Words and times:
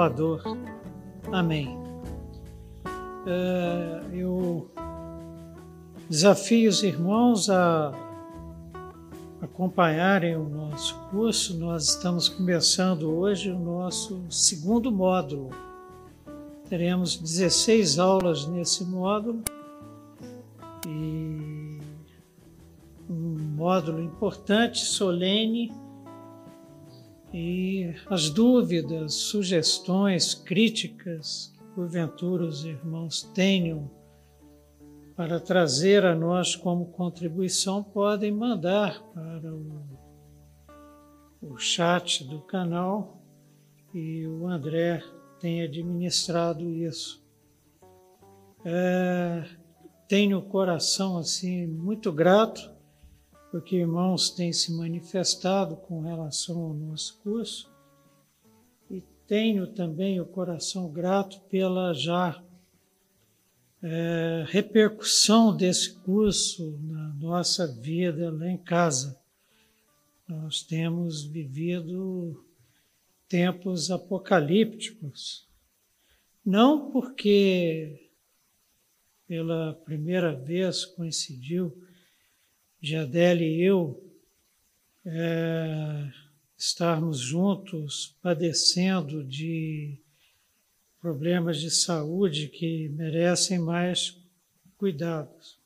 Salvador. 0.00 0.42
Amém. 1.30 1.78
É, 3.26 4.00
eu 4.14 4.70
desafio 6.08 6.70
os 6.70 6.82
irmãos 6.82 7.50
a 7.50 7.92
acompanharem 9.42 10.36
o 10.36 10.48
nosso 10.48 10.98
curso. 11.10 11.58
Nós 11.58 11.90
estamos 11.90 12.30
começando 12.30 13.10
hoje 13.10 13.50
o 13.50 13.58
nosso 13.58 14.24
segundo 14.30 14.90
módulo. 14.90 15.50
Teremos 16.70 17.18
16 17.18 17.98
aulas 17.98 18.46
nesse 18.46 18.84
módulo 18.84 19.42
e 20.88 21.78
um 23.06 23.36
módulo 23.54 24.00
importante, 24.00 24.78
solene, 24.78 25.70
e 27.32 27.94
as 28.08 28.28
dúvidas, 28.28 29.14
sugestões, 29.14 30.34
críticas 30.34 31.52
que 31.56 31.64
porventura 31.74 32.44
os 32.44 32.64
irmãos 32.64 33.22
tenham 33.22 33.90
para 35.14 35.38
trazer 35.38 36.04
a 36.06 36.14
nós 36.14 36.56
como 36.56 36.86
contribuição, 36.86 37.84
podem 37.84 38.32
mandar 38.32 39.02
para 39.12 39.54
o, 39.54 39.82
o 41.42 41.58
chat 41.58 42.24
do 42.24 42.40
canal 42.40 43.22
e 43.92 44.26
o 44.26 44.46
André 44.46 45.02
tem 45.38 45.62
administrado 45.62 46.68
isso. 46.68 47.22
É, 48.64 49.44
tenho 50.08 50.38
o 50.38 50.42
coração 50.42 51.18
assim 51.18 51.66
muito 51.66 52.10
grato, 52.10 52.70
porque 53.50 53.76
irmãos 53.76 54.30
têm 54.30 54.52
se 54.52 54.72
manifestado 54.72 55.76
com 55.76 56.00
relação 56.00 56.62
ao 56.62 56.74
nosso 56.74 57.18
curso, 57.22 57.70
e 58.88 59.02
tenho 59.26 59.66
também 59.66 60.20
o 60.20 60.26
coração 60.26 60.88
grato 60.90 61.40
pela 61.48 61.92
já 61.92 62.42
é, 63.82 64.44
repercussão 64.48 65.56
desse 65.56 65.94
curso 66.00 66.78
na 66.82 67.08
nossa 67.14 67.66
vida 67.66 68.30
lá 68.30 68.48
em 68.48 68.58
casa. 68.58 69.18
Nós 70.28 70.62
temos 70.62 71.24
vivido 71.24 72.44
tempos 73.28 73.90
apocalípticos, 73.90 75.48
não 76.44 76.90
porque 76.90 78.10
pela 79.26 79.74
primeira 79.84 80.34
vez 80.34 80.84
coincidiu 80.84 81.89
de 82.80 82.96
Adele 82.96 83.44
e 83.44 83.62
eu 83.62 84.02
é, 85.04 86.10
estarmos 86.56 87.18
juntos 87.18 88.16
padecendo 88.22 89.22
de 89.22 89.98
problemas 91.00 91.60
de 91.60 91.70
saúde 91.70 92.48
que 92.48 92.88
merecem 92.90 93.58
mais 93.58 94.16
cuidados. 94.76 95.58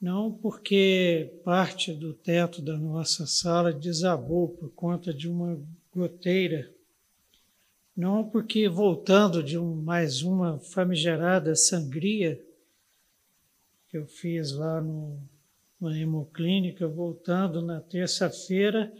Não 0.00 0.32
porque 0.32 1.40
parte 1.44 1.92
do 1.92 2.12
teto 2.12 2.60
da 2.60 2.76
nossa 2.76 3.26
sala 3.26 3.72
desabou 3.72 4.48
por 4.48 4.70
conta 4.70 5.12
de 5.12 5.28
uma 5.28 5.58
goteira 5.94 6.70
não 7.96 8.28
porque 8.28 8.68
voltando 8.68 9.42
de 9.42 9.56
um, 9.56 9.74
mais 9.74 10.20
uma 10.20 10.58
famigerada 10.58 11.56
sangria 11.56 12.38
que 13.88 13.96
eu 13.96 14.06
fiz 14.06 14.52
lá 14.52 14.82
no, 14.82 15.18
na 15.80 15.96
hemoclínica, 15.96 16.88
voltando 16.88 17.60
na 17.60 17.80
terça-feira, 17.80 18.92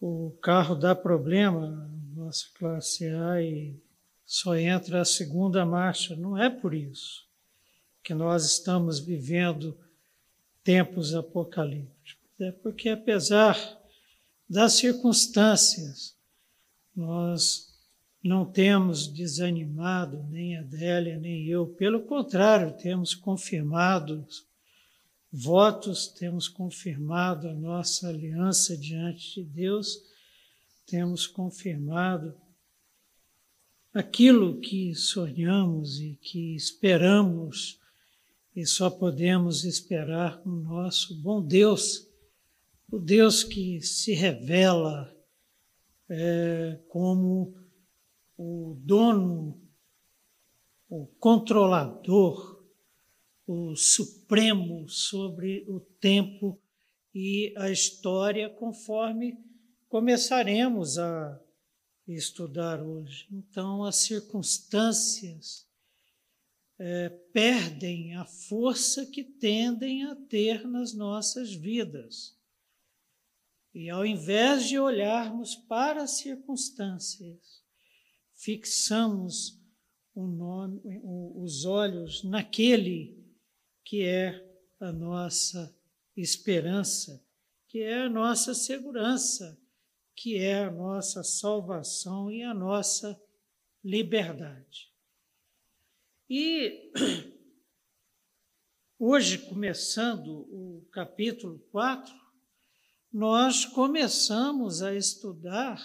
o 0.00 0.30
carro 0.42 0.74
dá 0.74 0.94
problema, 0.94 1.90
nossa 2.14 2.46
classe 2.58 3.06
A, 3.06 3.42
e 3.42 3.76
só 4.24 4.56
entra 4.56 5.00
a 5.00 5.04
segunda 5.04 5.64
marcha. 5.64 6.14
Não 6.14 6.36
é 6.36 6.50
por 6.50 6.74
isso 6.74 7.26
que 8.02 8.14
nós 8.14 8.44
estamos 8.44 8.98
vivendo 8.98 9.76
tempos 10.62 11.14
apocalípticos. 11.14 12.16
É 12.40 12.52
porque, 12.52 12.90
apesar 12.90 13.56
das 14.48 14.74
circunstâncias, 14.74 16.16
nós 16.94 17.68
não 18.22 18.44
temos 18.44 19.08
desanimado, 19.08 20.22
nem 20.30 20.56
a 20.56 20.60
Adélia, 20.60 21.18
nem 21.18 21.46
eu. 21.46 21.66
Pelo 21.66 22.02
contrário, 22.02 22.76
temos 22.76 23.14
confirmado 23.14 24.26
votos, 25.32 26.08
temos 26.08 26.48
confirmado 26.48 27.48
a 27.48 27.54
nossa 27.54 28.08
aliança 28.08 28.76
diante 28.76 29.42
de 29.42 29.44
Deus, 29.44 29.98
temos 30.86 31.26
confirmado 31.26 32.34
aquilo 33.92 34.60
que 34.60 34.94
sonhamos 34.94 36.00
e 36.00 36.14
que 36.14 36.54
esperamos 36.54 37.78
e 38.54 38.66
só 38.66 38.90
podemos 38.90 39.64
esperar 39.64 40.44
no 40.44 40.62
nosso 40.62 41.14
bom 41.22 41.40
Deus, 41.40 42.08
o 42.90 42.98
Deus 42.98 43.44
que 43.44 43.80
se 43.80 44.14
revela 44.14 45.14
é, 46.08 46.80
como 46.88 47.54
o 48.36 48.76
dono, 48.80 49.60
o 50.88 51.06
controlador, 51.20 52.57
o 53.48 53.74
supremo 53.74 54.86
sobre 54.90 55.64
o 55.66 55.80
tempo 55.80 56.60
e 57.14 57.54
a 57.56 57.70
história, 57.70 58.50
conforme 58.50 59.38
começaremos 59.88 60.98
a 60.98 61.40
estudar 62.06 62.82
hoje. 62.82 63.26
Então, 63.32 63.84
as 63.84 63.96
circunstâncias 63.96 65.66
é, 66.78 67.08
perdem 67.08 68.14
a 68.16 68.26
força 68.26 69.06
que 69.06 69.24
tendem 69.24 70.04
a 70.04 70.14
ter 70.14 70.68
nas 70.68 70.92
nossas 70.92 71.50
vidas. 71.54 72.36
E 73.74 73.88
ao 73.88 74.04
invés 74.04 74.68
de 74.68 74.78
olharmos 74.78 75.54
para 75.54 76.02
as 76.02 76.18
circunstâncias, 76.18 77.62
fixamos 78.34 79.58
nome, 80.26 80.80
os 81.36 81.64
olhos 81.64 82.24
naquele 82.24 83.17
que 83.88 84.04
é 84.04 84.46
a 84.78 84.92
nossa 84.92 85.74
esperança, 86.14 87.26
que 87.66 87.80
é 87.80 88.02
a 88.02 88.10
nossa 88.10 88.52
segurança, 88.52 89.58
que 90.14 90.36
é 90.36 90.64
a 90.64 90.70
nossa 90.70 91.24
salvação 91.24 92.30
e 92.30 92.42
a 92.42 92.52
nossa 92.52 93.18
liberdade. 93.82 94.92
E 96.28 96.92
hoje, 99.00 99.38
começando 99.38 100.46
o 100.50 100.86
capítulo 100.92 101.58
4, 101.72 102.14
nós 103.10 103.64
começamos 103.64 104.82
a 104.82 104.94
estudar 104.94 105.82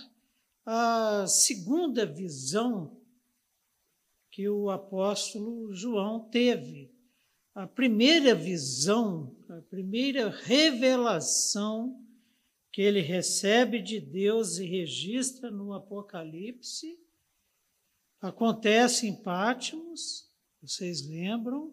a 0.65 1.25
segunda 1.25 2.05
visão 2.05 3.01
que 4.29 4.49
o 4.49 4.69
apóstolo 4.69 5.71
João 5.73 6.27
teve. 6.29 6.92
A 7.55 7.67
primeira 7.67 8.33
visão, 8.33 9.35
a 9.47 9.61
primeira 9.61 10.29
revelação 10.29 12.03
que 12.71 12.81
ele 12.81 12.99
recebe 12.99 13.79
de 13.79 13.99
Deus 13.99 14.57
e 14.57 14.65
registra 14.65 15.51
no 15.51 15.71
Apocalipse, 15.71 16.99
acontece 18.19 19.05
em 19.05 19.15
Pátimos, 19.21 20.27
vocês 20.63 21.07
lembram, 21.07 21.71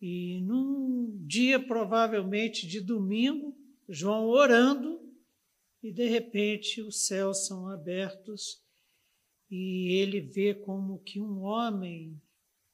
e 0.00 0.40
num 0.40 1.16
dia 1.28 1.64
provavelmente 1.64 2.66
de 2.66 2.80
domingo, 2.80 3.56
João 3.88 4.26
orando, 4.26 5.00
e 5.80 5.92
de 5.92 6.08
repente 6.08 6.82
os 6.82 7.06
céus 7.06 7.46
são 7.46 7.68
abertos 7.68 8.60
e 9.48 9.92
ele 9.92 10.20
vê 10.20 10.54
como 10.54 10.98
que 10.98 11.20
um 11.20 11.42
homem, 11.42 12.20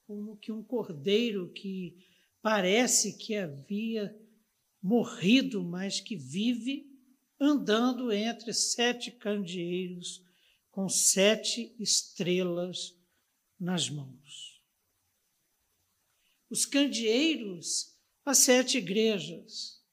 como 0.07 0.35
que 0.37 0.51
um 0.51 0.63
cordeiro 0.63 1.49
que 1.49 2.14
parece 2.45 3.13
que 3.13 3.35
havia 3.35 4.15
morrido, 4.79 5.63
mas 5.63 5.99
que 5.99 6.15
vive 6.15 6.87
andando 7.39 8.11
entre 8.11 8.53
sete 8.53 9.09
candeeiros 9.09 10.23
com 10.69 10.87
sete 10.87 11.75
estrelas 11.79 12.95
nas 13.59 13.89
mãos. 13.89 14.61
Os 16.47 16.67
candeeiros, 16.67 17.97
as 18.23 18.37
sete 18.37 18.77
igrejas, 18.77 19.83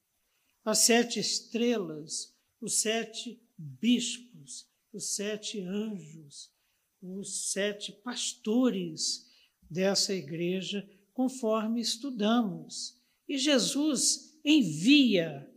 as 0.62 0.76
sete 0.81 1.20
estrelas, 1.20 2.37
os 2.60 2.82
sete 2.82 3.43
bispos, 3.56 4.69
os 4.93 5.14
sete 5.14 5.58
anjos, 5.62 6.52
os 7.00 7.50
sete 7.50 7.93
pastores 7.93 9.26
dessa 9.70 10.12
igreja 10.12 10.87
conforme 11.12 11.81
estudamos. 11.81 13.00
E 13.29 13.38
Jesus 13.38 14.38
envia 14.44 15.49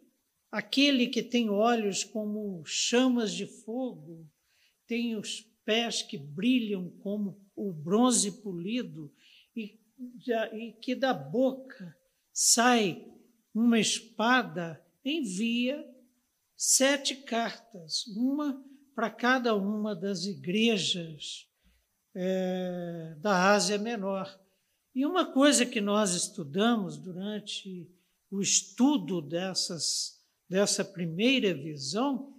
aquele 0.51 1.07
que 1.07 1.21
tem 1.21 1.49
olhos 1.49 2.03
como 2.03 2.63
chamas 2.65 3.33
de 3.33 3.45
fogo, 3.45 4.29
tem 4.87 5.15
os 5.15 5.41
pés 5.65 6.01
que 6.01 6.17
brilham 6.17 6.89
como 6.99 7.41
o 7.55 7.73
bronze 7.73 8.41
polido, 8.41 9.11
e, 9.55 9.79
e 10.53 10.73
que 10.81 10.95
da 10.95 11.13
boca 11.13 11.95
sai 12.31 13.05
uma 13.53 13.79
espada, 13.79 14.81
envia 15.03 15.85
sete 16.55 17.15
cartas, 17.15 18.05
uma 18.15 18.63
para 18.93 19.09
cada 19.09 19.55
uma 19.55 19.93
das 19.93 20.25
igrejas 20.25 21.49
é, 22.13 23.15
da 23.19 23.51
Ásia 23.51 23.77
Menor. 23.77 24.39
E 24.95 25.05
uma 25.05 25.25
coisa 25.25 25.65
que 25.65 25.81
nós 25.81 26.11
estudamos 26.13 26.97
durante 26.97 27.85
o 28.31 28.41
estudo 28.41 29.21
dessas, 29.21 30.21
dessa 30.49 30.85
primeira 30.85 31.53
visão 31.53 32.33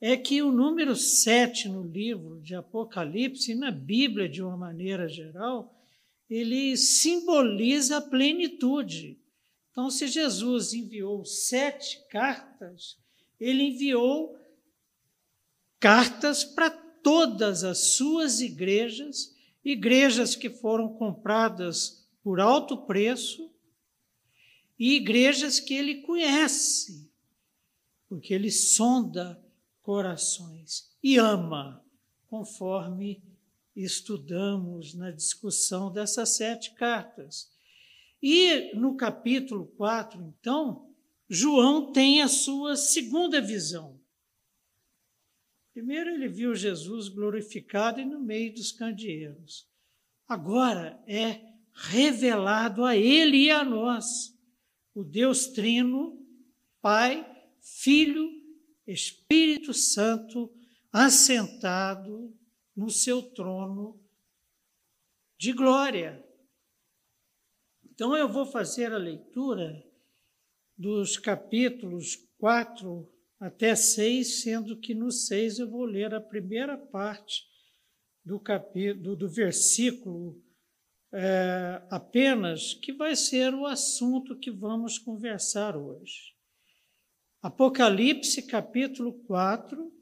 é 0.00 0.16
que 0.16 0.42
o 0.42 0.50
número 0.50 0.96
sete 0.96 1.68
no 1.68 1.84
livro 1.84 2.40
de 2.40 2.56
Apocalipse, 2.56 3.52
e 3.52 3.54
na 3.54 3.70
Bíblia 3.70 4.28
de 4.28 4.42
uma 4.42 4.56
maneira 4.56 5.08
geral, 5.08 5.80
ele 6.28 6.76
simboliza 6.76 7.98
a 7.98 8.02
plenitude. 8.02 9.20
Então, 9.70 9.88
se 9.88 10.08
Jesus 10.08 10.72
enviou 10.72 11.24
sete 11.24 12.04
cartas, 12.10 12.98
ele 13.38 13.62
enviou 13.62 14.36
cartas 15.78 16.42
para 16.42 16.68
todas 16.68 17.62
as 17.62 17.78
suas 17.78 18.40
igrejas, 18.40 19.35
igrejas 19.66 20.36
que 20.36 20.48
foram 20.48 20.94
compradas 20.94 22.08
por 22.22 22.38
alto 22.38 22.86
preço 22.86 23.52
e 24.78 24.94
igrejas 24.94 25.58
que 25.58 25.74
ele 25.74 26.02
conhece, 26.02 27.10
porque 28.08 28.32
ele 28.32 28.52
sonda 28.52 29.42
corações 29.82 30.96
e 31.02 31.18
ama, 31.18 31.84
conforme 32.28 33.20
estudamos 33.74 34.94
na 34.94 35.10
discussão 35.10 35.92
dessas 35.92 36.36
sete 36.36 36.72
cartas. 36.74 37.50
E 38.22 38.72
no 38.76 38.96
capítulo 38.96 39.66
4, 39.76 40.22
então, 40.22 40.94
João 41.28 41.92
tem 41.92 42.22
a 42.22 42.28
sua 42.28 42.76
segunda 42.76 43.40
visão. 43.40 43.95
Primeiro, 45.76 46.08
ele 46.08 46.26
viu 46.26 46.54
Jesus 46.54 47.10
glorificado 47.10 48.00
e 48.00 48.04
no 48.06 48.18
meio 48.18 48.50
dos 48.54 48.72
candeeiros. 48.72 49.68
Agora 50.26 50.98
é 51.06 51.52
revelado 51.70 52.82
a 52.82 52.96
ele 52.96 53.44
e 53.44 53.50
a 53.50 53.62
nós 53.62 54.34
o 54.94 55.04
Deus 55.04 55.48
Trino, 55.48 56.18
Pai, 56.80 57.30
Filho, 57.60 58.26
Espírito 58.86 59.74
Santo, 59.74 60.50
assentado 60.90 62.34
no 62.74 62.88
seu 62.88 63.20
trono 63.20 64.02
de 65.38 65.52
glória. 65.52 66.26
Então 67.84 68.16
eu 68.16 68.30
vou 68.30 68.46
fazer 68.46 68.94
a 68.94 68.98
leitura 68.98 69.86
dos 70.74 71.18
capítulos 71.18 72.16
4 72.38 73.14
até 73.38 73.74
6, 73.74 74.42
sendo 74.42 74.78
que 74.78 74.94
no 74.94 75.10
6 75.10 75.58
eu 75.58 75.70
vou 75.70 75.84
ler 75.84 76.14
a 76.14 76.20
primeira 76.20 76.76
parte 76.76 77.42
do 78.24 78.40
capítulo 78.40 79.14
do 79.14 79.28
versículo 79.28 80.42
é, 81.12 81.82
apenas, 81.90 82.74
que 82.74 82.92
vai 82.92 83.14
ser 83.14 83.54
o 83.54 83.66
assunto 83.66 84.38
que 84.38 84.50
vamos 84.50 84.98
conversar 84.98 85.76
hoje. 85.76 86.34
Apocalipse 87.40 88.42
capítulo 88.42 89.12
4, 89.24 89.92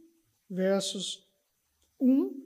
versos 0.48 1.28
1 2.00 2.44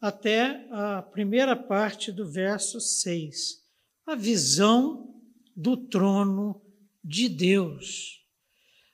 até 0.00 0.68
a 0.70 1.02
primeira 1.02 1.56
parte 1.56 2.12
do 2.12 2.30
verso 2.30 2.80
6. 2.80 3.64
A 4.06 4.14
visão 4.14 5.20
do 5.54 5.76
trono 5.76 6.62
de 7.02 7.28
Deus. 7.28 8.25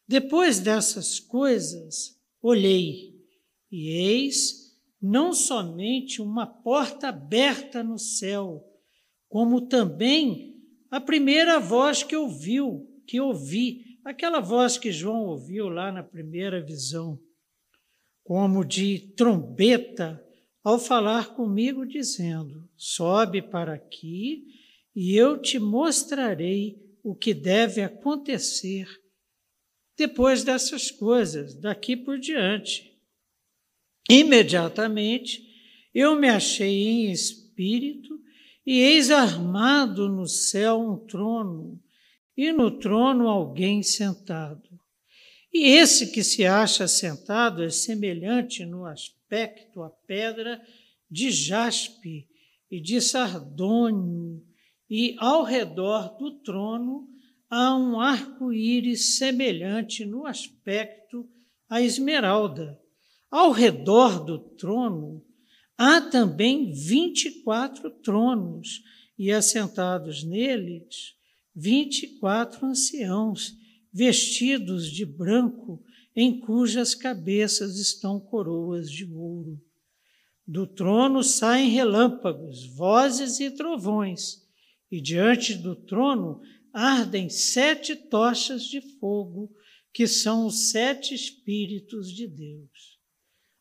Depois 0.06 0.58
dessas 0.58 1.18
coisas, 1.18 2.18
olhei, 2.40 3.14
e 3.70 3.88
eis 3.88 4.62
não 5.00 5.32
somente 5.32 6.20
uma 6.20 6.46
porta 6.46 7.08
aberta 7.08 7.82
no 7.82 7.98
céu, 7.98 8.62
como 9.28 9.62
também 9.62 10.56
a 10.90 11.00
primeira 11.00 11.58
voz 11.58 12.02
que 12.02 12.14
ouviu, 12.14 12.86
que 13.06 13.20
ouvi, 13.20 13.98
aquela 14.04 14.40
voz 14.40 14.76
que 14.76 14.92
João 14.92 15.24
ouviu 15.24 15.68
lá 15.68 15.90
na 15.90 16.02
primeira 16.02 16.60
visão, 16.62 17.18
como 18.22 18.64
de 18.64 18.98
trombeta 19.16 20.22
ao 20.62 20.78
falar 20.78 21.34
comigo, 21.34 21.86
dizendo: 21.86 22.68
Sobe 22.76 23.42
para 23.42 23.74
aqui 23.74 24.44
e 24.94 25.16
eu 25.16 25.40
te 25.40 25.58
mostrarei 25.58 26.80
o 27.02 27.14
que 27.14 27.34
deve 27.34 27.82
acontecer 27.82 28.86
depois 30.02 30.42
dessas 30.42 30.90
coisas, 30.90 31.54
daqui 31.54 31.96
por 31.96 32.18
diante. 32.18 32.92
Imediatamente 34.10 35.48
eu 35.94 36.16
me 36.16 36.28
achei 36.28 36.88
em 36.88 37.12
espírito, 37.12 38.20
e 38.66 38.80
eis 38.80 39.12
armado 39.12 40.08
no 40.08 40.26
céu 40.26 40.80
um 40.80 41.06
trono, 41.06 41.80
e 42.36 42.50
no 42.50 42.80
trono 42.80 43.28
alguém 43.28 43.80
sentado. 43.80 44.68
E 45.52 45.66
esse 45.66 46.10
que 46.10 46.24
se 46.24 46.44
acha 46.44 46.88
sentado 46.88 47.62
é 47.62 47.70
semelhante 47.70 48.64
no 48.64 48.84
aspecto 48.84 49.84
à 49.84 49.90
pedra 49.90 50.60
de 51.08 51.30
jaspe 51.30 52.26
e 52.68 52.80
de 52.80 53.00
sardônio, 53.00 54.44
e 54.90 55.14
ao 55.18 55.44
redor 55.44 56.16
do 56.18 56.32
trono 56.40 57.08
há 57.54 57.76
um 57.76 58.00
arco-íris 58.00 59.16
semelhante 59.18 60.06
no 60.06 60.24
aspecto 60.24 61.28
à 61.68 61.82
esmeralda. 61.82 62.80
Ao 63.30 63.50
redor 63.50 64.24
do 64.24 64.38
trono 64.38 65.22
há 65.76 66.00
também 66.00 66.72
vinte 66.72 67.26
e 67.26 67.42
quatro 67.42 67.90
tronos, 67.90 68.82
e 69.18 69.30
assentados 69.30 70.24
neles 70.24 71.14
vinte 71.54 72.04
e 72.04 72.18
quatro 72.18 72.64
anciãos 72.64 73.54
vestidos 73.92 74.90
de 74.90 75.04
branco, 75.04 75.84
em 76.16 76.40
cujas 76.40 76.94
cabeças 76.94 77.78
estão 77.78 78.18
coroas 78.18 78.90
de 78.90 79.04
ouro. 79.04 79.60
Do 80.46 80.66
trono 80.66 81.22
saem 81.22 81.68
relâmpagos, 81.68 82.64
vozes 82.74 83.40
e 83.40 83.50
trovões, 83.50 84.42
e 84.90 85.02
diante 85.02 85.54
do 85.54 85.76
trono 85.76 86.40
ardem 86.72 87.28
sete 87.28 87.94
tochas 87.94 88.64
de 88.64 88.80
fogo, 88.98 89.54
que 89.92 90.06
são 90.06 90.46
os 90.46 90.70
sete 90.70 91.14
Espíritos 91.14 92.10
de 92.10 92.26
Deus. 92.26 92.98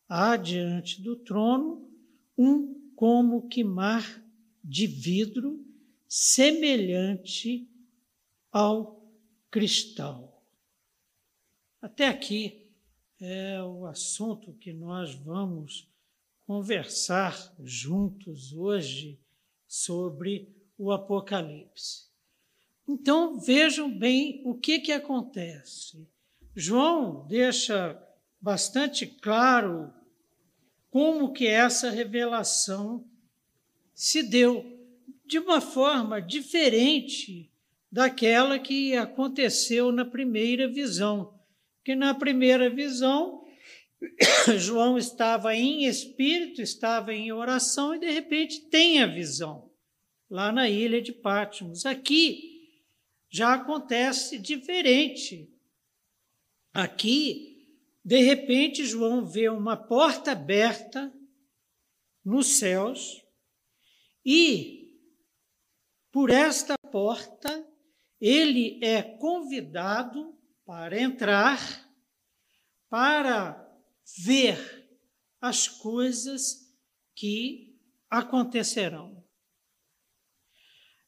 Há 0.08 0.38
diante 0.38 1.02
do 1.02 1.16
trono 1.16 1.90
um 2.38 2.92
como 2.96 3.48
que 3.48 3.64
mar 3.64 4.24
de 4.64 4.86
vidro, 4.86 5.66
semelhante 6.08 7.68
ao 8.52 9.02
cristal. 9.50 10.46
Até 11.82 12.08
aqui 12.08 12.70
é 13.20 13.62
o 13.64 13.86
assunto 13.86 14.54
que 14.54 14.72
nós 14.72 15.16
vamos 15.16 15.90
conversar 16.46 17.56
juntos 17.64 18.54
hoje 18.54 19.20
sobre 19.68 20.54
o 20.78 20.92
Apocalipse. 20.92 22.11
Então 22.92 23.40
vejam 23.40 23.90
bem 23.90 24.42
o 24.44 24.54
que, 24.54 24.80
que 24.80 24.92
acontece. 24.92 26.06
João 26.54 27.26
deixa 27.26 27.98
bastante 28.40 29.08
claro 29.08 29.94
como 30.90 31.32
que 31.32 31.48
essa 31.48 31.90
revelação 31.90 33.06
se 33.94 34.22
deu 34.22 34.78
de 35.26 35.40
uma 35.40 35.62
forma 35.62 36.22
diferente 36.22 37.50
daquela 37.90 38.60
que 38.60 38.94
aconteceu 38.94 39.90
na 39.94 40.04
primeira 40.04 40.68
visão. 40.68 41.40
Que 41.86 41.96
na 41.96 42.14
primeira 42.14 42.70
visão, 42.70 43.46
João 44.60 44.98
estava 44.98 45.56
em 45.56 45.86
espírito, 45.86 46.62
estava 46.62 47.14
em 47.14 47.32
oração 47.32 47.96
e 47.96 48.00
de 48.00 48.12
repente 48.12 48.66
tem 48.66 49.02
a 49.02 49.08
visão 49.08 49.72
lá 50.30 50.52
na 50.52 50.70
ilha 50.70 51.02
de 51.02 51.14
Patmos. 51.14 51.86
Aqui 51.86 52.51
já 53.32 53.54
acontece 53.54 54.38
diferente. 54.38 55.50
Aqui, 56.74 57.80
de 58.04 58.22
repente, 58.22 58.86
João 58.86 59.26
vê 59.26 59.50
uma 59.50 59.78
porta 59.78 60.34
aberta 60.34 61.14
nos 62.24 62.60
céus 62.60 63.24
e 64.26 64.82
por 66.12 66.30
esta 66.30 66.76
porta, 66.92 67.66
ele 68.20 68.80
é 68.84 69.02
convidado 69.02 70.38
para 70.66 71.00
entrar, 71.02 71.90
para 72.90 73.58
ver 74.18 74.90
as 75.40 75.70
coisas 75.70 76.76
que 77.16 77.80
acontecerão. 78.10 79.21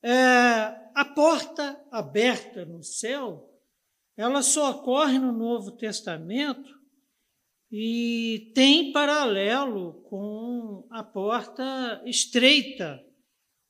É, 0.03 0.11
a 0.93 1.05
porta 1.15 1.81
aberta 1.89 2.65
no 2.65 2.83
céu, 2.83 3.49
ela 4.17 4.41
só 4.41 4.71
ocorre 4.71 5.17
no 5.17 5.31
Novo 5.31 5.71
Testamento 5.71 6.77
e 7.71 8.51
tem 8.53 8.91
paralelo 8.91 10.03
com 10.03 10.85
a 10.91 11.03
porta 11.03 12.03
estreita, 12.05 13.01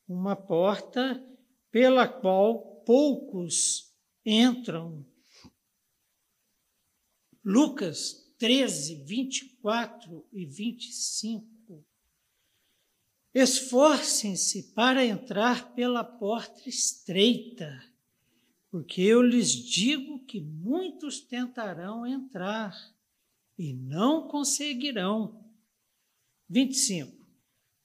uma 0.08 0.36
porta 0.36 1.24
pela 1.72 2.08
qual 2.08 2.84
poucos 2.84 3.94
entram. 4.26 5.06
Lucas 7.46 8.34
13, 8.40 9.04
24 9.06 10.28
e 10.34 10.46
25 10.46 11.53
Esforcem-se 13.34 14.74
para 14.74 15.04
entrar 15.04 15.74
pela 15.74 16.04
porta 16.04 16.70
estreita, 16.70 17.82
porque 18.70 19.02
eu 19.02 19.24
lhes 19.24 19.52
digo 19.52 20.24
que 20.26 20.40
muitos 20.40 21.20
tentarão 21.20 22.06
entrar 22.06 22.76
e 23.58 23.74
não 23.74 24.28
conseguirão. 24.28 25.44
25. 26.48 27.24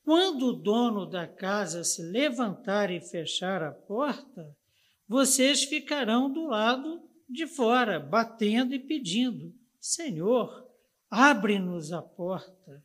Quando 0.03 0.49
o 0.49 0.53
dono 0.53 1.07
da 1.07 1.27
casa 1.27 1.85
se 1.85 2.03
levantar 2.03 2.91
e 2.91 3.01
fechar 3.01 3.63
a 3.63 3.73
porta, 3.73 4.57
vocês 5.07 5.65
ficarão 5.65 6.31
do 6.31 6.47
lado 6.47 7.03
de 7.29 7.47
fora, 7.47 7.99
batendo 7.99 8.75
e 8.75 8.79
pedindo: 8.79 9.55
Senhor, 9.81 10.67
abre-nos 11.11 11.93
a 11.93 12.03
porta. 12.03 12.85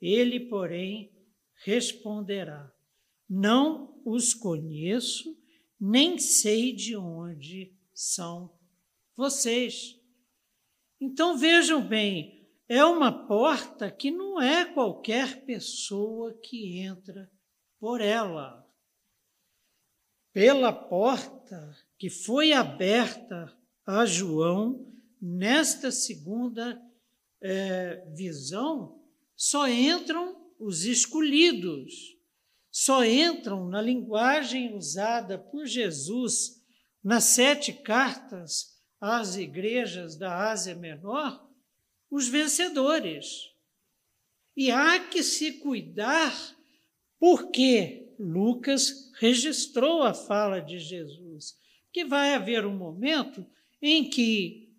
Ele, 0.00 0.40
porém, 0.40 1.13
responderá: 1.62 2.72
Não 3.28 4.00
os 4.04 4.34
conheço, 4.34 5.36
nem 5.80 6.18
sei 6.18 6.72
de 6.72 6.96
onde 6.96 7.76
são 7.92 8.52
vocês. 9.16 9.98
Então 11.00 11.36
vejam 11.36 11.86
bem, 11.86 12.48
é 12.68 12.84
uma 12.84 13.26
porta 13.26 13.90
que 13.90 14.10
não 14.10 14.40
é 14.40 14.64
qualquer 14.64 15.44
pessoa 15.44 16.32
que 16.42 16.78
entra 16.78 17.30
por 17.78 18.00
ela. 18.00 18.64
Pela 20.32 20.72
porta 20.72 21.76
que 21.98 22.10
foi 22.10 22.52
aberta 22.52 23.56
a 23.86 24.06
João, 24.06 24.90
nesta 25.20 25.90
segunda 25.90 26.82
é, 27.40 28.04
visão, 28.14 29.00
só 29.36 29.68
entram 29.68 30.43
os 30.58 30.84
escolhidos 30.84 32.16
só 32.70 33.04
entram 33.04 33.68
na 33.68 33.80
linguagem 33.80 34.74
usada 34.74 35.38
por 35.38 35.66
Jesus 35.66 36.62
nas 37.02 37.24
sete 37.24 37.72
cartas 37.72 38.82
às 39.00 39.36
igrejas 39.36 40.16
da 40.16 40.50
Ásia 40.50 40.74
Menor, 40.74 41.48
os 42.10 42.26
vencedores. 42.28 43.50
E 44.56 44.70
há 44.70 44.98
que 44.98 45.22
se 45.22 45.52
cuidar, 45.60 46.34
porque 47.18 48.14
Lucas 48.18 49.10
registrou 49.20 50.02
a 50.02 50.14
fala 50.14 50.60
de 50.60 50.78
Jesus, 50.78 51.56
que 51.92 52.04
vai 52.04 52.34
haver 52.34 52.64
um 52.66 52.76
momento 52.76 53.46
em 53.80 54.08
que 54.08 54.74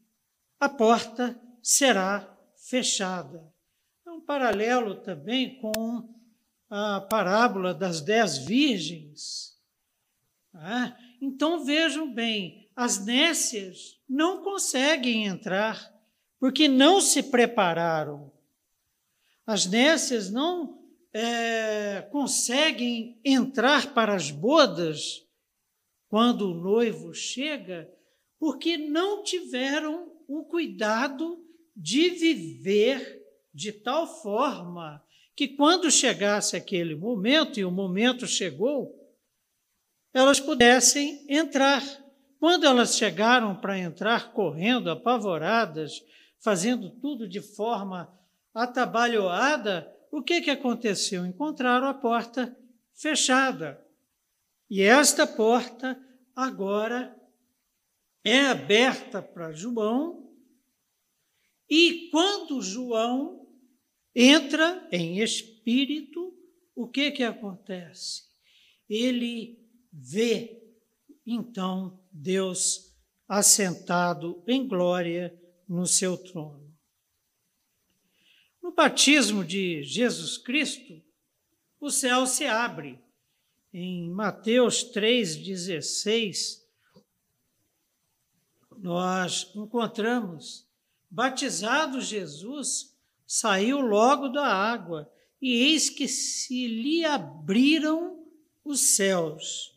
a 0.60 0.68
porta 0.68 1.40
será 1.62 2.38
fechada 2.58 3.55
um 4.16 4.22
paralelo 4.22 4.96
também 4.96 5.60
com 5.60 6.10
a 6.70 7.02
parábola 7.02 7.74
das 7.74 8.00
dez 8.00 8.38
virgens. 8.38 9.54
Ah, 10.54 10.98
então 11.22 11.66
vejam 11.66 12.14
bem, 12.14 12.70
as 12.76 13.06
nécias 13.06 14.00
não 14.08 14.42
conseguem 14.42 15.26
entrar 15.26 15.94
porque 16.40 16.68
não 16.68 17.02
se 17.02 17.24
prepararam. 17.24 18.32
As 19.46 19.66
nécias 19.66 20.32
não 20.32 20.82
é, 21.14 22.02
conseguem 22.10 23.20
entrar 23.24 23.94
para 23.94 24.16
as 24.16 24.32
bodas 24.32 25.26
quando 26.08 26.52
o 26.52 26.54
noivo 26.56 27.14
chega 27.14 27.92
porque 28.40 28.78
não 28.78 29.24
tiveram 29.24 30.12
o 30.28 30.46
cuidado 30.46 31.46
de 31.76 32.10
viver 32.10 33.15
de 33.56 33.72
tal 33.72 34.06
forma 34.06 35.02
que 35.34 35.48
quando 35.48 35.90
chegasse 35.90 36.58
aquele 36.58 36.94
momento, 36.94 37.58
e 37.58 37.64
o 37.64 37.72
momento 37.72 38.28
chegou, 38.28 38.94
elas 40.14 40.42
pudessem 40.42 41.26
entrar. 41.30 41.82
Quando 42.38 42.66
elas 42.66 42.98
chegaram 42.98 43.56
para 43.56 43.80
entrar 43.80 44.34
correndo, 44.34 44.92
apavoradas, 44.92 46.04
fazendo 46.38 46.90
tudo 46.90 47.30
de 47.30 47.40
forma 47.40 48.14
atabalhoada, 48.54 49.90
o 50.12 50.22
que, 50.22 50.42
que 50.42 50.52
aconteceu? 50.52 51.26
Encontraram 51.26 51.88
a 51.88 51.94
porta 51.94 52.54
fechada. 52.94 53.82
E 54.70 54.82
esta 54.82 55.26
porta 55.26 55.98
agora 56.36 57.16
é 58.22 58.48
aberta 58.48 59.22
para 59.22 59.54
João, 59.54 60.26
e 61.70 62.10
quando 62.12 62.62
João 62.62 63.45
entra 64.16 64.88
em 64.92 65.20
espírito, 65.20 66.34
o 66.74 66.88
que 66.88 67.12
que 67.12 67.24
acontece? 67.24 68.24
Ele 68.90 69.60
vê 69.92 70.64
então 71.26 72.00
Deus 72.12 72.96
assentado 73.28 74.44
em 74.48 74.68
glória 74.68 75.38
no 75.68 75.86
seu 75.86 76.18
trono. 76.18 76.74
No 78.62 78.72
batismo 78.74 79.44
de 79.44 79.84
Jesus 79.84 80.38
Cristo, 80.38 81.02
o 81.80 81.90
céu 81.90 82.26
se 82.26 82.46
abre. 82.46 83.00
Em 83.74 84.10
Mateus 84.10 84.92
3,16, 84.92 86.64
nós 88.78 89.52
encontramos 89.54 90.66
batizado 91.12 92.00
Jesus 92.00 92.95
saiu 93.26 93.80
logo 93.80 94.30
da 94.30 94.46
água, 94.46 95.12
e 95.42 95.52
eis 95.52 95.90
que 95.90 96.08
se 96.08 96.68
lhe 96.68 97.06
abriram 97.06 98.24
os 98.64 98.96
céus. 98.96 99.76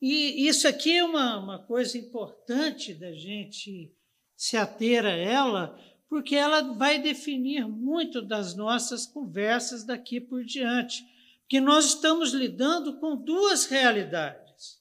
E 0.00 0.46
isso 0.46 0.66
aqui 0.68 0.96
é 0.96 1.04
uma, 1.04 1.38
uma 1.38 1.58
coisa 1.58 1.96
importante 1.96 2.94
da 2.94 3.12
gente 3.12 3.92
se 4.36 4.56
ater 4.56 5.04
a 5.06 5.10
ela, 5.10 5.78
porque 6.08 6.36
ela 6.36 6.74
vai 6.74 7.00
definir 7.00 7.66
muito 7.66 8.20
das 8.20 8.54
nossas 8.54 9.06
conversas 9.06 9.84
daqui 9.84 10.20
por 10.20 10.44
diante. 10.44 11.04
Que 11.48 11.60
nós 11.60 11.86
estamos 11.86 12.32
lidando 12.32 12.98
com 12.98 13.16
duas 13.16 13.66
realidades. 13.66 14.80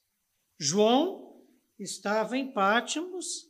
João 0.58 1.44
estava 1.80 2.38
em 2.38 2.52
Pátimos 2.52 3.45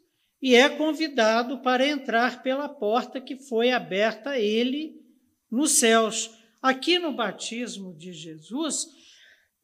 e 0.46 0.54
é 0.54 0.70
convidado 0.70 1.58
para 1.64 1.88
entrar 1.88 2.44
pela 2.44 2.70
porta 2.70 3.20
que 3.20 3.36
foi 3.36 3.72
aberta 3.72 4.30
a 4.30 4.40
ele 4.40 5.04
nos 5.50 5.72
céus. 5.72 6.38
Aqui 6.62 7.00
no 7.00 7.12
batismo 7.12 7.98
de 7.98 8.14
Jesus, 8.14 8.86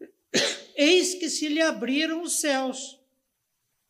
eis 0.76 1.14
que 1.14 1.30
se 1.30 1.48
lhe 1.50 1.62
abriram 1.62 2.24
os 2.24 2.40
céus, 2.42 3.00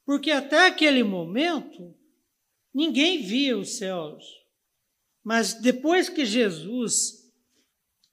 porque 0.05 0.31
até 0.31 0.67
aquele 0.67 1.01
momento 1.01 1.95
ninguém 2.73 3.21
via 3.21 3.57
os 3.57 3.77
céus. 3.77 4.25
Mas 5.23 5.53
depois 5.53 6.09
que 6.09 6.25
Jesus 6.25 7.31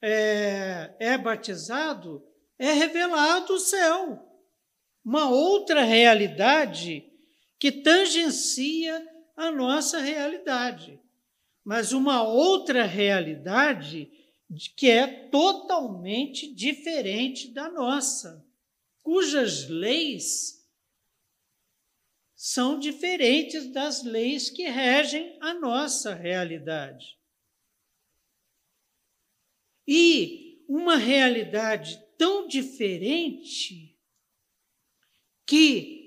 é, 0.01 0.95
é 1.01 1.17
batizado, 1.17 2.25
é 2.57 2.71
revelado 2.71 3.55
o 3.55 3.59
céu, 3.59 4.25
uma 5.03 5.29
outra 5.29 5.83
realidade 5.83 7.08
que 7.59 7.71
tangencia 7.71 9.05
a 9.35 9.51
nossa 9.51 9.99
realidade, 9.99 10.99
mas 11.63 11.91
uma 11.91 12.23
outra 12.23 12.85
realidade 12.85 14.09
que 14.75 14.89
é 14.89 15.27
totalmente 15.29 16.51
diferente 16.51 17.49
da 17.51 17.69
nossa, 17.69 18.43
cujas 19.03 19.67
leis 19.67 20.65
são 22.33 22.79
diferentes 22.79 23.67
das 23.71 24.01
leis 24.03 24.49
que 24.49 24.63
regem 24.63 25.37
a 25.41 25.53
nossa 25.53 26.15
realidade. 26.15 27.19
E 29.85 30.63
uma 30.67 30.95
realidade 30.95 32.01
tão 32.17 32.47
diferente 32.47 33.97
que 35.45 35.98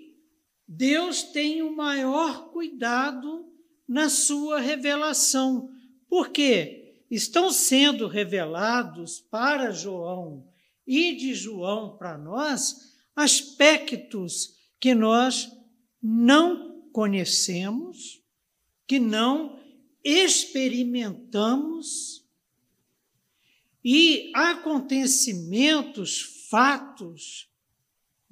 Deus 0.74 1.22
tem 1.22 1.60
o 1.60 1.76
maior 1.76 2.50
cuidado 2.50 3.46
na 3.86 4.08
sua 4.08 4.58
revelação. 4.58 5.70
Por 6.08 6.30
quê? 6.30 7.04
Estão 7.10 7.52
sendo 7.52 8.06
revelados 8.06 9.20
para 9.20 9.70
João 9.70 10.48
e 10.86 11.14
de 11.14 11.34
João 11.34 11.98
para 11.98 12.16
nós 12.16 12.94
aspectos 13.14 14.56
que 14.80 14.94
nós 14.94 15.52
não 16.02 16.88
conhecemos, 16.90 18.22
que 18.86 18.98
não 18.98 19.60
experimentamos 20.02 22.26
e 23.84 24.32
acontecimentos, 24.34 26.46
fatos, 26.48 27.51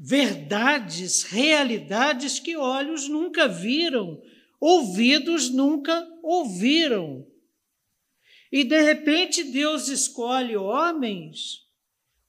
verdades, 0.03 1.25
realidades 1.25 2.41
que 2.41 2.57
olhos 2.57 3.07
nunca 3.07 3.47
viram, 3.47 4.19
ouvidos 4.59 5.51
nunca 5.51 6.09
ouviram. 6.23 7.27
E 8.51 8.65
de 8.65 8.81
repente 8.81 9.45
Deus 9.45 9.89
escolhe 9.89 10.57
homens 10.57 11.67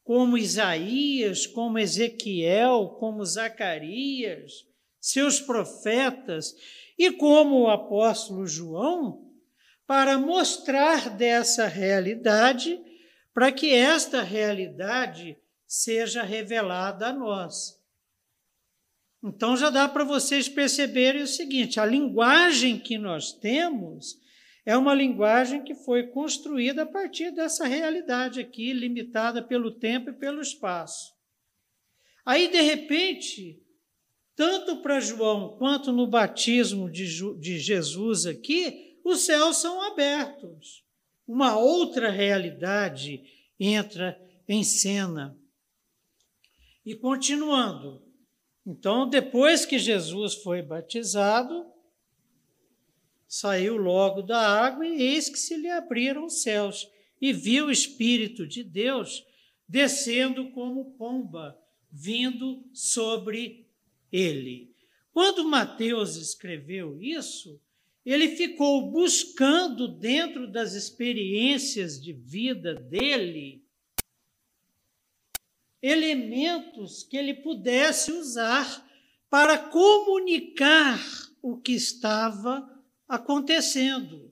como 0.03 0.37
Isaías, 0.37 1.47
como 1.47 1.79
Ezequiel, 1.79 2.97
como 2.99 3.25
Zacarias, 3.25 4.67
seus 4.99 5.39
profetas, 5.39 6.53
e 6.97 7.09
como 7.11 7.61
o 7.61 7.69
apóstolo 7.69 8.45
João, 8.45 9.31
para 9.87 10.17
mostrar 10.17 11.09
dessa 11.09 11.67
realidade, 11.67 12.79
para 13.33 13.49
que 13.49 13.73
esta 13.73 14.21
realidade 14.21 15.37
seja 15.71 16.21
revelada 16.21 17.07
a 17.07 17.13
nós. 17.13 17.81
Então 19.23 19.55
já 19.55 19.69
dá 19.69 19.87
para 19.87 20.03
vocês 20.03 20.49
perceberem 20.49 21.21
o 21.21 21.27
seguinte: 21.27 21.79
a 21.79 21.85
linguagem 21.85 22.77
que 22.77 22.97
nós 22.97 23.31
temos 23.31 24.19
é 24.65 24.75
uma 24.75 24.93
linguagem 24.93 25.63
que 25.63 25.73
foi 25.73 26.07
construída 26.07 26.83
a 26.83 26.85
partir 26.85 27.31
dessa 27.31 27.65
realidade 27.65 28.41
aqui, 28.41 28.73
limitada 28.73 29.41
pelo 29.41 29.71
tempo 29.71 30.09
e 30.09 30.13
pelo 30.13 30.41
espaço. 30.41 31.13
Aí, 32.25 32.49
de 32.49 32.59
repente, 32.59 33.63
tanto 34.35 34.81
para 34.81 34.99
João 34.99 35.55
quanto 35.57 35.93
no 35.93 36.05
batismo 36.05 36.91
de, 36.91 37.07
de 37.39 37.59
Jesus 37.59 38.25
aqui, 38.25 38.99
os 39.05 39.21
céus 39.21 39.55
são 39.55 39.81
abertos. 39.81 40.83
Uma 41.25 41.57
outra 41.57 42.09
realidade 42.09 43.23
entra 43.57 44.19
em 44.49 44.65
cena. 44.65 45.40
E 46.85 46.95
continuando. 46.95 48.01
Então, 48.65 49.07
depois 49.09 49.65
que 49.65 49.79
Jesus 49.79 50.35
foi 50.35 50.61
batizado, 50.61 51.65
saiu 53.27 53.77
logo 53.77 54.21
da 54.21 54.39
água 54.39 54.85
e 54.85 55.01
eis 55.01 55.29
que 55.29 55.39
se 55.39 55.55
lhe 55.55 55.69
abriram 55.69 56.25
os 56.25 56.41
céus 56.41 56.87
e 57.19 57.31
viu 57.31 57.67
o 57.67 57.71
Espírito 57.71 58.45
de 58.45 58.63
Deus 58.63 59.25
descendo 59.67 60.51
como 60.51 60.91
pomba, 60.97 61.57
vindo 61.89 62.63
sobre 62.73 63.65
ele. 64.11 64.71
Quando 65.13 65.47
Mateus 65.47 66.15
escreveu 66.15 67.01
isso, 67.01 67.59
ele 68.05 68.35
ficou 68.35 68.89
buscando 68.91 69.87
dentro 69.87 70.45
das 70.45 70.73
experiências 70.73 72.01
de 72.01 72.11
vida 72.11 72.73
dele 72.73 73.60
elementos 75.81 77.03
que 77.03 77.17
ele 77.17 77.33
pudesse 77.33 78.11
usar 78.11 78.87
para 79.29 79.57
comunicar 79.57 80.99
o 81.41 81.57
que 81.57 81.71
estava 81.71 82.69
acontecendo. 83.07 84.31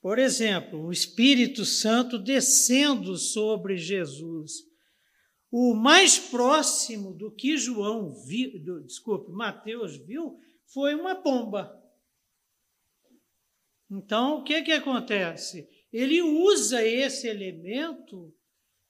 Por 0.00 0.18
exemplo, 0.18 0.84
o 0.84 0.92
Espírito 0.92 1.64
Santo 1.64 2.18
descendo 2.18 3.16
sobre 3.16 3.76
Jesus. 3.76 4.52
O 5.50 5.72
mais 5.72 6.18
próximo 6.18 7.14
do 7.14 7.30
que 7.30 7.56
João 7.56 8.12
viu, 8.12 8.62
do, 8.62 8.82
desculpe, 8.84 9.32
Mateus 9.32 9.96
viu, 9.96 10.38
foi 10.66 10.94
uma 10.94 11.14
pomba. 11.14 11.80
Então, 13.90 14.40
o 14.40 14.44
que, 14.44 14.62
que 14.62 14.72
acontece? 14.72 15.68
Ele 15.92 16.20
usa 16.20 16.84
esse 16.84 17.28
elemento, 17.28 18.34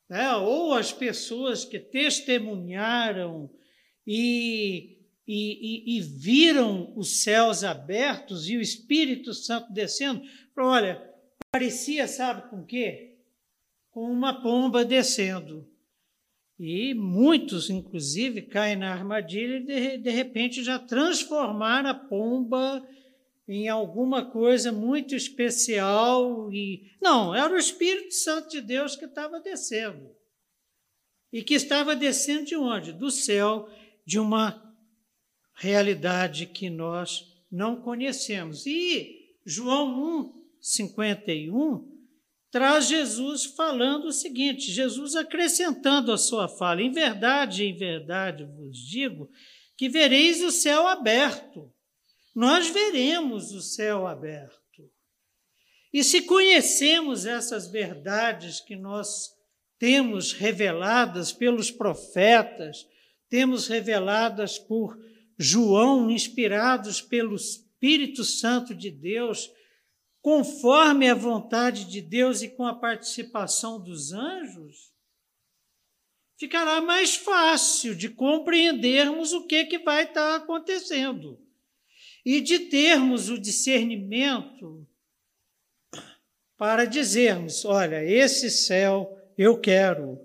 né, 0.08 0.34
ou 0.36 0.72
as 0.72 0.92
pessoas 0.92 1.64
que 1.64 1.78
testemunharam 1.78 3.50
e 4.06 4.94
e, 5.26 5.96
e, 5.96 5.96
e, 5.96 6.00
viram 6.02 6.92
os 6.96 7.22
céus 7.22 7.64
abertos 7.64 8.48
e 8.48 8.58
o 8.58 8.60
Espírito 8.60 9.32
Santo 9.32 9.72
descendo, 9.72 10.22
olha, 10.54 11.02
parecia, 11.50 12.06
sabe 12.06 12.50
com 12.50 12.60
o 12.60 12.66
quê? 12.66 13.16
Com 13.90 14.02
uma 14.02 14.42
pomba 14.42 14.84
descendo. 14.84 15.66
E 16.58 16.94
muitos, 16.94 17.70
inclusive, 17.70 18.42
caem 18.42 18.76
na 18.76 18.92
armadilha 18.92 19.56
e, 19.56 19.64
de, 19.64 19.98
de 19.98 20.10
repente, 20.10 20.62
já 20.62 20.78
transformaram 20.78 21.90
a 21.90 21.94
pomba 21.94 22.86
em 23.46 23.68
alguma 23.68 24.30
coisa 24.30 24.72
muito 24.72 25.14
especial. 25.14 26.52
e 26.52 26.90
Não, 27.00 27.34
era 27.34 27.54
o 27.54 27.58
Espírito 27.58 28.14
Santo 28.14 28.50
de 28.50 28.60
Deus 28.60 28.96
que 28.96 29.04
estava 29.04 29.40
descendo. 29.40 30.10
E 31.32 31.42
que 31.42 31.54
estava 31.54 31.96
descendo 31.96 32.46
de 32.46 32.56
onde? 32.56 32.92
Do 32.92 33.10
céu, 33.10 33.68
de 34.06 34.18
uma 34.18 34.62
realidade 35.54 36.46
que 36.46 36.70
nós 36.70 37.24
não 37.50 37.80
conhecemos. 37.80 38.66
E 38.66 39.36
João 39.44 40.20
1, 40.20 40.44
51 40.60 41.92
traz 42.50 42.86
Jesus 42.86 43.44
falando 43.44 44.06
o 44.06 44.12
seguinte: 44.12 44.70
Jesus 44.70 45.16
acrescentando 45.16 46.12
a 46.12 46.16
sua 46.16 46.48
fala, 46.48 46.82
em 46.82 46.92
verdade, 46.92 47.64
em 47.64 47.76
verdade 47.76 48.44
vos 48.44 48.78
digo, 48.78 49.28
que 49.76 49.88
vereis 49.88 50.40
o 50.40 50.52
céu 50.52 50.86
aberto. 50.86 51.73
Nós 52.34 52.68
veremos 52.68 53.52
o 53.52 53.62
céu 53.62 54.06
aberto. 54.08 54.90
E 55.92 56.02
se 56.02 56.22
conhecemos 56.22 57.24
essas 57.24 57.68
verdades 57.68 58.60
que 58.60 58.74
nós 58.74 59.30
temos 59.78 60.32
reveladas 60.32 61.32
pelos 61.32 61.70
profetas, 61.70 62.84
temos 63.28 63.68
reveladas 63.68 64.58
por 64.58 64.98
João, 65.38 66.10
inspirados 66.10 67.00
pelo 67.00 67.36
Espírito 67.36 68.24
Santo 68.24 68.74
de 68.74 68.90
Deus, 68.90 69.48
conforme 70.20 71.08
a 71.08 71.14
vontade 71.14 71.84
de 71.84 72.00
Deus 72.00 72.42
e 72.42 72.48
com 72.48 72.66
a 72.66 72.74
participação 72.74 73.80
dos 73.80 74.12
anjos, 74.12 74.92
ficará 76.36 76.80
mais 76.80 77.14
fácil 77.14 77.94
de 77.94 78.08
compreendermos 78.08 79.32
o 79.32 79.46
que, 79.46 79.66
que 79.66 79.78
vai 79.78 80.04
estar 80.04 80.34
acontecendo 80.34 81.43
e 82.24 82.40
de 82.40 82.60
termos 82.60 83.28
o 83.28 83.38
discernimento 83.38 84.86
para 86.56 86.84
dizermos: 86.84 87.64
olha, 87.64 88.02
esse 88.04 88.50
céu 88.50 89.18
eu 89.36 89.60
quero. 89.60 90.18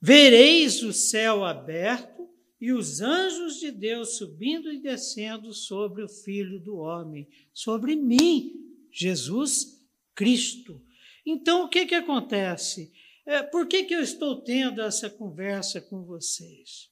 Vereis 0.00 0.82
o 0.82 0.92
céu 0.92 1.44
aberto 1.44 2.28
e 2.60 2.72
os 2.72 3.00
anjos 3.00 3.58
de 3.58 3.70
Deus 3.70 4.16
subindo 4.16 4.72
e 4.72 4.80
descendo 4.80 5.52
sobre 5.52 6.02
o 6.02 6.08
Filho 6.08 6.58
do 6.60 6.76
Homem, 6.78 7.28
sobre 7.52 7.94
mim, 7.96 8.52
Jesus 8.92 9.78
Cristo. 10.14 10.82
Então, 11.26 11.64
o 11.64 11.68
que, 11.68 11.84
que 11.86 11.94
acontece? 11.94 12.92
É, 13.26 13.42
por 13.42 13.66
que, 13.66 13.84
que 13.84 13.94
eu 13.94 14.00
estou 14.00 14.42
tendo 14.42 14.80
essa 14.80 15.10
conversa 15.10 15.80
com 15.80 16.02
vocês? 16.02 16.90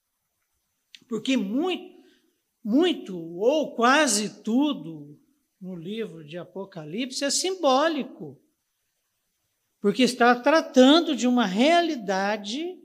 Porque 1.09 1.37
muito, 1.37 1.96
muito 2.67 3.17
ou 3.39 3.77
quase 3.77 4.43
tudo 4.43 5.17
no 5.61 5.77
livro 5.77 6.25
de 6.25 6.37
Apocalipse 6.37 7.25
é 7.25 7.31
simbólico, 7.31 8.37
porque 9.81 10.03
está 10.03 10.35
tratando 10.35 11.15
de 11.15 11.29
uma 11.29 11.47
realidade 11.47 12.77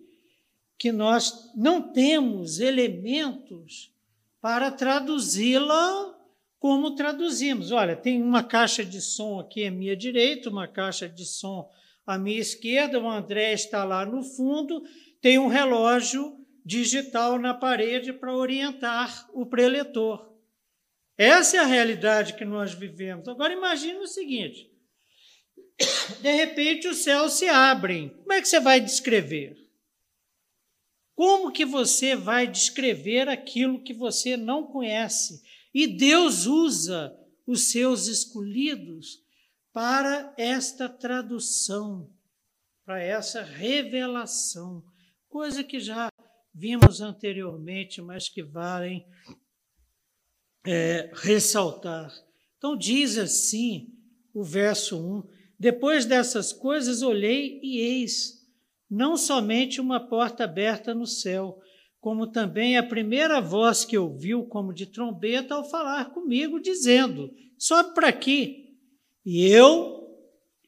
que 0.77 0.91
nós 0.91 1.51
não 1.55 1.81
temos 1.81 2.59
elementos 2.59 3.91
para 4.39 4.69
traduzi-la 4.69 6.15
como 6.59 6.93
traduzimos. 6.93 7.71
Olha, 7.71 7.95
tem 7.95 8.21
uma 8.21 8.43
caixa 8.43 8.85
de 8.85 9.01
som 9.01 9.39
aqui 9.39 9.65
à 9.65 9.71
minha 9.71 9.97
direita, 9.97 10.51
uma 10.51 10.67
caixa 10.67 11.09
de 11.09 11.25
som 11.25 11.67
à 12.05 12.19
minha 12.19 12.39
esquerda, 12.39 12.99
o 12.99 13.09
André 13.09 13.53
está 13.53 13.83
lá 13.83 14.05
no 14.05 14.21
fundo, 14.21 14.83
tem 15.19 15.39
um 15.39 15.47
relógio 15.47 16.37
digital 16.65 17.39
na 17.39 17.53
parede 17.53 18.13
para 18.13 18.35
orientar 18.35 19.29
o 19.33 19.45
preletor. 19.45 20.31
Essa 21.17 21.57
é 21.57 21.59
a 21.59 21.65
realidade 21.65 22.33
que 22.33 22.45
nós 22.45 22.73
vivemos. 22.73 23.27
Agora 23.27 23.53
imagine 23.53 23.99
o 23.99 24.07
seguinte: 24.07 24.71
de 26.21 26.31
repente 26.31 26.87
os 26.87 26.97
céus 26.97 27.33
se 27.33 27.47
abrem. 27.47 28.09
Como 28.09 28.33
é 28.33 28.41
que 28.41 28.47
você 28.47 28.59
vai 28.59 28.79
descrever? 28.79 29.57
Como 31.15 31.51
que 31.51 31.65
você 31.65 32.15
vai 32.15 32.47
descrever 32.47 33.29
aquilo 33.29 33.83
que 33.83 33.93
você 33.93 34.35
não 34.35 34.65
conhece? 34.65 35.43
E 35.73 35.85
Deus 35.85 36.45
usa 36.45 37.15
os 37.45 37.71
seus 37.71 38.07
escolhidos 38.07 39.21
para 39.71 40.33
esta 40.37 40.89
tradução, 40.89 42.09
para 42.83 43.01
essa 43.01 43.41
revelação, 43.41 44.83
coisa 45.29 45.63
que 45.63 45.79
já 45.79 46.09
vimos 46.53 47.01
anteriormente, 47.01 48.01
mas 48.01 48.29
que 48.29 48.43
valem 48.43 49.05
é, 50.65 51.11
ressaltar. 51.13 52.11
Então, 52.57 52.77
diz 52.77 53.17
assim 53.17 53.89
o 54.33 54.43
verso 54.43 54.97
1: 54.97 55.23
Depois 55.59 56.05
dessas 56.05 56.53
coisas 56.53 57.01
olhei 57.01 57.59
e 57.63 57.79
eis, 57.79 58.47
não 58.89 59.15
somente 59.15 59.79
uma 59.79 59.99
porta 59.99 60.43
aberta 60.43 60.93
no 60.93 61.07
céu, 61.07 61.59
como 61.99 62.27
também 62.27 62.77
a 62.77 62.83
primeira 62.83 63.39
voz 63.39 63.85
que 63.85 63.97
ouviu 63.97 64.43
como 64.45 64.73
de 64.73 64.85
trombeta 64.85 65.55
ao 65.55 65.69
falar 65.69 66.11
comigo, 66.11 66.59
dizendo: 66.59 67.33
Sobe 67.57 67.93
para 67.93 68.09
aqui, 68.09 68.75
e 69.25 69.47
eu 69.47 70.01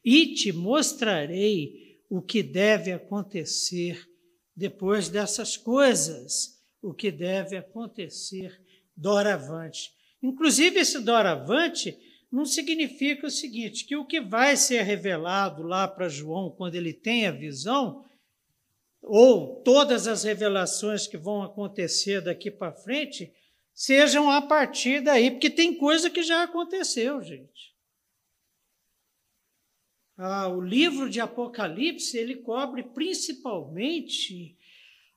e 0.04 0.34
te 0.34 0.52
mostrarei 0.52 1.98
o 2.08 2.20
que 2.20 2.42
deve 2.42 2.92
acontecer 2.92 4.08
depois 4.56 5.08
dessas 5.08 5.56
coisas, 5.56 6.62
o 6.80 6.92
que 6.92 7.10
deve 7.10 7.56
acontecer 7.56 8.60
doravante. 8.96 9.92
Inclusive, 10.22 10.80
esse 10.80 11.00
doravante 11.00 11.98
não 12.30 12.44
significa 12.44 13.26
o 13.26 13.30
seguinte: 13.30 13.84
que 13.84 13.96
o 13.96 14.06
que 14.06 14.20
vai 14.20 14.56
ser 14.56 14.82
revelado 14.82 15.62
lá 15.62 15.88
para 15.88 16.08
João 16.08 16.50
quando 16.50 16.74
ele 16.76 16.92
tem 16.92 17.26
a 17.26 17.32
visão, 17.32 18.04
ou 19.02 19.62
todas 19.62 20.06
as 20.06 20.24
revelações 20.24 21.06
que 21.06 21.16
vão 21.16 21.42
acontecer 21.42 22.20
daqui 22.20 22.50
para 22.50 22.72
frente, 22.72 23.32
sejam 23.74 24.30
a 24.30 24.40
partir 24.40 25.02
daí, 25.02 25.30
porque 25.30 25.50
tem 25.50 25.76
coisa 25.76 26.08
que 26.08 26.22
já 26.22 26.42
aconteceu, 26.42 27.22
gente. 27.22 27.73
Ah, 30.16 30.48
o 30.48 30.60
livro 30.60 31.10
de 31.10 31.20
Apocalipse 31.20 32.16
ele 32.16 32.36
cobre 32.36 32.84
principalmente 32.84 34.56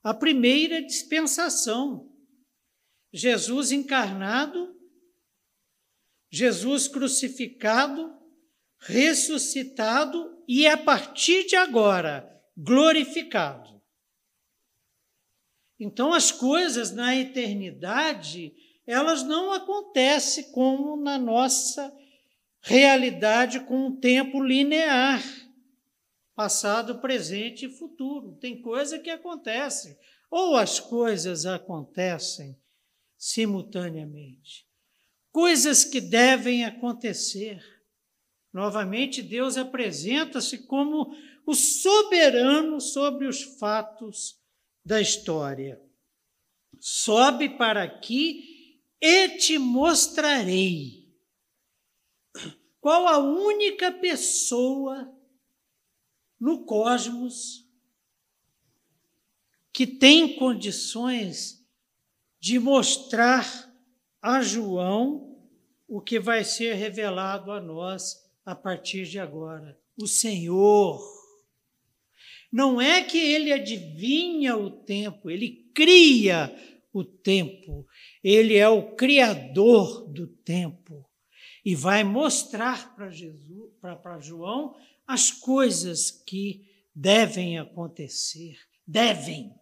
a 0.03 0.13
primeira 0.13 0.81
dispensação. 0.81 2.11
Jesus 3.13 3.71
encarnado, 3.71 4.75
Jesus 6.29 6.87
crucificado, 6.87 8.13
ressuscitado 8.79 10.43
e 10.47 10.67
a 10.67 10.77
partir 10.77 11.45
de 11.45 11.55
agora 11.55 12.27
glorificado. 12.55 13.81
Então 15.79 16.11
as 16.11 16.31
coisas 16.31 16.91
na 16.91 17.15
eternidade, 17.15 18.53
elas 18.85 19.23
não 19.23 19.51
acontecem 19.51 20.51
como 20.51 20.97
na 20.97 21.19
nossa 21.19 21.95
realidade 22.67 23.61
com 23.61 23.87
um 23.87 23.95
tempo 23.95 24.43
linear, 24.43 25.23
passado, 26.35 26.99
presente 26.99 27.65
e 27.65 27.69
futuro. 27.69 28.37
Tem 28.41 28.61
coisa 28.61 28.99
que 28.99 29.09
acontece, 29.09 29.97
ou 30.29 30.57
as 30.57 30.77
coisas 30.77 31.45
acontecem 31.45 32.57
simultaneamente. 33.17 34.67
Coisas 35.31 35.85
que 35.85 36.01
devem 36.01 36.65
acontecer. 36.65 37.63
Novamente, 38.51 39.21
Deus 39.21 39.55
apresenta-se 39.55 40.57
como 40.57 41.15
o 41.45 41.55
soberano 41.55 42.81
sobre 42.81 43.27
os 43.27 43.43
fatos 43.43 44.41
da 44.83 44.99
história. 44.99 45.81
Sobe 46.81 47.47
para 47.57 47.83
aqui 47.83 48.81
e 48.99 49.29
te 49.37 49.57
mostrarei 49.57 51.06
qual 52.87 53.05
a 53.05 53.17
única 53.17 53.91
pessoa 53.91 55.13
no 56.39 56.63
cosmos 56.63 57.69
que 59.73 59.85
tem 59.85 60.37
condições 60.37 61.67
de 62.39 62.57
mostrar 62.57 63.45
a 64.21 64.41
João 64.41 65.37
o 65.85 65.99
que 65.99 66.17
vai 66.17 66.45
ser 66.45 66.75
revelado 66.75 67.51
a 67.51 67.59
nós 67.59 68.25
a 68.45 68.55
partir 68.55 69.03
de 69.03 69.19
agora. 69.19 69.77
O 70.01 70.07
Senhor. 70.07 71.05
Não 72.49 72.79
é 72.79 73.03
que 73.03 73.17
ele 73.17 73.51
adivinha 73.51 74.55
o 74.55 74.71
tempo, 74.71 75.29
ele 75.29 75.69
cria 75.75 76.55
o 76.93 77.03
tempo. 77.03 77.85
Ele 78.23 78.55
é 78.55 78.69
o 78.69 78.95
criador 78.95 80.07
do 80.07 80.25
tempo 80.25 81.06
e 81.67 81.75
vai 81.75 82.01
mostrar 82.01 82.95
para 82.95 83.09
Jesus, 83.09 83.73
para 83.81 84.19
João, 84.21 84.73
as 85.05 85.31
coisas 85.31 86.09
que 86.09 86.65
devem 86.95 87.59
acontecer. 87.59 88.57
Devem. 88.87 89.53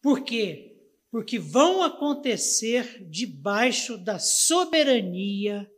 Por 0.00 0.24
quê? 0.24 0.74
Porque 1.10 1.38
vão 1.38 1.82
acontecer 1.82 3.06
debaixo 3.10 3.98
da 3.98 4.18
soberania, 4.18 5.70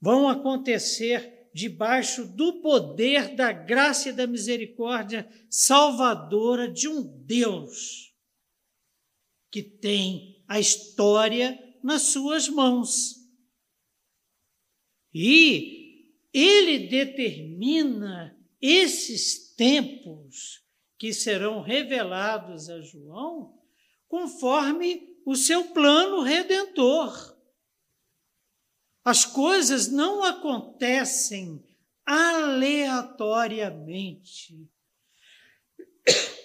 vão 0.00 0.28
acontecer 0.28 1.50
debaixo 1.52 2.26
do 2.26 2.60
poder 2.60 3.34
da 3.34 3.50
graça 3.50 4.10
e 4.10 4.12
da 4.12 4.24
misericórdia 4.24 5.28
salvadora 5.50 6.70
de 6.70 6.86
um 6.86 7.02
Deus 7.02 8.14
que 9.50 9.64
tem 9.64 10.44
a 10.46 10.60
história 10.60 11.58
nas 11.82 12.02
suas 12.02 12.48
mãos. 12.48 13.18
E 15.14 16.12
ele 16.32 16.88
determina 16.88 18.36
esses 18.60 19.54
tempos 19.54 20.64
que 20.98 21.12
serão 21.12 21.60
revelados 21.60 22.68
a 22.68 22.80
João 22.80 23.56
conforme 24.08 25.16
o 25.24 25.36
seu 25.36 25.72
plano 25.72 26.22
redentor. 26.22 27.38
As 29.04 29.24
coisas 29.24 29.86
não 29.88 30.24
acontecem 30.24 31.64
aleatoriamente. 32.04 34.68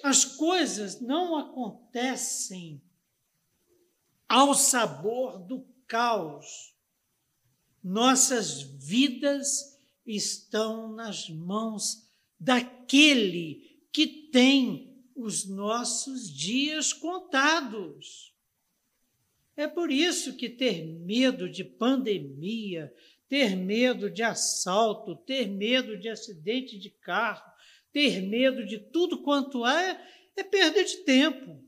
As 0.03 0.23
coisas 0.25 0.99
não 0.99 1.35
acontecem 1.37 2.83
ao 4.27 4.53
sabor 4.53 5.39
do 5.39 5.65
caos. 5.87 6.72
Nossas 7.83 8.61
vidas 8.61 9.77
estão 10.05 10.93
nas 10.93 11.29
mãos 11.29 12.09
daquele 12.39 13.85
que 13.91 14.07
tem 14.31 14.93
os 15.15 15.45
nossos 15.45 16.31
dias 16.31 16.93
contados. 16.93 18.33
É 19.55 19.67
por 19.67 19.91
isso 19.91 20.35
que 20.35 20.49
ter 20.49 20.83
medo 20.85 21.49
de 21.49 21.63
pandemia, 21.63 22.93
ter 23.29 23.55
medo 23.55 24.09
de 24.09 24.23
assalto, 24.23 25.15
ter 25.15 25.47
medo 25.47 25.97
de 25.97 26.09
acidente 26.09 26.77
de 26.79 26.89
carro, 26.89 27.51
ter 27.91 28.21
medo 28.21 28.65
de 28.65 28.79
tudo 28.79 29.21
quanto 29.21 29.63
há 29.63 29.81
é, 29.81 30.07
é 30.35 30.43
perda 30.43 30.83
de 30.83 30.97
tempo. 30.97 31.63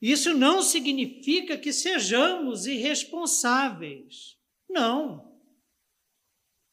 Isso 0.00 0.32
não 0.34 0.62
significa 0.62 1.58
que 1.58 1.72
sejamos 1.72 2.66
irresponsáveis. 2.66 4.38
Não. 4.68 5.38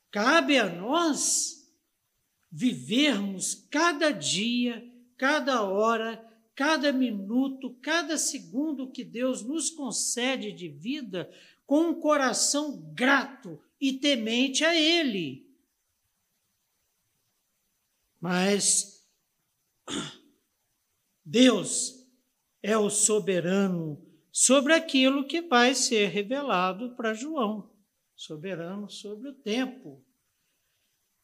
Cabe 0.10 0.58
a 0.58 0.70
nós 0.70 1.70
vivermos 2.50 3.68
cada 3.70 4.12
dia, 4.12 4.90
cada 5.18 5.62
hora, 5.64 6.26
cada 6.56 6.94
minuto, 6.94 7.76
cada 7.82 8.18
segundo 8.18 8.90
que 8.90 9.04
Deus 9.04 9.44
nos 9.44 9.70
concede 9.70 10.52
de 10.54 10.70
vida 10.70 11.30
com 11.66 11.90
um 11.90 12.00
coração 12.00 12.82
grato 12.94 13.62
e 13.80 13.94
temente 13.94 14.64
a 14.64 14.74
Ele. 14.74 15.46
Mas 18.20 19.06
Deus 21.24 21.97
é 22.62 22.78
o 22.78 22.90
soberano 22.90 24.02
sobre 24.32 24.74
aquilo 24.74 25.28
que 25.28 25.42
vai 25.42 25.74
ser 25.74 26.08
revelado 26.10 26.96
para 26.96 27.14
João, 27.14 27.72
soberano 28.16 28.90
sobre 28.90 29.30
o 29.30 29.34
tempo. 29.34 30.04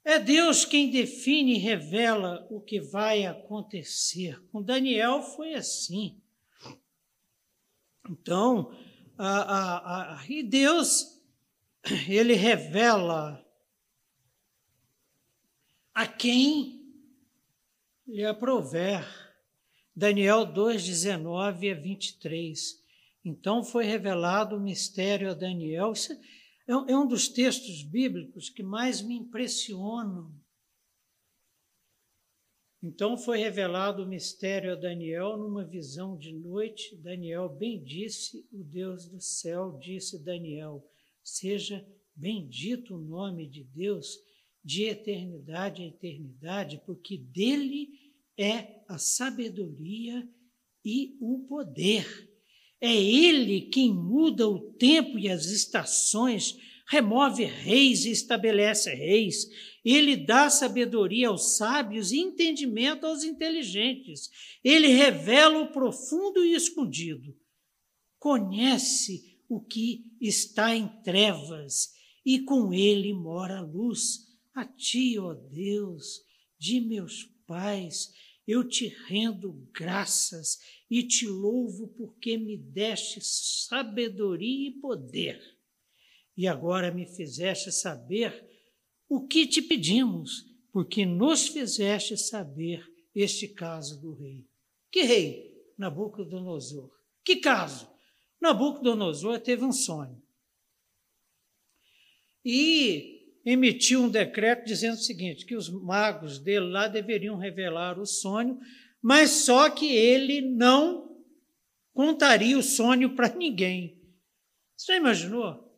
É 0.03 0.19
Deus 0.19 0.65
quem 0.65 0.91
define 0.91 1.55
e 1.55 1.59
revela 1.59 2.45
o 2.49 2.59
que 2.59 2.81
vai 2.81 3.25
acontecer. 3.25 4.41
Com 4.51 4.61
Daniel 4.61 5.21
foi 5.21 5.53
assim. 5.53 6.21
Então, 8.09 8.75
a, 9.17 9.27
a, 9.27 10.19
a, 10.19 10.25
e 10.27 10.43
Deus, 10.43 11.21
ele 12.09 12.33
revela 12.33 13.43
a 15.93 16.07
quem 16.07 16.83
lhe 18.05 18.25
aprover. 18.25 19.22
Daniel 19.95 20.45
2, 20.45 20.83
19 20.85 21.71
a 21.71 21.75
23. 21.75 22.81
Então 23.23 23.63
foi 23.63 23.85
revelado 23.85 24.55
o 24.55 24.59
mistério 24.59 25.29
a 25.29 25.33
Daniel. 25.33 25.93
Isso 25.93 26.13
é, 26.67 26.71
é 26.71 26.97
um 26.97 27.07
dos 27.07 27.27
textos 27.27 27.83
bíblicos 27.83 28.49
que 28.49 28.63
mais 28.63 29.01
me 29.01 29.15
impressionam. 29.15 30.33
Então 32.81 33.17
foi 33.17 33.37
revelado 33.37 34.03
o 34.03 34.07
mistério 34.07 34.73
a 34.73 34.75
Daniel 34.75 35.37
numa 35.37 35.63
visão 35.63 36.17
de 36.17 36.33
noite. 36.33 36.97
Daniel 36.97 37.47
bendisse 37.47 38.45
o 38.51 38.63
Deus 38.63 39.07
do 39.07 39.21
céu, 39.21 39.77
disse 39.79 40.17
Daniel: 40.17 40.85
Seja 41.23 41.85
bendito 42.15 42.95
o 42.95 42.99
nome 42.99 43.47
de 43.47 43.63
Deus 43.63 44.19
de 44.63 44.83
eternidade 44.83 45.83
a 45.83 45.87
eternidade, 45.87 46.81
porque 46.85 47.17
dele 47.17 48.02
é 48.37 48.83
a 48.87 48.97
sabedoria 48.97 50.27
e 50.83 51.17
o 51.19 51.45
poder. 51.47 52.29
É 52.79 52.93
Ele 52.93 53.61
quem 53.61 53.93
muda 53.93 54.47
o 54.47 54.59
tempo 54.73 55.17
e 55.17 55.29
as 55.29 55.45
estações, 55.45 56.57
remove 56.87 57.45
reis 57.45 58.05
e 58.05 58.11
estabelece 58.11 58.93
reis. 58.93 59.47
Ele 59.85 60.17
dá 60.17 60.49
sabedoria 60.49 61.29
aos 61.29 61.55
sábios 61.55 62.11
e 62.11 62.19
entendimento 62.19 63.05
aos 63.05 63.23
inteligentes. 63.23 64.29
Ele 64.63 64.87
revela 64.87 65.59
o 65.59 65.71
profundo 65.71 66.45
e 66.45 66.53
escondido. 66.53 67.35
Conhece 68.19 69.39
o 69.47 69.61
que 69.61 70.05
está 70.19 70.75
em 70.75 70.87
trevas 71.03 71.93
e 72.25 72.39
com 72.39 72.73
ele 72.73 73.13
mora 73.13 73.59
a 73.59 73.61
luz. 73.61 74.31
A 74.53 74.65
ti, 74.65 75.17
ó 75.17 75.33
Deus, 75.33 76.21
de 76.59 76.79
meus 76.79 77.32
pais, 77.53 78.11
eu 78.47 78.67
te 78.67 78.87
rendo 79.07 79.53
graças 79.71 80.57
e 80.89 81.03
te 81.03 81.27
louvo 81.27 81.87
porque 81.89 82.35
me 82.35 82.57
deste 82.57 83.19
sabedoria 83.21 84.69
e 84.69 84.71
poder. 84.71 85.39
E 86.35 86.47
agora 86.47 86.91
me 86.91 87.05
fizeste 87.05 87.71
saber 87.71 88.49
o 89.07 89.27
que 89.27 89.45
te 89.45 89.61
pedimos, 89.61 90.47
porque 90.71 91.05
nos 91.05 91.47
fizeste 91.47 92.17
saber 92.17 92.83
este 93.13 93.47
caso 93.47 94.01
do 94.01 94.15
rei. 94.15 94.43
Que 94.91 95.03
rei? 95.03 95.53
Nabucodonosor. 95.77 96.89
Que 97.23 97.35
caso? 97.35 97.87
Nabucodonosor 98.41 99.39
teve 99.39 99.63
um 99.63 99.71
sonho. 99.71 100.19
E 102.43 103.12
emitiu 103.45 104.03
um 104.03 104.09
decreto 104.09 104.65
dizendo 104.65 104.95
o 104.95 105.01
seguinte: 105.01 105.45
que 105.45 105.55
os 105.55 105.69
magos 105.69 106.39
dele 106.39 106.67
lá 106.67 106.87
deveriam 106.87 107.37
revelar 107.37 107.99
o 107.99 108.05
sonho, 108.05 108.59
mas 109.01 109.29
só 109.31 109.69
que 109.69 109.93
ele 109.93 110.41
não 110.41 111.13
contaria 111.93 112.57
o 112.57 112.63
sonho 112.63 113.15
para 113.15 113.33
ninguém. 113.35 114.01
Você 114.75 114.97
imaginou? 114.97 115.71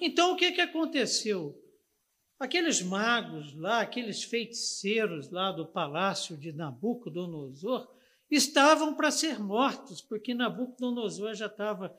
Então 0.00 0.32
o 0.32 0.36
que, 0.36 0.52
que 0.52 0.60
aconteceu? 0.60 1.58
Aqueles 2.38 2.82
magos 2.82 3.54
lá, 3.54 3.80
aqueles 3.80 4.22
feiticeiros 4.24 5.30
lá 5.30 5.52
do 5.52 5.66
palácio 5.66 6.36
de 6.36 6.52
Nabucodonosor, 6.52 7.88
estavam 8.30 8.94
para 8.94 9.10
ser 9.10 9.38
mortos, 9.38 10.02
porque 10.02 10.34
Nabucodonosor 10.34 11.34
já 11.34 11.46
estava 11.46 11.96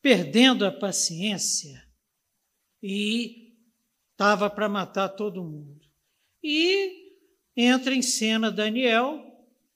perdendo 0.00 0.64
a 0.64 0.70
paciência 0.70 1.82
e 2.82 3.47
estava 4.18 4.50
para 4.50 4.68
matar 4.68 5.10
todo 5.10 5.44
mundo. 5.44 5.80
E 6.42 7.14
entra 7.56 7.94
em 7.94 8.02
cena 8.02 8.50
Daniel, 8.50 9.24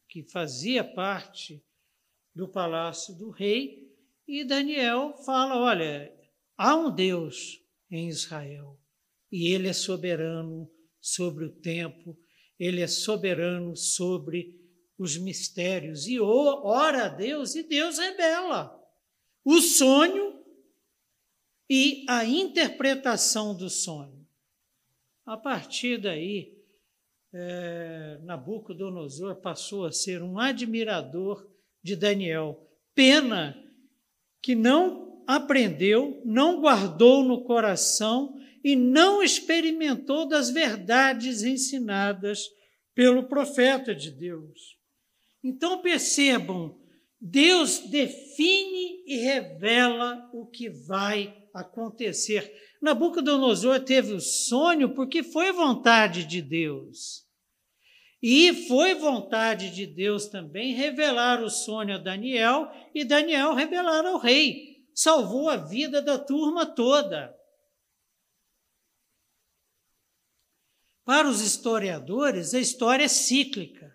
que 0.08 0.24
fazia 0.24 0.82
parte 0.82 1.64
do 2.34 2.48
palácio 2.48 3.14
do 3.14 3.30
rei, 3.30 3.88
e 4.26 4.44
Daniel 4.44 5.14
fala: 5.24 5.56
Olha, 5.56 6.12
há 6.58 6.74
um 6.74 6.92
Deus 6.92 7.62
em 7.88 8.08
Israel, 8.08 8.76
e 9.30 9.52
ele 9.52 9.68
é 9.68 9.72
soberano 9.72 10.68
sobre 11.00 11.44
o 11.44 11.52
tempo, 11.60 12.18
ele 12.58 12.80
é 12.80 12.88
soberano 12.88 13.76
sobre 13.76 14.60
os 14.98 15.16
mistérios, 15.16 16.08
e 16.08 16.18
ora 16.18 17.04
a 17.04 17.08
Deus, 17.08 17.54
e 17.54 17.62
Deus 17.62 17.98
revela 17.98 18.76
o 19.44 19.60
sonho 19.60 20.42
e 21.70 22.04
a 22.08 22.24
interpretação 22.24 23.56
do 23.56 23.70
sonho. 23.70 24.21
A 25.24 25.36
partir 25.36 25.98
daí, 25.98 26.52
é, 27.32 28.18
Nabucodonosor 28.24 29.40
passou 29.40 29.86
a 29.86 29.92
ser 29.92 30.22
um 30.22 30.38
admirador 30.38 31.48
de 31.82 31.96
Daniel. 31.96 32.68
Pena 32.94 33.56
que 34.42 34.54
não 34.54 35.22
aprendeu, 35.26 36.20
não 36.24 36.60
guardou 36.60 37.22
no 37.22 37.44
coração 37.44 38.34
e 38.64 38.76
não 38.76 39.22
experimentou 39.22 40.28
das 40.28 40.50
verdades 40.50 41.42
ensinadas 41.42 42.48
pelo 42.94 43.28
profeta 43.28 43.94
de 43.94 44.10
Deus. 44.10 44.76
Então 45.42 45.80
percebam, 45.80 46.78
Deus 47.20 47.78
define 47.78 49.04
e 49.06 49.16
revela 49.16 50.28
o 50.32 50.46
que 50.46 50.68
vai 50.68 51.34
acontecer. 51.54 52.52
Nabucodonosor 52.82 53.78
teve 53.80 54.12
o 54.12 54.20
sonho 54.20 54.92
porque 54.92 55.22
foi 55.22 55.52
vontade 55.52 56.24
de 56.26 56.42
Deus. 56.42 57.24
E 58.20 58.66
foi 58.66 58.94
vontade 58.96 59.70
de 59.70 59.86
Deus 59.86 60.26
também 60.26 60.74
revelar 60.74 61.40
o 61.42 61.48
sonho 61.48 61.94
a 61.94 61.98
Daniel 61.98 62.68
e 62.92 63.04
Daniel 63.04 63.54
revelar 63.54 64.04
ao 64.04 64.18
rei. 64.18 64.84
Salvou 64.92 65.48
a 65.48 65.56
vida 65.56 66.02
da 66.02 66.18
turma 66.18 66.66
toda. 66.66 67.32
Para 71.04 71.28
os 71.28 71.40
historiadores, 71.40 72.52
a 72.54 72.60
história 72.60 73.04
é 73.04 73.08
cíclica. 73.08 73.92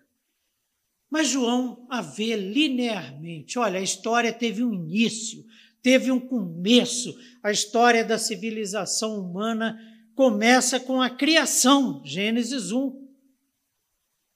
Mas 1.10 1.30
João 1.30 1.88
a 1.90 2.02
vê 2.02 2.36
linearmente. 2.36 3.58
Olha, 3.58 3.80
a 3.80 3.84
história 3.84 4.34
teve 4.34 4.62
um 4.64 4.74
início, 4.74 5.46
teve 5.88 6.12
um 6.12 6.20
começo. 6.20 7.18
A 7.42 7.50
história 7.50 8.04
da 8.04 8.18
civilização 8.18 9.22
humana 9.22 9.80
começa 10.16 10.82
com 10.82 11.02
a 11.02 11.10
criação, 11.10 12.02
Gênesis 12.04 12.74
1. 12.74 13.08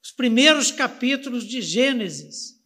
Os 0.02 0.12
primeiros 0.14 0.72
capítulos 0.72 1.44
de 1.44 1.62
Gênesis. 1.62 2.58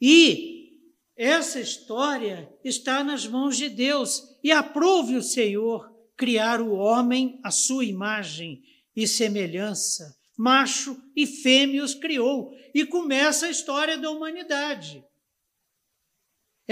E 0.00 0.78
essa 1.14 1.60
história 1.60 2.50
está 2.64 3.04
nas 3.04 3.26
mãos 3.26 3.58
de 3.58 3.68
Deus 3.68 4.22
e 4.42 4.50
aprove 4.50 5.16
o 5.16 5.22
Senhor 5.22 5.94
criar 6.16 6.62
o 6.62 6.72
homem 6.72 7.38
à 7.44 7.50
sua 7.50 7.84
imagem 7.84 8.62
e 8.96 9.06
semelhança. 9.06 10.16
Macho 10.38 10.96
e 11.14 11.26
fêmea 11.26 11.84
os 11.84 11.92
criou. 11.92 12.50
E 12.74 12.86
começa 12.86 13.44
a 13.44 13.50
história 13.50 13.98
da 13.98 14.10
humanidade. 14.10 15.04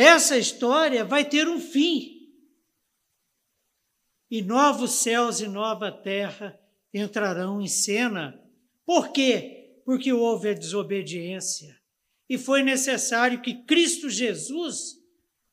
Essa 0.01 0.39
história 0.39 1.05
vai 1.05 1.25
ter 1.25 1.49
um 1.49 1.59
fim. 1.59 2.31
E 4.31 4.41
novos 4.43 4.93
céus 4.93 5.41
e 5.41 5.49
nova 5.49 5.91
terra 5.91 6.57
entrarão 6.95 7.61
em 7.61 7.67
cena. 7.67 8.41
Por 8.87 9.11
quê? 9.11 9.81
Porque 9.85 10.13
houve 10.13 10.51
a 10.51 10.55
desobediência. 10.55 11.77
E 12.29 12.39
foi 12.39 12.63
necessário 12.63 13.43
que 13.43 13.65
Cristo 13.65 14.09
Jesus 14.09 15.03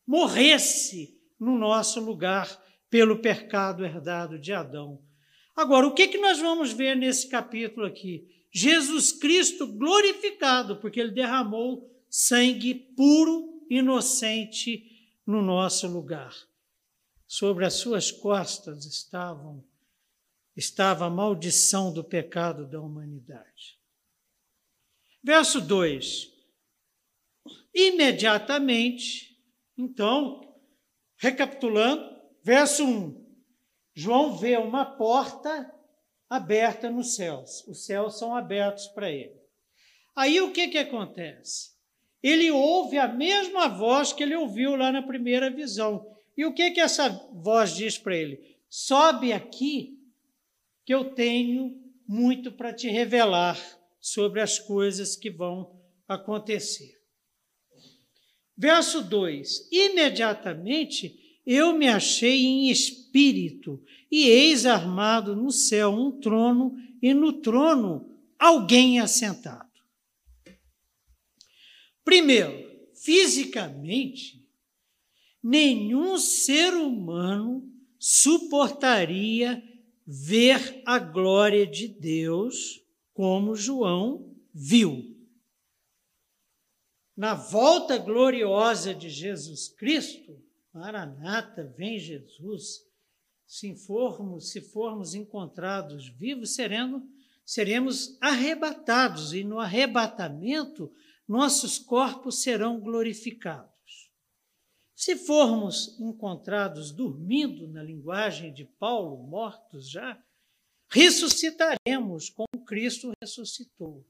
morresse 0.06 1.20
no 1.40 1.58
nosso 1.58 2.00
lugar 2.00 2.64
pelo 2.88 3.18
pecado 3.18 3.84
herdado 3.84 4.38
de 4.38 4.54
Adão. 4.54 5.02
Agora, 5.56 5.88
o 5.88 5.94
que, 5.96 6.08
que 6.08 6.20
nós 6.20 6.38
vamos 6.38 6.72
ver 6.72 6.96
nesse 6.96 7.30
capítulo 7.30 7.84
aqui? 7.84 8.28
Jesus 8.52 9.12
Cristo 9.12 9.66
glorificado, 9.66 10.76
porque 10.76 11.00
ele 11.00 11.14
derramou 11.14 11.90
sangue 12.08 12.76
puro 12.96 13.55
inocente 13.70 15.14
no 15.26 15.42
nosso 15.42 15.88
lugar. 15.88 16.34
Sobre 17.28 17.66
as 17.66 17.74
suas 17.76 18.12
costas 18.12 18.86
estavam 18.86 19.64
estava 20.56 21.06
a 21.06 21.10
maldição 21.10 21.92
do 21.92 22.04
pecado 22.04 22.66
da 22.66 22.80
humanidade. 22.80 23.78
Verso 25.22 25.60
2. 25.60 26.34
Imediatamente, 27.74 29.38
então, 29.78 30.58
recapitulando, 31.18 32.22
verso 32.42 32.86
1. 32.86 33.26
João 33.94 34.38
vê 34.38 34.56
uma 34.58 34.86
porta 34.86 35.74
aberta 36.30 36.90
nos 36.90 37.16
céus. 37.16 37.66
Os 37.68 37.86
céus 37.86 38.18
são 38.18 38.36
abertos 38.36 38.88
para 38.88 39.12
ele. 39.12 39.36
Aí 40.16 40.40
o 40.40 40.54
que, 40.54 40.70
que 40.70 40.78
acontece? 40.78 41.75
Ele 42.28 42.50
ouve 42.50 42.98
a 42.98 43.08
mesma 43.08 43.68
voz 43.68 44.12
que 44.12 44.24
ele 44.24 44.36
ouviu 44.36 44.76
lá 44.76 44.92
na 44.92 45.04
primeira 45.04 45.48
visão. 45.52 46.08
E 46.36 46.44
o 46.44 46.52
que 46.56 46.72
que 46.72 46.82
essa 46.82 47.08
voz 47.32 47.76
diz 47.76 48.00
para 48.00 48.18
ele? 48.18 48.58
Sobe 48.68 49.32
aqui, 49.32 50.00
que 50.84 50.92
eu 50.92 51.14
tenho 51.14 51.80
muito 52.08 52.52
para 52.52 52.74
te 52.74 52.88
revelar 52.88 53.60
sobre 54.02 54.42
as 54.42 54.58
coisas 54.58 55.16
que 55.16 55.30
vão 55.30 55.80
acontecer. 56.08 57.00
Verso 58.58 59.04
2: 59.04 59.70
Imediatamente 59.72 61.40
eu 61.46 61.78
me 61.78 61.88
achei 61.88 62.44
em 62.44 62.72
espírito, 62.72 63.80
e 64.10 64.28
eis 64.28 64.66
armado 64.66 65.36
no 65.36 65.52
céu 65.52 65.92
um 65.92 66.20
trono, 66.20 66.76
e 67.00 67.14
no 67.14 67.34
trono 67.34 68.10
alguém 68.40 69.00
assentado. 69.00 69.75
Primeiro, 72.06 72.54
fisicamente, 72.94 74.48
nenhum 75.44 76.18
ser 76.20 76.74
humano 76.76 77.68
suportaria 78.00 79.62
ver 80.06 80.84
a 80.86 81.00
glória 81.00 81.66
de 81.66 81.88
Deus 81.88 82.80
como 83.12 83.56
João 83.56 84.36
viu. 84.54 85.16
Na 87.18 87.34
volta 87.34 87.98
gloriosa 87.98 88.94
de 88.94 89.10
Jesus 89.10 89.68
Cristo, 89.68 90.40
Maranata, 90.72 91.64
vem 91.76 91.98
Jesus. 91.98 92.86
Se 93.48 93.74
formos, 93.76 94.52
se 94.52 94.62
formos 94.62 95.16
encontrados 95.16 96.10
vivos, 96.10 96.54
seremos, 96.54 97.02
seremos 97.46 98.18
arrebatados, 98.22 99.34
e 99.34 99.44
no 99.44 99.60
arrebatamento 99.60 100.92
nossos 101.28 101.78
corpos 101.80 102.42
serão 102.42 102.80
glorificados. 102.80 104.12
Se 104.96 105.16
formos 105.16 106.00
encontrados 106.00 106.92
dormindo, 106.92 107.68
na 107.68 107.84
linguagem 107.84 108.54
de 108.54 108.64
Paulo, 108.64 109.18
mortos 109.28 109.90
já, 109.90 110.18
ressuscitaremos 110.88 112.30
como 112.30 112.66
Cristo 112.66 113.12
ressuscitou. 113.22 114.06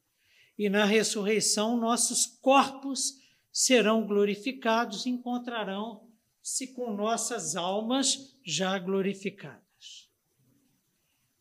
E 0.58 0.70
na 0.70 0.86
ressurreição, 0.86 1.76
nossos 1.78 2.26
corpos 2.26 3.20
serão 3.52 4.06
glorificados 4.06 5.06
e 5.06 5.10
encontrarão 5.10 6.08
se 6.42 6.68
com 6.68 6.94
nossas 6.94 7.56
almas 7.56 8.38
já 8.46 8.78
glorificadas. 8.78 10.10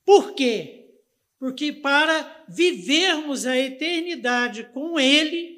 Por 0.04 0.34
quê? 0.34 0.94
Porque 1.38 1.72
para 1.72 2.44
vivermos 2.48 3.44
a 3.44 3.56
eternidade 3.56 4.64
com 4.72 4.98
Ele, 4.98 5.53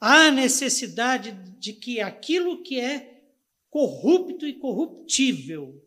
há 0.00 0.30
necessidade 0.30 1.32
de 1.58 1.72
que 1.72 2.00
aquilo 2.00 2.62
que 2.62 2.80
é 2.80 3.24
corrupto 3.70 4.46
e 4.46 4.58
corruptível 4.58 5.82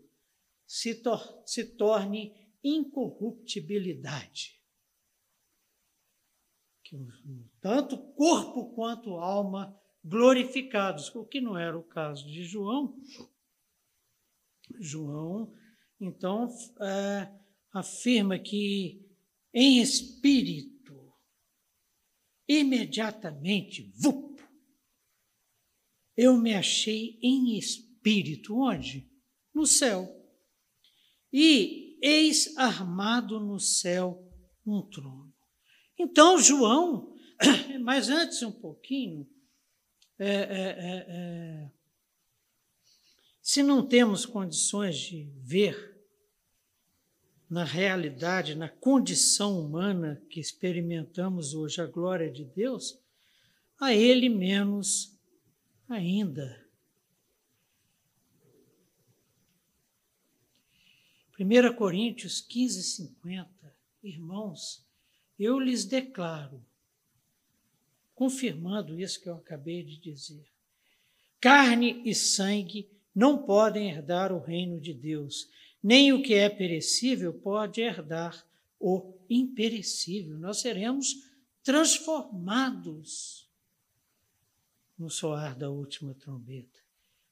se, 0.66 0.96
tor 0.96 1.44
se 1.46 1.76
torne 1.76 2.34
incorruptibilidade. 2.64 4.60
Que 6.84 6.98
tanto 7.62 7.98
corpo 8.14 8.74
quanto 8.74 9.16
alma 9.16 9.76
glorificados, 10.04 11.14
o 11.16 11.26
que 11.26 11.42
não 11.42 11.58
era 11.58 11.78
o 11.78 11.84
caso 11.84 12.28
de 12.28 12.44
João. 12.44 13.00
João, 14.80 15.54
então, 16.00 16.48
é, 16.82 17.32
afirma 17.74 18.40
que 18.40 19.06
em 19.54 19.82
espírito, 19.82 20.79
imediatamente, 22.50 23.94
vup, 23.96 24.42
eu 26.18 26.36
me 26.36 26.54
achei 26.54 27.20
em 27.22 27.58
espírito. 27.58 28.58
Onde? 28.60 29.10
No 29.54 29.66
céu. 29.66 30.08
E 31.32 31.98
eis 32.02 32.58
armado 32.58 33.40
no 33.40 33.60
céu 33.60 34.28
um 34.66 34.82
trono. 34.82 35.34
Então, 35.98 36.40
João, 36.40 37.14
mas 37.82 38.10
antes 38.10 38.42
um 38.42 38.52
pouquinho, 38.52 39.30
é, 40.18 40.28
é, 40.28 40.34
é, 40.34 41.06
é, 41.08 41.72
se 43.42 43.64
não 43.64 43.88
temos 43.88 44.26
condições 44.26 44.98
de 44.98 45.32
ver 45.38 45.99
na 47.50 47.64
realidade, 47.64 48.54
na 48.54 48.70
condição 48.70 49.60
humana 49.60 50.22
que 50.30 50.40
experimentamos 50.40 51.54
hoje 51.54 51.82
a 51.82 51.86
glória 51.88 52.32
de 52.32 52.46
Deus, 52.46 53.00
a 53.80 53.94
Ele 53.94 54.30
menos 54.30 55.18
ainda. 55.88 56.64
1 61.40 61.74
Coríntios 61.76 62.42
15, 62.42 62.84
50. 62.84 63.50
Irmãos, 64.04 64.86
eu 65.40 65.58
lhes 65.58 65.86
declaro 65.86 66.64
confirmando 68.14 69.00
isso 69.00 69.22
que 69.22 69.30
eu 69.30 69.36
acabei 69.36 69.82
de 69.82 69.98
dizer. 69.98 70.46
Carne 71.40 72.02
e 72.04 72.14
sangue 72.14 72.92
não 73.16 73.46
podem 73.46 73.90
herdar 73.90 74.34
o 74.34 74.40
reino 74.40 74.80
de 74.80 74.94
Deus, 74.94 75.50
nem 75.82 76.14
o 76.14 76.22
que 76.22 76.34
é 76.34 76.50
perecível 76.50 77.34
pode 77.34 77.82
herdar 77.82 78.46
o 78.80 79.14
imperecível. 79.30 80.38
Nós 80.38 80.62
seremos 80.62 81.30
transformados 81.64 83.50
no 84.98 85.10
soar 85.10 85.58
da 85.58 85.70
última 85.70 86.14
trombeta. 86.14 86.80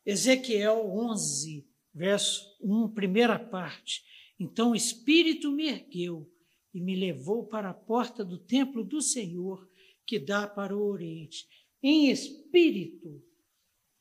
Ezequiel 0.05 0.89
11, 0.89 1.67
verso 1.93 2.57
1, 2.61 2.89
primeira 2.89 3.37
parte. 3.37 4.05
Então 4.39 4.71
o 4.71 4.75
Espírito 4.75 5.51
me 5.51 5.67
ergueu 5.67 6.31
e 6.73 6.79
me 6.79 6.95
levou 6.95 7.45
para 7.45 7.69
a 7.69 7.73
porta 7.73 8.23
do 8.23 8.37
templo 8.37 8.83
do 8.83 9.01
Senhor 9.01 9.67
que 10.05 10.17
dá 10.17 10.47
para 10.47 10.75
o 10.75 10.81
Oriente. 10.81 11.47
Em 11.83 12.09
espírito, 12.09 13.21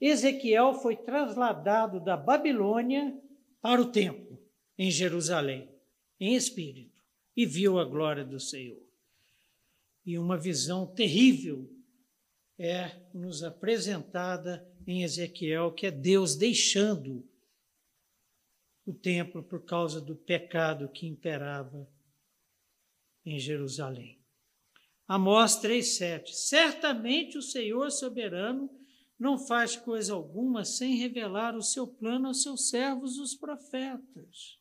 Ezequiel 0.01 0.75
foi 0.75 0.95
trasladado 0.95 1.99
da 1.99 2.17
Babilônia 2.17 3.19
para 3.61 3.81
o 3.81 3.91
templo, 3.91 4.26
em 4.79 4.91
Jerusalém, 4.91 5.69
em 6.19 6.35
espírito, 6.35 7.03
e 7.37 7.45
viu 7.45 7.79
a 7.79 7.85
glória 7.85 8.25
do 8.25 8.41
Senhor. 8.41 8.83
E 10.05 10.19
uma 10.19 10.39
visão 10.39 10.87
terrível 10.87 11.71
é 12.59 13.03
nos 13.13 13.43
apresentada 13.43 14.67
em 14.87 15.03
Ezequiel, 15.03 15.73
que 15.73 15.87
é 15.87 15.91
Deus 15.91 16.37
deixando 16.37 17.29
o 18.87 18.95
templo 18.95 19.43
por 19.43 19.65
causa 19.65 20.01
do 20.01 20.15
pecado 20.15 20.89
que 20.89 21.07
imperava 21.07 21.89
em 23.25 23.39
Jerusalém. 23.39 24.19
Amós 25.09 25.61
3,7. 25.61 26.29
Certamente 26.29 27.37
o 27.37 27.43
Senhor 27.43 27.91
soberano 27.91 28.71
não 29.19 29.39
faz 29.39 29.77
coisa 29.77 30.15
alguma 30.15 30.65
sem 30.65 30.97
revelar 30.97 31.57
o 31.57 31.63
seu 31.63 31.87
plano 31.87 32.29
aos 32.29 32.43
seus 32.43 32.69
servos, 32.69 33.19
os 33.19 33.35
profetas. 33.35 34.59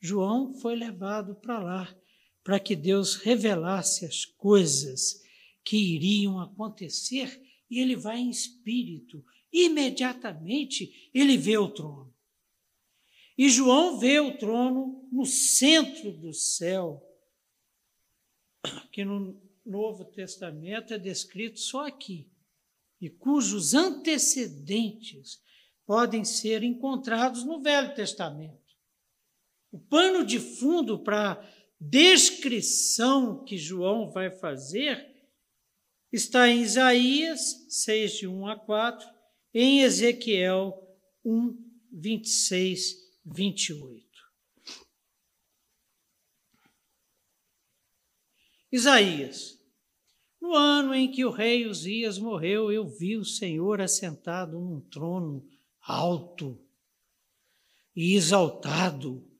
João 0.00 0.54
foi 0.54 0.76
levado 0.76 1.34
para 1.36 1.58
lá 1.58 1.96
para 2.42 2.60
que 2.60 2.76
Deus 2.76 3.16
revelasse 3.16 4.04
as 4.04 4.24
coisas 4.24 5.22
que 5.64 5.76
iriam 5.76 6.38
acontecer 6.38 7.42
e 7.68 7.80
ele 7.80 7.96
vai 7.96 8.18
em 8.18 8.30
espírito. 8.30 9.24
Imediatamente 9.52 11.10
ele 11.12 11.36
vê 11.36 11.58
o 11.58 11.68
trono. 11.68 12.14
E 13.36 13.48
João 13.48 13.98
vê 13.98 14.20
o 14.20 14.38
trono 14.38 15.08
no 15.10 15.26
centro 15.26 16.12
do 16.12 16.32
céu, 16.32 17.02
que 18.92 19.04
no, 19.04 19.38
Novo 19.66 20.04
Testamento 20.04 20.94
é 20.94 20.98
descrito 20.98 21.58
só 21.58 21.88
aqui, 21.88 22.30
e 23.00 23.10
cujos 23.10 23.74
antecedentes 23.74 25.42
podem 25.84 26.24
ser 26.24 26.62
encontrados 26.62 27.44
no 27.44 27.60
Velho 27.60 27.92
Testamento. 27.94 28.65
O 29.76 29.78
pano 29.78 30.24
de 30.24 30.40
fundo 30.40 30.98
para 30.98 31.32
a 31.32 31.48
descrição 31.78 33.44
que 33.44 33.58
João 33.58 34.10
vai 34.10 34.30
fazer 34.30 35.06
está 36.10 36.48
em 36.48 36.62
Isaías 36.62 37.66
6, 37.68 38.12
de 38.12 38.26
1 38.26 38.46
a 38.46 38.58
4, 38.58 39.06
em 39.52 39.82
Ezequiel 39.82 40.72
1, 41.22 41.58
26, 41.92 42.94
28. 43.26 44.06
Isaías 48.72 49.62
no 50.40 50.54
ano 50.54 50.94
em 50.94 51.10
que 51.10 51.22
o 51.22 51.30
rei 51.30 51.66
Uzias 51.66 52.18
morreu, 52.18 52.72
eu 52.72 52.88
vi 52.88 53.18
o 53.18 53.26
Senhor 53.26 53.82
assentado 53.82 54.58
num 54.58 54.80
trono 54.80 55.46
alto 55.82 56.58
e 57.94 58.14
exaltado, 58.14 59.35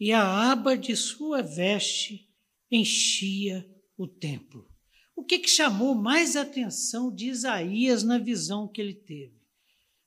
e 0.00 0.12
a 0.12 0.50
aba 0.50 0.78
de 0.78 0.96
sua 0.96 1.42
veste 1.42 2.26
enchia 2.70 3.68
o 3.98 4.08
templo. 4.08 4.66
O 5.14 5.22
que, 5.22 5.38
que 5.38 5.50
chamou 5.50 5.94
mais 5.94 6.36
atenção 6.36 7.14
de 7.14 7.28
Isaías 7.28 8.02
na 8.02 8.16
visão 8.16 8.66
que 8.66 8.80
ele 8.80 8.94
teve? 8.94 9.38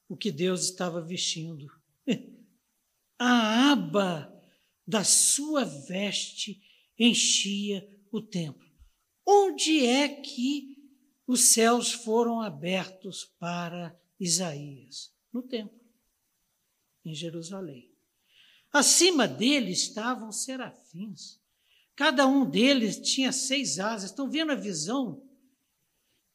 O 0.10 0.18
que 0.18 0.32
Deus 0.32 0.64
estava 0.64 1.00
vestindo. 1.00 1.72
A 3.20 3.72
aba 3.72 4.34
da 4.86 5.04
sua 5.04 5.64
veste 5.64 6.62
enchia 6.98 7.88
o 8.12 8.20
templo. 8.20 8.68
Onde 9.26 9.86
é 9.86 10.10
que 10.10 10.76
os 11.28 11.42
céus 11.42 11.94
foram 11.94 12.42
abertos 12.42 13.24
para 13.40 13.98
Isaías? 14.20 15.14
No 15.32 15.44
templo, 15.44 15.80
em 17.06 17.14
Jerusalém. 17.14 17.93
Acima 18.74 19.28
dele 19.28 19.72
estavam 19.72 20.32
serafins. 20.32 21.40
Cada 21.96 22.26
um 22.26 22.50
deles 22.50 22.98
tinha 22.98 23.32
seis 23.32 23.78
asas. 23.78 24.10
Estão 24.10 24.28
vendo 24.28 24.52
a 24.52 24.56
visão? 24.56 25.22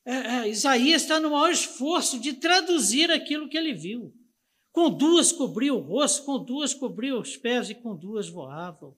É, 0.05 0.13
é, 0.13 0.49
Isaías 0.49 1.03
está 1.03 1.19
no 1.19 1.31
maior 1.31 1.51
esforço 1.51 2.21
de 2.21 2.35
traduzir 2.35 3.11
aquilo 3.11 3.49
que 3.49 3.59
ele 3.59 3.75
viu. 3.75 4.15
Com 4.71 4.89
duas 4.89 5.33
cobriu 5.33 5.77
o 5.77 5.81
rosto, 5.81 6.25
com 6.25 6.43
duas 6.43 6.73
cobriu 6.73 7.19
os 7.19 7.37
pés 7.37 7.71
e 7.71 7.75
com 7.75 7.97
duas 7.97 8.29
voavam. 8.29 8.97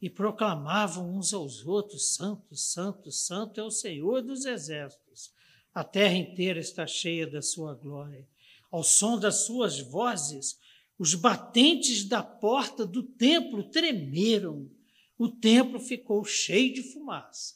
E 0.00 0.08
proclamavam 0.08 1.16
uns 1.16 1.34
aos 1.34 1.66
outros: 1.66 2.14
Santo, 2.14 2.54
Santo, 2.54 3.10
Santo 3.10 3.60
é 3.60 3.64
o 3.64 3.70
Senhor 3.70 4.22
dos 4.22 4.44
exércitos. 4.44 5.32
A 5.74 5.82
terra 5.82 6.14
inteira 6.14 6.60
está 6.60 6.86
cheia 6.86 7.26
da 7.26 7.42
sua 7.42 7.74
glória. 7.74 8.26
Ao 8.70 8.84
som 8.84 9.18
das 9.18 9.46
suas 9.46 9.80
vozes, 9.80 10.58
os 10.98 11.14
batentes 11.14 12.04
da 12.04 12.22
porta 12.22 12.86
do 12.86 13.02
templo 13.02 13.68
tremeram. 13.70 14.70
O 15.18 15.28
templo 15.28 15.78
ficou 15.78 16.24
cheio 16.24 16.72
de 16.72 16.82
fumaça. 16.92 17.54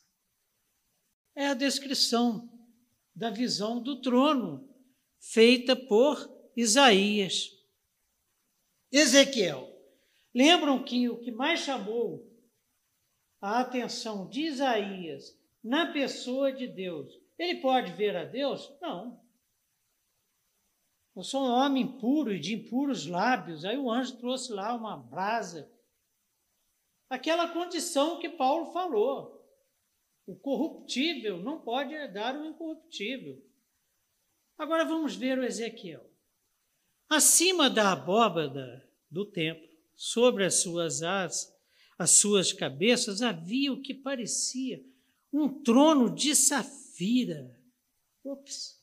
É 1.34 1.46
a 1.46 1.54
descrição 1.54 2.50
da 3.14 3.30
visão 3.30 3.82
do 3.82 4.00
trono, 4.00 4.68
feita 5.18 5.74
por 5.74 6.30
Isaías. 6.56 7.50
Ezequiel. 8.90 9.68
Lembram 10.34 10.82
que 10.82 11.08
o 11.08 11.18
que 11.18 11.30
mais 11.30 11.60
chamou 11.60 12.30
a 13.40 13.60
atenção 13.60 14.28
de 14.28 14.42
Isaías 14.42 15.38
na 15.62 15.92
pessoa 15.92 16.52
de 16.52 16.66
Deus, 16.66 17.12
ele 17.38 17.60
pode 17.60 17.92
ver 17.92 18.16
a 18.16 18.24
Deus? 18.24 18.72
Não. 18.80 19.20
Eu 21.20 21.24
sou 21.24 21.42
um 21.42 21.50
homem 21.50 21.86
puro 21.98 22.32
e 22.32 22.40
de 22.40 22.54
impuros 22.54 23.04
lábios. 23.04 23.66
Aí 23.66 23.76
o 23.76 23.90
anjo 23.90 24.16
trouxe 24.16 24.54
lá 24.54 24.74
uma 24.74 24.96
brasa. 24.96 25.70
Aquela 27.10 27.52
condição 27.52 28.18
que 28.18 28.30
Paulo 28.30 28.72
falou. 28.72 29.38
O 30.26 30.34
corruptível 30.34 31.36
não 31.42 31.60
pode 31.60 31.92
herdar 31.92 32.40
o 32.40 32.46
incorruptível. 32.46 33.38
Agora 34.56 34.82
vamos 34.82 35.14
ver 35.14 35.38
o 35.38 35.44
Ezequiel. 35.44 36.10
Acima 37.06 37.68
da 37.68 37.92
abóbada 37.92 38.90
do 39.10 39.26
templo, 39.30 39.68
sobre 39.94 40.46
as 40.46 40.62
suas 40.62 41.02
asas, 41.02 41.54
as 41.98 42.12
suas 42.12 42.50
cabeças, 42.50 43.20
havia 43.20 43.70
o 43.70 43.82
que 43.82 43.92
parecia 43.92 44.82
um 45.30 45.62
trono 45.62 46.08
de 46.08 46.34
safira. 46.34 47.60
Ops! 48.24 48.79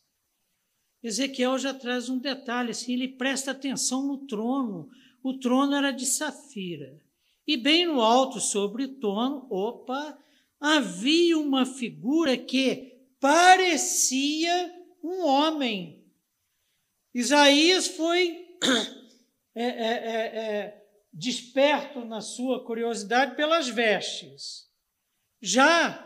Ezequiel 1.08 1.58
já 1.58 1.74
traz 1.74 2.10
um 2.10 2.20
detalhe, 2.20 2.72
assim, 2.72 2.94
ele 2.94 3.08
presta 3.08 3.52
atenção 3.52 4.06
no 4.06 4.28
trono. 4.28 4.90
O 5.24 5.34
trono 5.40 5.76
era 5.76 5.92
de 5.92 6.06
safira. 6.06 7.02
E 7.46 7.56
bem 7.56 7.86
no 7.86 8.02
alto, 8.02 8.42
sobre 8.42 8.84
o 8.84 9.00
trono, 9.00 9.48
opa, 9.50 10.18
havia 10.60 11.38
uma 11.38 11.66
figura 11.66 12.38
que 12.38 12.98
parecia 13.20 14.74
um 15.02 15.26
homem. 15.26 16.06
Isaías 17.14 17.88
foi 17.88 18.46
é, 19.56 19.64
é, 19.64 19.66
é, 19.66 20.40
é, 20.40 20.88
desperto 21.14 22.04
na 22.04 22.20
sua 22.20 22.66
curiosidade 22.66 23.36
pelas 23.36 23.70
vestes. 23.70 24.68
Já 25.42 26.04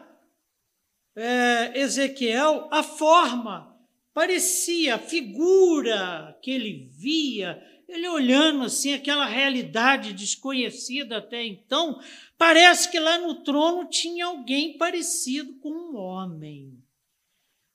é, 1.15 1.79
Ezequiel, 1.79 2.69
a 2.71 2.83
forma 2.83 3.70
Parecia 4.13 4.95
a 4.95 4.99
figura 4.99 6.37
que 6.41 6.51
ele 6.51 6.89
via, 6.91 7.61
ele 7.87 8.07
olhando 8.09 8.63
assim 8.63 8.93
aquela 8.93 9.25
realidade 9.25 10.13
desconhecida 10.13 11.17
até 11.17 11.45
então, 11.45 12.01
parece 12.37 12.91
que 12.91 12.99
lá 12.99 13.17
no 13.19 13.43
trono 13.43 13.89
tinha 13.89 14.25
alguém 14.25 14.77
parecido 14.77 15.53
com 15.59 15.69
um 15.69 15.95
homem. 15.95 16.77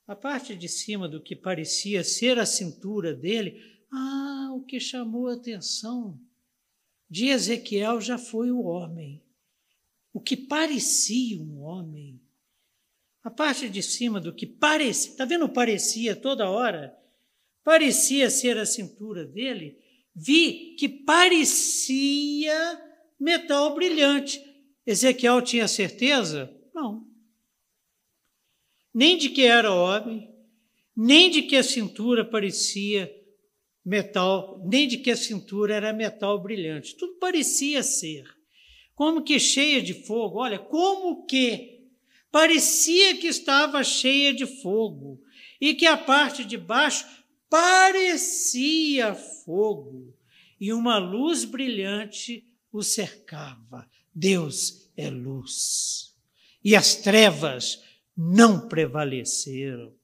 A 0.07 0.15
parte 0.15 0.55
de 0.55 0.69
cima 0.69 1.09
do 1.09 1.23
que 1.23 1.35
parecia 1.35 2.05
ser 2.05 2.39
a 2.39 2.47
cintura 2.47 3.15
dele, 3.15 3.61
ah, 3.91 4.51
o 4.55 4.63
que 4.63 4.79
chamou 4.79 5.29
a 5.29 5.35
atenção 5.35 6.21
de 7.09 7.29
Ezequiel 7.29 8.01
já 8.01 8.19
foi 8.19 8.51
o 8.51 8.63
homem. 8.63 9.23
O 10.13 10.21
que 10.21 10.37
parecia 10.37 11.41
um 11.41 11.63
homem 11.63 12.21
a 13.27 13.31
parte 13.31 13.69
de 13.69 13.83
cima 13.83 14.21
do 14.21 14.33
que 14.33 14.47
parecia, 14.47 15.11
está 15.11 15.25
vendo? 15.25 15.49
Parecia 15.49 16.15
toda 16.15 16.49
hora, 16.49 16.97
parecia 17.65 18.31
ser 18.31 18.57
a 18.57 18.65
cintura 18.65 19.25
dele, 19.25 19.77
vi 20.15 20.77
que 20.77 20.89
parecia 20.89 22.55
metal 23.19 23.75
brilhante. 23.75 24.41
Ezequiel 24.87 25.43
tinha 25.43 25.67
certeza? 25.67 26.57
Não. 26.73 27.05
Nem 28.95 29.19
de 29.19 29.31
que 29.31 29.43
era 29.43 29.75
homem, 29.75 30.33
nem 30.97 31.29
de 31.29 31.43
que 31.43 31.57
a 31.57 31.65
cintura 31.65 32.25
parecia 32.25 33.13
metal, 33.85 34.65
nem 34.69 34.87
de 34.87 34.99
que 34.99 35.11
a 35.11 35.17
cintura 35.17 35.75
era 35.75 35.93
metal 35.93 36.41
brilhante. 36.41 36.97
Tudo 36.97 37.19
parecia 37.19 37.83
ser. 37.83 38.25
Como 38.95 39.25
que 39.25 39.41
cheia 39.41 39.83
de 39.83 39.95
fogo. 40.07 40.39
Olha, 40.39 40.61
como 40.61 41.27
que 41.27 41.76
parecia 42.31 43.17
que 43.17 43.27
estava 43.27 43.83
cheia 43.83 44.33
de 44.33 44.47
fogo 44.47 45.21
e 45.61 45.75
que 45.75 45.87
a 45.87 45.97
parte 45.97 46.45
de 46.45 46.57
baixo 46.57 47.07
parecia 47.49 49.15
fogo 49.15 50.15
e 50.61 50.73
uma 50.73 50.99
luz 50.99 51.45
brilhante 51.45 52.45
o 52.73 52.83
cercava. 52.83 53.89
Deus 54.15 54.91
é 54.97 55.11
luz. 55.11 56.15
E 56.65 56.75
as 56.75 56.97
trevas 56.97 57.83
não 58.17 58.67
prevaleceram. 58.69 59.95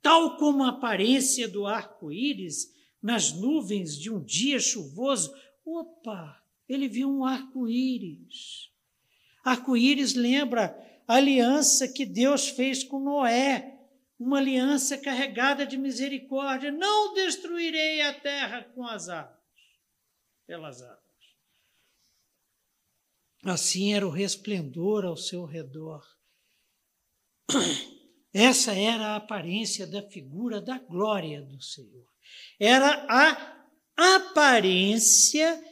Tal 0.00 0.36
como 0.36 0.64
a 0.64 0.70
aparência 0.70 1.48
do 1.48 1.66
arco-íris 1.66 2.72
nas 3.00 3.32
nuvens 3.32 3.96
de 3.96 4.10
um 4.10 4.22
dia 4.22 4.58
chuvoso. 4.58 5.32
Opa, 5.64 6.42
ele 6.68 6.88
viu 6.88 7.08
um 7.08 7.24
arco-íris. 7.24 8.70
Arco-íris 9.44 10.14
lembra 10.14 10.76
aliança 11.14 11.88
que 11.88 12.04
Deus 12.04 12.48
fez 12.48 12.84
com 12.84 13.00
Noé, 13.00 13.78
uma 14.18 14.38
aliança 14.38 14.96
carregada 14.96 15.66
de 15.66 15.76
misericórdia. 15.76 16.70
Não 16.70 17.14
destruirei 17.14 18.02
a 18.02 18.18
terra 18.20 18.64
com 18.74 18.86
as 18.86 19.08
águas, 19.08 19.38
pelas 20.46 20.82
águas. 20.82 21.02
Assim 23.44 23.92
era 23.92 24.06
o 24.06 24.10
resplendor 24.10 25.04
ao 25.04 25.16
seu 25.16 25.44
redor. 25.44 26.06
Essa 28.32 28.72
era 28.72 29.08
a 29.08 29.16
aparência 29.16 29.86
da 29.86 30.02
figura 30.02 30.60
da 30.60 30.78
glória 30.78 31.42
do 31.42 31.60
Senhor. 31.60 32.06
Era 32.58 33.04
a 33.10 34.16
aparência 34.16 35.62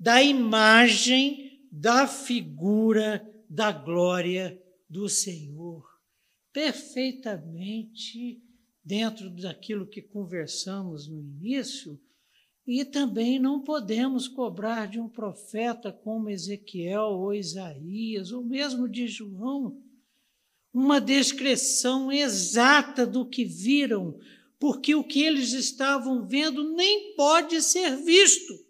da 0.00 0.22
imagem 0.22 1.68
da 1.70 2.06
figura 2.06 3.22
da 3.48 3.70
glória 3.70 4.60
do 4.88 5.08
Senhor, 5.08 5.84
perfeitamente 6.52 8.42
dentro 8.82 9.28
daquilo 9.28 9.86
que 9.86 10.00
conversamos 10.00 11.08
no 11.08 11.20
início, 11.20 12.00
e 12.66 12.84
também 12.84 13.38
não 13.38 13.62
podemos 13.62 14.28
cobrar 14.28 14.86
de 14.88 15.00
um 15.00 15.08
profeta 15.08 15.92
como 15.92 16.28
Ezequiel 16.28 17.10
ou 17.10 17.34
Isaías, 17.34 18.30
ou 18.30 18.44
mesmo 18.44 18.88
de 18.88 19.06
João, 19.06 19.82
uma 20.72 21.00
descrição 21.00 22.12
exata 22.12 23.06
do 23.06 23.26
que 23.26 23.44
viram, 23.44 24.18
porque 24.58 24.94
o 24.94 25.04
que 25.04 25.22
eles 25.22 25.52
estavam 25.52 26.26
vendo 26.26 26.74
nem 26.74 27.14
pode 27.14 27.62
ser 27.62 27.96
visto. 27.96 28.67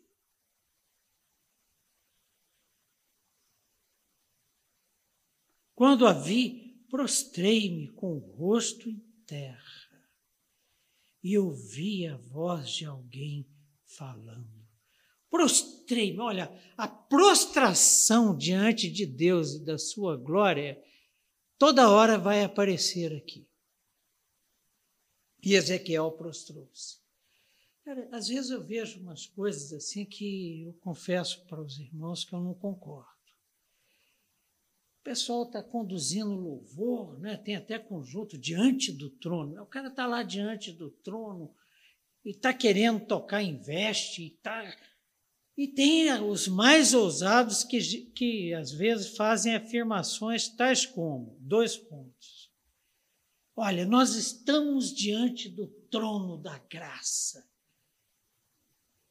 Quando 5.78 6.08
a 6.08 6.12
vi, 6.12 6.84
prostrei-me 6.90 7.86
com 7.92 8.16
o 8.16 8.18
rosto 8.18 8.90
em 8.90 8.98
terra 9.24 9.62
e 11.22 11.38
ouvi 11.38 12.04
a 12.04 12.16
voz 12.16 12.68
de 12.68 12.84
alguém 12.84 13.48
falando. 13.86 14.66
Prostrei-me, 15.30 16.18
olha, 16.18 16.50
a 16.76 16.88
prostração 16.88 18.36
diante 18.36 18.90
de 18.90 19.06
Deus 19.06 19.54
e 19.54 19.64
da 19.64 19.78
sua 19.78 20.16
glória, 20.16 20.82
toda 21.56 21.88
hora 21.88 22.18
vai 22.18 22.42
aparecer 22.42 23.14
aqui. 23.14 23.48
E 25.40 25.54
Ezequiel 25.54 26.10
prostrou-se. 26.10 26.98
Às 28.10 28.26
vezes 28.26 28.50
eu 28.50 28.64
vejo 28.64 28.98
umas 28.98 29.26
coisas 29.26 29.72
assim 29.72 30.04
que 30.04 30.62
eu 30.62 30.72
confesso 30.80 31.46
para 31.46 31.62
os 31.62 31.78
irmãos 31.78 32.24
que 32.24 32.34
eu 32.34 32.40
não 32.40 32.52
concordo 32.52 33.17
pessoal 35.08 35.44
está 35.44 35.62
conduzindo 35.62 36.34
louvor, 36.34 37.18
né? 37.18 37.34
tem 37.38 37.56
até 37.56 37.78
conjunto 37.78 38.36
diante 38.36 38.92
do 38.92 39.08
trono. 39.08 39.62
O 39.62 39.64
cara 39.64 39.88
está 39.88 40.06
lá 40.06 40.22
diante 40.22 40.70
do 40.70 40.90
trono 40.90 41.50
e 42.22 42.28
está 42.28 42.52
querendo 42.52 43.06
tocar 43.06 43.42
em 43.42 43.56
veste, 43.56 44.24
e, 44.24 44.30
tá, 44.32 44.76
e 45.56 45.66
tem 45.66 46.12
os 46.20 46.46
mais 46.46 46.92
ousados 46.92 47.64
que, 47.64 47.80
que 48.10 48.52
às 48.52 48.70
vezes 48.70 49.16
fazem 49.16 49.54
afirmações 49.54 50.46
tais 50.46 50.84
como: 50.84 51.38
dois 51.40 51.74
pontos. 51.74 52.52
Olha, 53.56 53.86
nós 53.86 54.14
estamos 54.14 54.94
diante 54.94 55.48
do 55.48 55.68
trono 55.90 56.36
da 56.36 56.58
graça. 56.58 57.48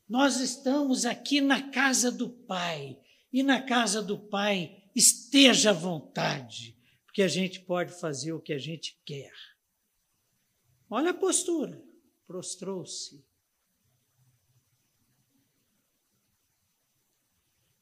Nós 0.07 0.39
estamos 0.39 1.07
aqui 1.07 1.41
na 1.41 1.71
casa 1.71 2.11
do 2.11 2.29
Pai, 2.29 2.99
e 3.33 3.41
na 3.41 3.59
casa 3.63 3.99
do 3.99 4.19
Pai 4.19 4.86
esteja 4.97 5.69
à 5.69 5.73
vontade, 5.73 6.75
porque 7.05 7.21
a 7.21 7.27
gente 7.27 7.59
pode 7.59 7.91
fazer 7.99 8.33
o 8.33 8.41
que 8.41 8.51
a 8.51 8.57
gente 8.57 8.99
quer. 9.05 9.31
Olha 10.89 11.11
a 11.11 11.13
postura, 11.13 11.79
prostrou-se. 12.25 13.23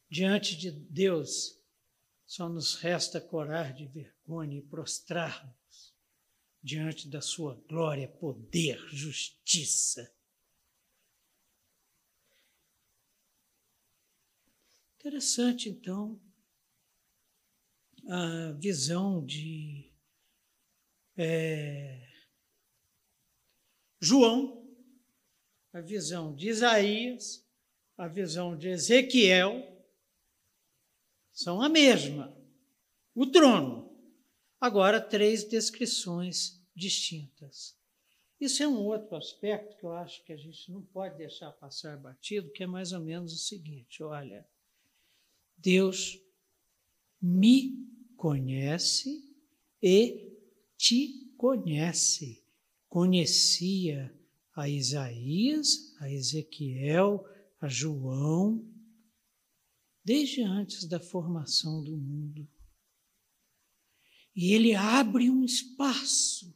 Diante 0.10 0.58
de 0.58 0.72
Deus, 0.72 1.58
só 2.26 2.50
nos 2.50 2.76
resta 2.76 3.22
corar 3.22 3.74
de 3.74 3.88
vergonha 3.88 4.58
e 4.58 4.62
prostrar-nos 4.62 5.96
diante 6.62 7.08
da 7.08 7.22
sua 7.22 7.56
glória, 7.70 8.10
poder, 8.10 8.78
justiça. 8.90 10.14
Interessante, 14.98 15.70
então, 15.70 16.20
a 18.08 18.52
visão 18.54 19.26
de 19.26 19.92
é, 21.18 22.08
João, 24.00 24.68
a 25.74 25.82
visão 25.82 26.36
de 26.36 26.50
Isaías, 26.50 27.46
a 27.98 28.08
visão 28.08 28.56
de 28.56 28.70
Ezequiel, 28.70 29.76
são 31.32 31.62
a 31.62 31.68
mesma. 31.68 32.36
O 33.14 33.26
trono. 33.26 33.92
Agora, 34.60 35.02
três 35.02 35.44
descrições 35.44 36.62
distintas. 36.76 37.76
Isso 38.40 38.62
é 38.62 38.68
um 38.68 38.84
outro 38.84 39.16
aspecto 39.16 39.78
que 39.78 39.86
eu 39.86 39.94
acho 39.94 40.24
que 40.24 40.34
a 40.34 40.38
gente 40.38 40.72
não 40.72 40.82
pode 40.82 41.18
deixar 41.18 41.52
passar 41.54 41.98
batido, 41.98 42.52
que 42.52 42.64
é 42.64 42.68
mais 42.68 42.92
ou 42.92 43.00
menos 43.00 43.34
o 43.34 43.38
seguinte: 43.38 44.04
olha, 44.04 44.46
Deus 45.58 46.20
me 47.22 47.95
conhece 48.16 49.24
e 49.82 50.34
te 50.78 51.34
conhece. 51.38 52.44
Conhecia 52.88 54.14
a 54.56 54.70
Isaías, 54.70 55.94
a 56.00 56.10
Ezequiel, 56.10 57.26
a 57.60 57.68
João, 57.68 58.66
desde 60.04 60.42
antes 60.42 60.86
da 60.86 61.00
formação 61.00 61.84
do 61.84 61.98
mundo. 61.98 62.48
E 64.36 64.54
ele 64.54 64.76
abre 64.76 65.30
um 65.30 65.44
espaço 65.44 66.54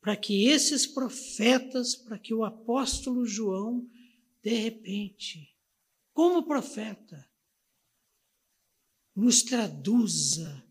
para 0.00 0.16
que 0.16 0.46
esses 0.46 0.86
profetas, 0.86 1.94
para 1.94 2.18
que 2.18 2.32
o 2.32 2.44
apóstolo 2.44 3.26
João, 3.26 3.88
de 4.42 4.54
repente, 4.54 5.54
como 6.12 6.46
profeta, 6.46 7.28
nos 9.14 9.42
traduza 9.42 10.67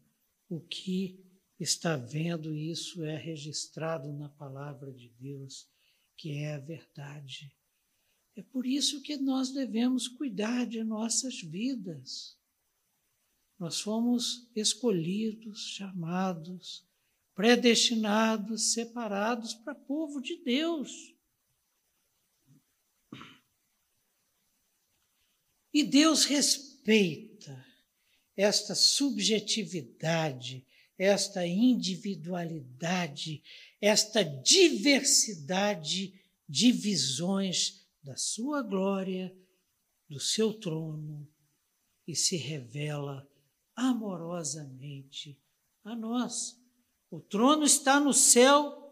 o 0.49 0.61
que 0.61 1.23
está 1.59 1.95
vendo, 1.95 2.55
e 2.55 2.71
isso 2.71 3.03
é 3.03 3.17
registrado 3.17 4.13
na 4.13 4.29
palavra 4.29 4.91
de 4.91 5.09
Deus, 5.19 5.67
que 6.15 6.31
é 6.37 6.55
a 6.55 6.59
verdade. 6.59 7.51
É 8.35 8.43
por 8.43 8.65
isso 8.65 9.01
que 9.01 9.17
nós 9.17 9.51
devemos 9.51 10.07
cuidar 10.07 10.65
de 10.67 10.83
nossas 10.83 11.41
vidas. 11.41 12.37
Nós 13.57 13.81
fomos 13.81 14.47
escolhidos, 14.55 15.69
chamados, 15.69 16.87
predestinados, 17.33 18.73
separados 18.73 19.55
para 19.55 19.73
povo 19.73 20.21
de 20.21 20.37
Deus. 20.43 21.15
E 25.73 25.83
Deus 25.83 26.25
respeita 26.25 27.66
esta 28.37 28.75
subjetividade, 28.75 30.63
esta 30.97 31.45
individualidade, 31.45 33.43
esta 33.81 34.23
diversidade 34.23 36.13
de 36.47 36.71
visões 36.71 37.85
da 38.01 38.15
sua 38.15 38.61
glória, 38.61 39.35
do 40.07 40.19
seu 40.19 40.53
trono 40.53 41.27
e 42.07 42.15
se 42.15 42.37
revela 42.37 43.27
amorosamente 43.75 45.37
a 45.83 45.95
nós. 45.95 46.57
O 47.09 47.19
trono 47.19 47.65
está 47.65 47.99
no 47.99 48.13
céu 48.13 48.87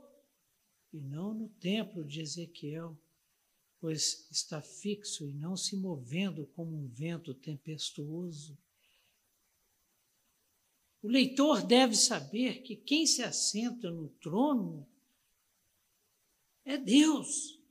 e 0.92 1.00
não 1.00 1.34
no 1.34 1.50
templo 1.50 2.04
de 2.04 2.22
Ezequiel, 2.22 2.98
pois 3.80 4.28
está 4.32 4.62
fixo 4.62 5.28
e 5.28 5.34
não 5.34 5.56
se 5.56 5.76
movendo 5.76 6.46
como 6.48 6.76
um 6.76 6.88
vento 6.88 7.34
tempestuoso. 7.34 8.58
O 11.06 11.08
leitor 11.08 11.62
deve 11.62 11.96
saber 11.96 12.64
que 12.64 12.76
quem 12.76 13.06
se 13.06 13.22
assenta 13.22 13.92
no 13.92 14.10
trono 14.20 14.90
é 16.66 16.80
Deus. 16.80 17.62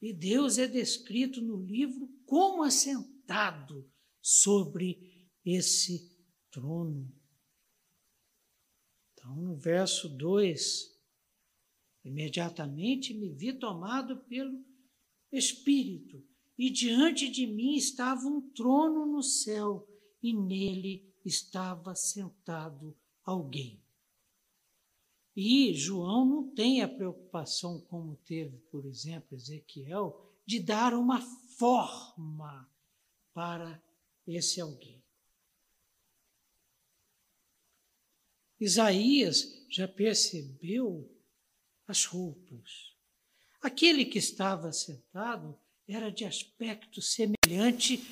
E 0.00 0.14
Deus 0.14 0.56
é 0.56 0.66
descrito 0.66 1.42
no 1.42 1.62
livro 1.62 2.08
como 2.24 2.62
assentado 2.62 3.86
sobre 4.22 5.28
esse 5.44 6.10
trono. 6.50 7.14
Então, 9.12 9.36
no 9.36 9.54
verso 9.54 10.08
2, 10.08 10.98
imediatamente 12.02 13.12
me 13.12 13.28
vi 13.28 13.58
tomado 13.58 14.24
pelo 14.24 14.64
Espírito, 15.30 16.26
e 16.56 16.70
diante 16.70 17.28
de 17.28 17.46
mim 17.46 17.74
estava 17.74 18.26
um 18.26 18.40
trono 18.52 19.04
no 19.04 19.22
céu, 19.22 19.86
e 20.22 20.32
nele 20.32 21.07
estava 21.28 21.94
sentado 21.94 22.96
alguém. 23.24 23.80
E 25.36 25.72
João 25.74 26.24
não 26.24 26.50
tem 26.54 26.82
a 26.82 26.88
preocupação, 26.88 27.80
como 27.82 28.16
teve, 28.16 28.58
por 28.70 28.84
exemplo, 28.84 29.36
Ezequiel, 29.36 30.20
de 30.44 30.58
dar 30.58 30.94
uma 30.94 31.20
forma 31.20 32.68
para 33.32 33.80
esse 34.26 34.60
alguém. 34.60 35.00
Isaías 38.58 39.64
já 39.70 39.86
percebeu 39.86 41.08
as 41.86 42.04
roupas. 42.04 42.96
Aquele 43.62 44.04
que 44.04 44.18
estava 44.18 44.72
sentado 44.72 45.56
era 45.86 46.10
de 46.10 46.24
aspecto 46.24 47.00
semelhante, 47.00 48.02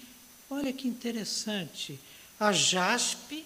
olha 0.48 0.72
que 0.72 0.86
interessante, 0.86 1.98
a 2.39 2.53
jaspe 2.53 3.45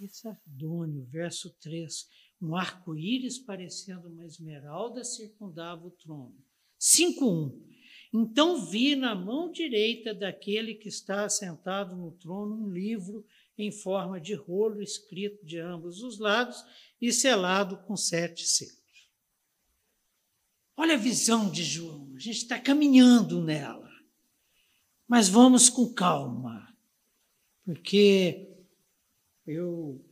e 0.00 0.08
sardônio, 0.08 1.04
verso 1.04 1.50
3. 1.60 2.08
Um 2.42 2.56
arco-íris 2.56 3.38
parecendo 3.38 4.08
uma 4.08 4.24
esmeralda 4.24 5.04
circundava 5.04 5.86
o 5.86 5.90
trono. 5.90 6.36
5.1. 6.80 7.74
Então 8.12 8.66
vi 8.66 8.96
na 8.96 9.14
mão 9.14 9.50
direita 9.50 10.12
daquele 10.12 10.74
que 10.74 10.88
está 10.88 11.24
assentado 11.24 11.96
no 11.96 12.12
trono 12.12 12.54
um 12.54 12.70
livro 12.70 13.24
em 13.56 13.70
forma 13.70 14.20
de 14.20 14.34
rolo 14.34 14.82
escrito 14.82 15.44
de 15.46 15.58
ambos 15.58 16.02
os 16.02 16.18
lados 16.18 16.62
e 17.00 17.12
selado 17.12 17.78
com 17.86 17.96
sete 17.96 18.46
selos. 18.46 18.74
Olha 20.76 20.94
a 20.94 20.98
visão 20.98 21.50
de 21.50 21.62
João, 21.62 22.12
a 22.16 22.18
gente 22.18 22.38
está 22.38 22.58
caminhando 22.58 23.40
nela, 23.40 23.90
mas 25.06 25.28
vamos 25.28 25.68
com 25.68 25.92
calma 25.94 26.73
porque 27.64 28.48
eu 29.46 30.04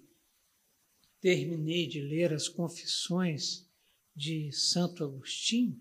terminei 1.21 1.87
de 1.87 2.01
ler 2.01 2.33
as 2.33 2.49
confissões 2.49 3.69
de 4.15 4.51
Santo 4.53 5.05
Agostinho 5.05 5.79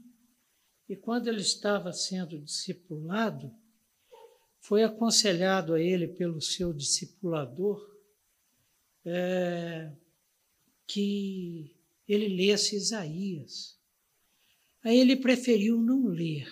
e 0.91 0.95
quando 0.95 1.27
ele 1.27 1.39
estava 1.39 1.93
sendo 1.93 2.37
discipulado, 2.37 3.49
foi 4.59 4.83
aconselhado 4.83 5.73
a 5.73 5.81
ele 5.81 6.05
pelo 6.05 6.41
seu 6.41 6.73
discipulador 6.73 7.89
é, 9.05 9.91
que 10.85 11.73
ele 12.05 12.27
lesse 12.27 12.75
Isaías. 12.75 13.79
Aí 14.83 14.99
ele 14.99 15.15
preferiu 15.15 15.81
não 15.81 16.07
ler, 16.07 16.51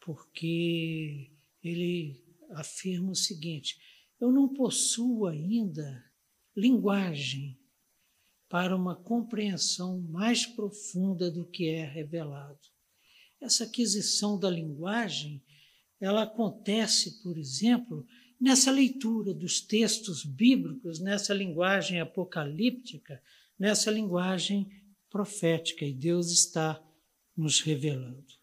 porque 0.00 1.30
ele 1.62 2.24
afirma 2.50 3.10
o 3.10 3.16
seguinte: 3.16 3.78
eu 4.20 4.30
não 4.30 4.48
possuo 4.48 5.26
ainda 5.26 6.04
linguagem 6.56 7.58
para 8.48 8.74
uma 8.74 8.96
compreensão 8.96 10.00
mais 10.00 10.44
profunda 10.44 11.30
do 11.30 11.46
que 11.46 11.68
é 11.68 11.84
revelado. 11.84 12.58
Essa 13.40 13.64
aquisição 13.64 14.38
da 14.38 14.50
linguagem, 14.50 15.42
ela 16.00 16.24
acontece, 16.24 17.22
por 17.22 17.38
exemplo, 17.38 18.04
nessa 18.40 18.70
leitura 18.70 19.32
dos 19.32 19.60
textos 19.60 20.24
bíblicos, 20.24 20.98
nessa 20.98 21.32
linguagem 21.32 22.00
apocalíptica, 22.00 23.22
nessa 23.58 23.90
linguagem 23.90 24.68
profética, 25.08 25.84
e 25.84 25.92
Deus 25.92 26.30
está 26.30 26.82
nos 27.36 27.60
revelando. 27.60 28.39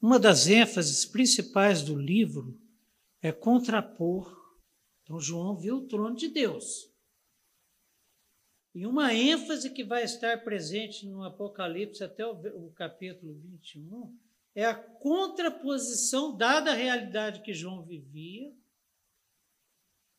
Uma 0.00 0.18
das 0.18 0.46
ênfases 0.46 1.04
principais 1.04 1.82
do 1.82 1.96
livro 1.96 2.60
é 3.22 3.32
contrapor. 3.32 4.34
Então, 5.02 5.18
João 5.18 5.56
viu 5.56 5.78
o 5.78 5.86
trono 5.86 6.14
de 6.14 6.28
Deus. 6.28 6.90
E 8.74 8.86
uma 8.86 9.14
ênfase 9.14 9.70
que 9.70 9.82
vai 9.82 10.04
estar 10.04 10.44
presente 10.44 11.06
no 11.06 11.24
Apocalipse 11.24 12.04
até 12.04 12.26
o, 12.26 12.70
capítulo 12.72 13.34
21 13.34 14.14
é 14.54 14.66
a 14.66 14.74
contraposição, 14.74 16.36
dada 16.36 16.72
a 16.72 16.74
realidade 16.74 17.40
que 17.40 17.54
João 17.54 17.82
vivia, 17.82 18.54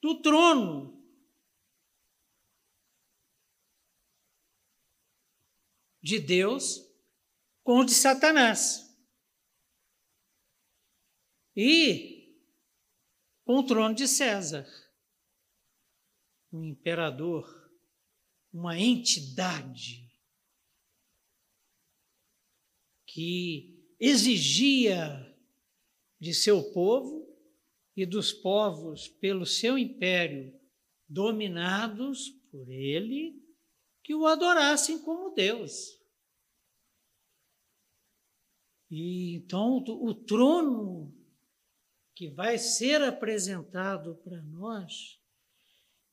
do 0.01 0.21
trono 0.21 1.03
de 6.01 6.19
Deus 6.19 6.83
com 7.63 7.79
o 7.79 7.85
de 7.85 7.93
Satanás. 7.93 8.86
E 11.59 12.39
com 13.43 13.55
o 13.55 13.65
trono 13.65 13.95
de 13.95 14.07
César, 14.07 14.67
um 16.53 16.63
imperador, 16.63 17.71
uma 18.53 18.77
entidade 18.77 20.07
que 23.07 23.83
exigia 23.99 25.35
de 26.19 26.31
seu 26.31 26.61
povo 26.73 27.27
e 27.95 28.05
dos 28.05 28.31
povos 28.31 29.07
pelo 29.07 29.43
seu 29.43 29.79
império 29.79 30.53
dominados 31.09 32.29
por 32.51 32.69
ele 32.69 33.43
que 34.03 34.13
o 34.13 34.27
adorassem 34.27 34.99
como 34.99 35.33
Deus. 35.33 35.99
E 38.91 39.33
então 39.37 39.77
o 39.77 40.13
trono 40.13 41.16
que 42.17 42.27
vai 42.29 42.57
ser 42.57 42.99
apresentado 43.03 44.15
para 44.23 44.41
nós, 44.41 45.19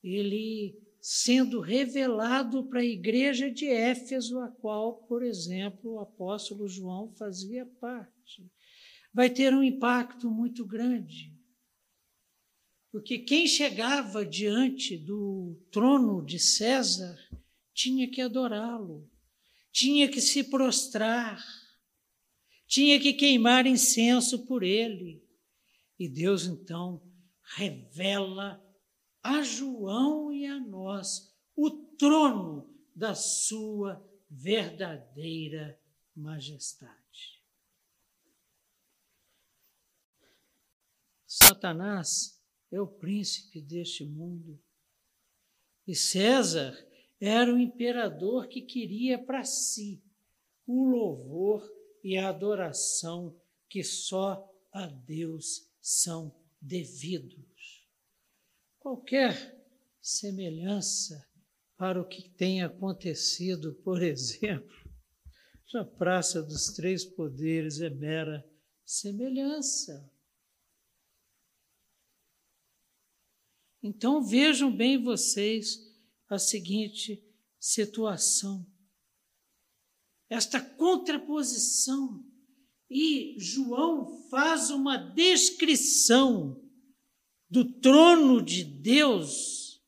ele 0.03 0.79
sendo 1.01 1.59
revelado 1.59 2.63
para 2.65 2.81
a 2.81 2.85
igreja 2.85 3.49
de 3.49 3.65
Éfeso, 3.65 4.39
a 4.39 4.47
qual, 4.47 4.97
por 5.07 5.23
exemplo, 5.23 5.93
o 5.93 5.99
apóstolo 5.99 6.67
João 6.67 7.11
fazia 7.15 7.65
parte. 7.81 8.47
Vai 9.11 9.31
ter 9.31 9.51
um 9.51 9.63
impacto 9.63 10.29
muito 10.29 10.63
grande. 10.63 11.33
Porque 12.91 13.17
quem 13.17 13.47
chegava 13.47 14.23
diante 14.23 14.95
do 14.95 15.59
trono 15.71 16.23
de 16.23 16.37
César 16.37 17.17
tinha 17.73 18.07
que 18.07 18.21
adorá-lo, 18.21 19.09
tinha 19.71 20.07
que 20.07 20.21
se 20.21 20.43
prostrar, 20.43 21.43
tinha 22.67 22.99
que 22.99 23.11
queimar 23.11 23.65
incenso 23.65 24.45
por 24.45 24.61
ele. 24.61 25.24
E 25.97 26.09
Deus 26.09 26.45
então 26.45 27.01
revela 27.55 28.61
a 29.23 29.41
João 29.41 30.31
e 30.31 30.45
a 30.45 30.59
nós 30.59 31.33
o 31.55 31.71
trono 31.97 32.69
da 32.95 33.15
sua 33.15 34.03
verdadeira 34.29 35.79
majestade. 36.15 37.43
Satanás 41.25 42.41
é 42.71 42.79
o 42.79 42.87
príncipe 42.87 43.61
deste 43.61 44.05
mundo. 44.05 44.61
E 45.87 45.95
César 45.95 46.75
era 47.19 47.53
o 47.53 47.59
imperador 47.59 48.47
que 48.47 48.61
queria 48.61 49.23
para 49.23 49.43
si 49.43 50.03
o 50.65 50.85
louvor 50.85 51.69
e 52.03 52.17
a 52.17 52.29
adoração 52.29 53.39
que 53.69 53.83
só 53.83 54.49
a 54.71 54.87
Deus 54.87 55.69
são 55.85 56.35
devidos. 56.59 57.87
Qualquer 58.79 59.63
semelhança 60.01 61.29
para 61.77 62.01
o 62.01 62.07
que 62.07 62.27
tem 62.27 62.63
acontecido, 62.63 63.75
por 63.83 64.01
exemplo, 64.01 64.75
na 65.71 65.85
Praça 65.85 66.41
dos 66.41 66.73
Três 66.73 67.05
Poderes 67.05 67.81
é 67.81 67.91
mera 67.91 68.43
semelhança. 68.83 70.11
Então 73.83 74.23
vejam 74.23 74.75
bem 74.75 75.03
vocês 75.03 75.77
a 76.27 76.39
seguinte 76.39 77.23
situação. 77.59 78.65
Esta 80.27 80.59
contraposição 80.59 82.25
e 82.89 83.35
João 83.39 84.27
faz 84.29 84.69
uma 84.69 84.97
descrição 84.97 86.61
do 87.49 87.65
trono 87.79 88.41
de 88.41 88.63
Deus 88.63 89.81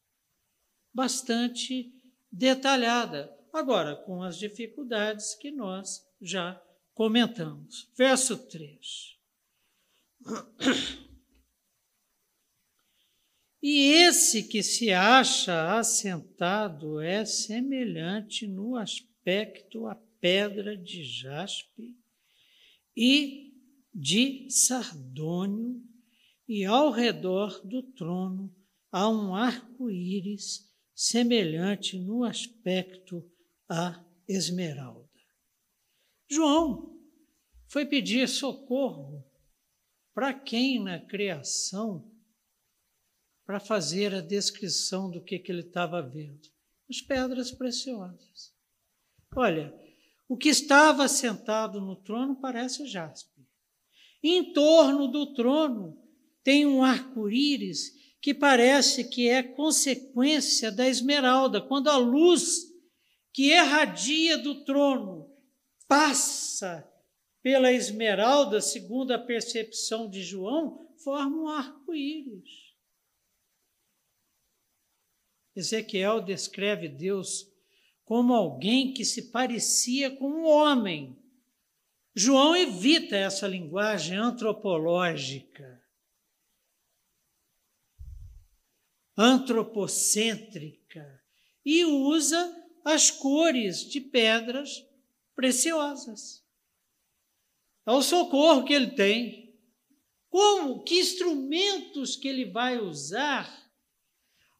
bastante 0.94 1.94
detalhada. 2.32 3.36
Agora, 3.54 3.96
com 3.96 4.24
as 4.24 4.38
dificuldades 4.38 5.36
que 5.36 5.52
nós 5.52 6.06
já 6.22 6.62
comentamos. 6.94 7.92
Verso 7.96 8.38
3. 8.38 9.18
E 13.62 13.92
esse 13.92 14.44
que 14.44 14.64
se 14.64 14.92
acha 14.92 15.78
assentado 15.78 17.00
é 17.00 17.26
semelhante 17.26 18.48
no 18.48 18.76
aspecto 18.76 19.88
à 19.88 19.96
pedra 20.20 20.78
de 20.78 21.04
jaspe 21.04 21.96
e 22.98 23.54
de 23.94 24.50
sardônio, 24.50 25.80
e 26.48 26.66
ao 26.66 26.92
redor 26.92 27.62
do 27.64 27.84
trono 27.84 28.52
há 28.92 29.08
um 29.08 29.36
arco-íris 29.36 30.68
semelhante 30.96 32.00
no 32.00 32.24
aspecto 32.24 33.24
à 33.70 34.04
esmeralda. 34.28 35.08
João 36.30 37.00
foi 37.68 37.86
pedir 37.86 38.28
socorro 38.28 39.24
para 40.14 40.34
quem 40.34 40.84
na 40.84 41.00
criação 41.00 42.12
para 43.46 43.60
fazer 43.60 44.14
a 44.14 44.22
descrição 44.22 45.12
do 45.12 45.24
que, 45.24 45.38
que 45.38 45.52
ele 45.52 45.62
estava 45.62 46.02
vendo. 46.02 46.50
As 46.90 47.02
pedras 47.02 47.52
preciosas. 47.52 48.54
Olha, 49.36 49.74
o 50.28 50.36
que 50.36 50.50
estava 50.50 51.08
sentado 51.08 51.80
no 51.80 51.96
trono 51.96 52.36
parece 52.36 52.86
jaspe. 52.86 53.48
Em 54.22 54.52
torno 54.52 55.08
do 55.08 55.34
trono 55.34 55.98
tem 56.44 56.66
um 56.66 56.84
arco-íris 56.84 57.94
que 58.22 58.34
parece 58.34 59.06
que 59.06 59.30
é 59.30 59.42
consequência 59.42 60.72
da 60.72 60.88
esmeralda. 60.88 61.62
Quando 61.62 61.90
a 61.90 61.98
luz 61.98 62.66
que 63.32 63.52
irradia 63.54 64.38
do 64.38 64.66
trono 64.66 65.32
passa 65.88 66.86
pela 67.42 67.72
esmeralda, 67.72 68.60
segundo 68.60 69.12
a 69.12 69.20
percepção 69.20 70.10
de 70.10 70.24
João, 70.24 70.92
forma 70.98 71.38
um 71.38 71.48
arco-íris. 71.48 72.68
Ezequiel 75.56 76.22
descreve 76.22 76.90
Deus 76.90 77.48
como 78.08 78.34
alguém 78.34 78.94
que 78.94 79.04
se 79.04 79.24
parecia 79.24 80.10
com 80.10 80.30
um 80.30 80.46
homem. 80.46 81.22
João 82.16 82.56
evita 82.56 83.18
essa 83.18 83.46
linguagem 83.46 84.18
antropológica, 84.18 85.84
antropocêntrica, 89.16 91.22
e 91.66 91.84
usa 91.84 92.66
as 92.86 93.12
cores 93.12 93.86
de 93.86 94.00
pedras 94.00 94.88
preciosas. 95.36 96.42
É 97.86 97.92
o 97.92 98.02
socorro 98.02 98.64
que 98.64 98.72
ele 98.72 98.92
tem. 98.92 99.54
Como, 100.30 100.82
que 100.82 100.98
instrumentos 100.98 102.16
que 102.16 102.30
ele 102.30 102.46
vai 102.46 102.80
usar 102.80 103.67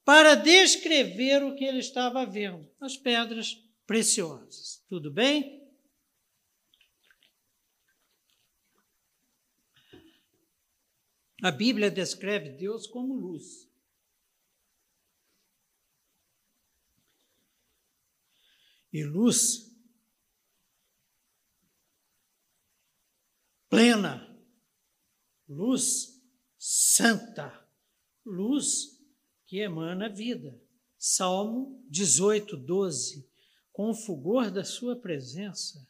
para 0.08 0.36
descrever 0.36 1.44
o 1.44 1.54
que 1.54 1.66
ele 1.66 1.80
estava 1.80 2.26
vendo, 2.26 2.66
as 2.80 2.96
pedras 2.96 3.62
preciosas. 3.86 4.82
Tudo 4.88 5.12
bem? 5.12 5.70
A 11.44 11.52
Bíblia 11.52 11.92
descreve 11.92 12.52
Deus 12.52 12.88
como 12.88 13.16
luz. 13.16 13.70
E 18.94 19.04
luz 19.04 19.78
plena, 23.68 24.42
luz 25.50 26.18
santa, 26.58 27.70
luz 28.26 28.97
que 29.48 29.60
emana 29.60 30.10
vida. 30.10 30.62
Salmo 30.98 31.84
18, 31.90 32.58
12. 32.58 33.28
Com 33.72 33.92
o 33.92 33.96
fulgor 33.96 34.52
da 34.52 34.64
sua 34.64 34.96
presença, 34.96 35.88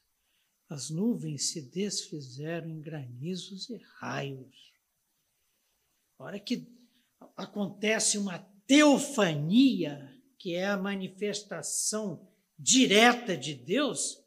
as 0.70 0.90
nuvens 0.90 1.50
se 1.50 1.62
desfizeram 1.62 2.70
em 2.70 2.80
granizos 2.80 3.70
e 3.70 3.78
raios. 4.00 4.74
A 6.20 6.24
hora 6.26 6.40
que 6.40 6.68
acontece 7.36 8.18
uma 8.18 8.40
teofania, 8.68 10.14
que 10.38 10.54
é 10.54 10.68
a 10.68 10.78
manifestação 10.78 12.30
direta 12.60 13.36
de 13.36 13.54
Deus, 13.54 14.24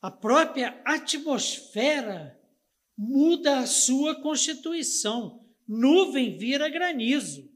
a 0.00 0.10
própria 0.10 0.80
atmosfera 0.84 2.38
muda 2.96 3.60
a 3.60 3.66
sua 3.66 4.20
constituição. 4.20 5.41
Nuvem 5.66 6.36
vira 6.36 6.68
granizo 6.68 7.50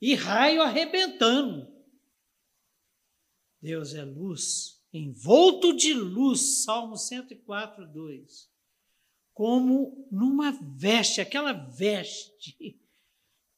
e 0.00 0.14
raio 0.14 0.62
arrebentando. 0.62 1.70
Deus 3.60 3.94
é 3.94 4.04
luz, 4.04 4.82
envolto 4.92 5.76
de 5.76 5.92
luz, 5.92 6.64
Salmo 6.64 6.96
104, 6.96 7.86
2. 7.86 8.50
Como 9.34 10.08
numa 10.10 10.50
veste, 10.76 11.20
aquela 11.20 11.52
veste 11.52 12.80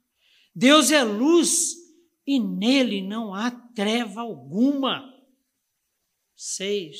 Deus 0.54 0.90
é 0.90 1.02
luz 1.02 1.74
e 2.26 2.38
nele 2.38 3.00
não 3.00 3.32
há 3.32 3.50
treva 3.50 4.20
alguma. 4.20 5.14
6. 6.36 6.98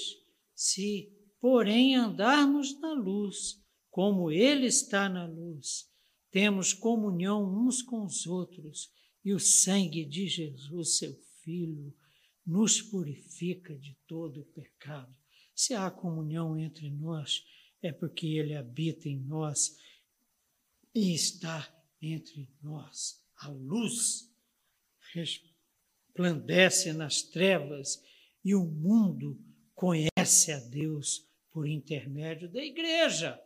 Se, 0.55 1.13
porém, 1.41 1.95
andarmos 1.95 2.81
na 2.81 2.95
luz, 2.95 3.63
como 3.91 4.31
ele 4.31 4.67
está 4.67 5.09
na 5.09 5.27
luz, 5.27 5.87
temos 6.31 6.73
comunhão 6.73 7.45
uns 7.45 7.83
com 7.83 8.05
os 8.05 8.27
outros, 8.27 8.91
e 9.25 9.35
o 9.35 9.39
sangue 9.39 10.05
de 10.05 10.27
Jesus, 10.27 10.99
seu 10.99 11.15
Filho, 11.43 11.95
nos 12.47 12.81
purifica 12.81 13.77
de 13.77 13.97
todo 14.07 14.41
o 14.41 14.45
pecado. 14.45 15.18
Se 15.59 15.75
há 15.75 15.91
comunhão 15.91 16.57
entre 16.57 16.89
nós, 16.89 17.45
é 17.83 17.91
porque 17.91 18.29
ele 18.29 18.55
habita 18.55 19.09
em 19.09 19.19
nós 19.19 19.77
e 20.95 21.13
está 21.13 21.69
entre 22.01 22.49
nós. 22.63 23.21
A 23.39 23.49
luz 23.49 24.33
resplandece 25.13 26.93
nas 26.93 27.23
trevas 27.23 28.01
e 28.45 28.55
o 28.55 28.65
mundo 28.65 29.37
conhece 29.75 30.53
a 30.53 30.61
Deus 30.61 31.29
por 31.51 31.67
intermédio 31.67 32.49
da 32.49 32.63
igreja. 32.63 33.37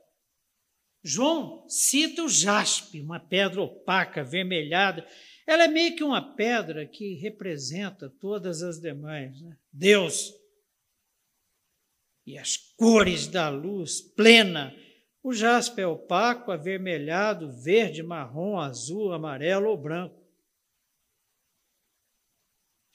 João 1.03 1.67
cita 1.67 2.25
o 2.25 2.29
jaspe, 2.29 3.01
uma 3.01 3.21
pedra 3.21 3.63
opaca, 3.63 4.21
avermelhada. 4.21 5.09
Ela 5.47 5.65
é 5.65 5.69
meio 5.69 5.97
que 5.97 6.05
uma 6.05 6.35
pedra 6.37 6.87
que 6.87 7.15
representa 7.15 8.11
todas 8.11 8.63
as 8.63 8.79
demais. 8.79 9.41
Né? 9.41 9.57
Deus. 9.73 10.42
E 12.25 12.39
as 12.39 12.57
cores 12.57 13.27
da 13.27 13.49
luz 13.49 14.01
plena 14.01 14.73
o 15.23 15.33
jaspe 15.33 15.81
é 15.81 15.87
opaco, 15.87 16.51
avermelhado, 16.51 17.53
verde, 17.63 18.03
marrom, 18.03 18.59
azul, 18.59 19.13
amarelo 19.13 19.71
ou 19.71 19.77
branco. 19.77 20.21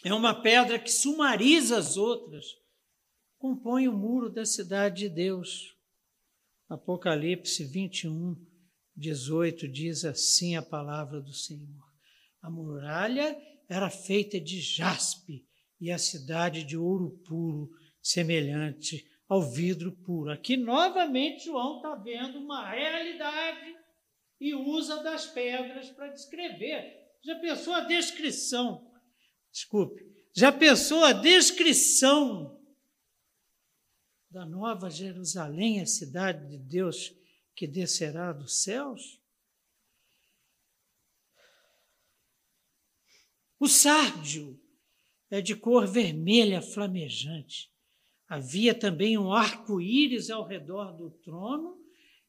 É 0.04 0.14
uma 0.14 0.42
pedra 0.42 0.78
que 0.78 0.92
sumariza 0.92 1.78
as 1.78 1.96
outras, 1.96 2.46
compõe 3.38 3.88
o 3.88 3.94
muro 3.94 4.30
da 4.30 4.46
cidade 4.46 5.08
de 5.08 5.10
Deus. 5.10 5.74
Apocalipse 6.68 7.64
21, 7.64 8.36
18 8.94 9.68
diz 9.70 10.04
assim 10.04 10.58
a 10.58 10.62
palavra 10.62 11.22
do 11.22 11.34
Senhor: 11.34 11.86
A 12.42 12.50
muralha 12.50 13.38
era 13.70 13.90
feita 13.90 14.40
de 14.40 14.60
jaspe 14.60 15.48
e 15.80 15.92
a 15.92 15.98
cidade 15.98 16.66
de 16.66 16.76
ouro 16.76 17.12
puro, 17.26 17.72
semelhante 18.02 19.06
ao 19.28 19.42
vidro 19.42 19.92
puro. 19.92 20.32
Aqui, 20.32 20.56
novamente, 20.56 21.46
João 21.46 21.78
está 21.78 21.96
vendo 21.96 22.40
uma 22.40 22.70
realidade 22.70 23.76
e 24.40 24.56
usa 24.56 25.04
das 25.04 25.26
pedras 25.26 25.90
para 25.90 26.10
descrever. 26.10 26.96
Já 27.22 27.38
pensou 27.40 27.74
a 27.74 27.82
descrição? 27.82 28.90
Desculpe. 29.52 30.06
Já 30.34 30.52
pensou 30.52 31.04
a 31.04 31.14
descrição 31.14 32.62
da 34.30 34.46
nova 34.46 34.90
Jerusalém, 34.90 35.82
a 35.82 35.86
cidade 35.86 36.48
de 36.48 36.58
Deus 36.58 37.14
que 37.56 37.68
descerá 37.68 38.32
dos 38.32 38.62
céus? 38.62 39.20
O 43.60 43.68
sárdio 43.68 44.62
é 45.32 45.42
de 45.42 45.56
cor 45.56 45.88
vermelha 45.88 46.62
flamejante 46.62 47.72
Havia 48.28 48.74
também 48.74 49.18
um 49.18 49.32
arco-íris 49.32 50.30
ao 50.30 50.46
redor 50.46 50.92
do 50.92 51.10
trono 51.10 51.78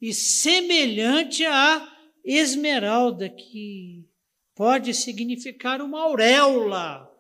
e 0.01 0.15
semelhante 0.15 1.45
à 1.45 1.93
esmeralda, 2.25 3.29
que 3.29 4.09
pode 4.55 4.95
significar 4.95 5.83
uma 5.83 6.01
auréola 6.03 7.13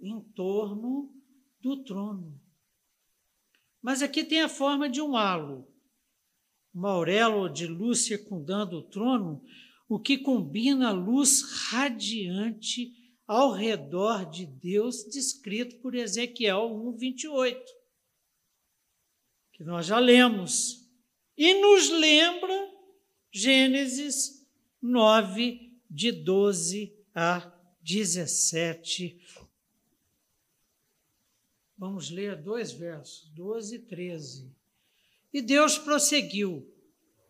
em 0.00 0.18
torno 0.34 1.12
do 1.60 1.84
trono. 1.84 2.40
Mas 3.82 4.02
aqui 4.02 4.24
tem 4.24 4.40
a 4.40 4.48
forma 4.48 4.88
de 4.88 5.02
um 5.02 5.14
halo, 5.14 5.68
uma 6.72 6.92
auréola 6.92 7.50
de 7.50 7.66
luz 7.66 8.06
circundando 8.06 8.78
o 8.78 8.82
trono, 8.82 9.44
o 9.86 9.98
que 9.98 10.16
combina 10.16 10.88
a 10.88 10.92
luz 10.92 11.42
radiante 11.68 12.90
ao 13.26 13.52
redor 13.52 14.30
de 14.30 14.46
Deus, 14.46 15.04
descrito 15.04 15.76
por 15.80 15.94
Ezequiel 15.94 16.74
1, 16.74 16.96
28 16.96 17.81
que 19.62 19.68
nós 19.68 19.86
já 19.86 20.00
lemos, 20.00 20.90
e 21.38 21.54
nos 21.54 21.88
lembra 21.88 22.68
Gênesis 23.30 24.44
9, 24.82 25.78
de 25.88 26.10
12 26.10 26.92
a 27.14 27.48
17. 27.80 29.20
Vamos 31.78 32.10
ler 32.10 32.42
dois 32.42 32.72
versos, 32.72 33.30
12 33.36 33.76
e 33.76 33.78
13. 33.78 34.52
E 35.32 35.40
Deus 35.40 35.78
prosseguiu 35.78 36.68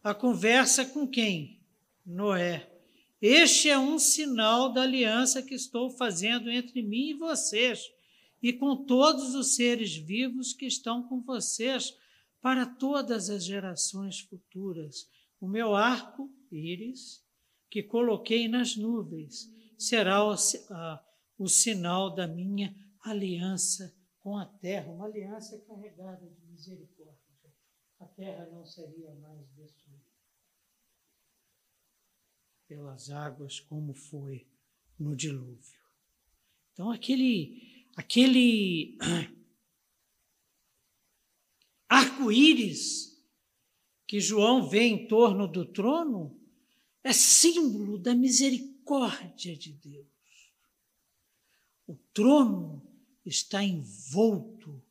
a 0.02 0.14
conversa 0.14 0.86
com 0.86 1.06
quem? 1.06 1.60
Noé. 2.04 2.66
Este 3.20 3.68
é 3.68 3.78
um 3.78 3.98
sinal 3.98 4.72
da 4.72 4.82
aliança 4.82 5.42
que 5.42 5.54
estou 5.54 5.90
fazendo 5.90 6.50
entre 6.50 6.80
mim 6.80 7.10
e 7.10 7.14
vocês 7.14 7.92
e 8.42 8.54
com 8.54 8.74
todos 8.86 9.34
os 9.34 9.54
seres 9.54 9.94
vivos 9.94 10.54
que 10.54 10.64
estão 10.64 11.02
com 11.02 11.20
vocês 11.20 12.00
para 12.42 12.66
todas 12.66 13.30
as 13.30 13.44
gerações 13.44 14.20
futuras. 14.20 15.08
O 15.40 15.48
meu 15.48 15.74
arco 15.74 16.28
íris, 16.50 17.24
que 17.70 17.82
coloquei 17.82 18.48
nas 18.48 18.76
nuvens, 18.76 19.48
será 19.78 20.28
o, 20.28 20.34
a, 20.70 21.06
o 21.38 21.48
sinal 21.48 22.14
da 22.14 22.26
minha 22.26 22.74
aliança 23.04 23.96
com 24.18 24.36
a 24.36 24.44
terra, 24.44 24.92
uma 24.92 25.06
aliança 25.06 25.58
carregada 25.60 26.28
de 26.28 26.44
misericórdia. 26.46 27.22
A 27.98 28.06
terra 28.06 28.46
não 28.46 28.66
seria 28.66 29.14
mais 29.14 29.48
destruída 29.52 30.02
pelas 32.66 33.10
águas 33.10 33.60
como 33.60 33.94
foi 33.94 34.48
no 34.98 35.14
dilúvio. 35.14 35.80
Então 36.72 36.90
aquele 36.90 37.86
aquele 37.96 38.96
arco-íris 41.92 43.22
que 44.06 44.18
João 44.18 44.68
vê 44.68 44.84
em 44.84 45.06
torno 45.06 45.46
do 45.46 45.64
trono 45.64 46.40
é 47.04 47.12
símbolo 47.12 47.98
da 47.98 48.14
misericórdia 48.14 49.56
de 49.56 49.72
Deus. 49.72 50.06
O 51.86 51.96
trono 52.14 52.82
está 53.24 53.62
envolto 53.62 54.82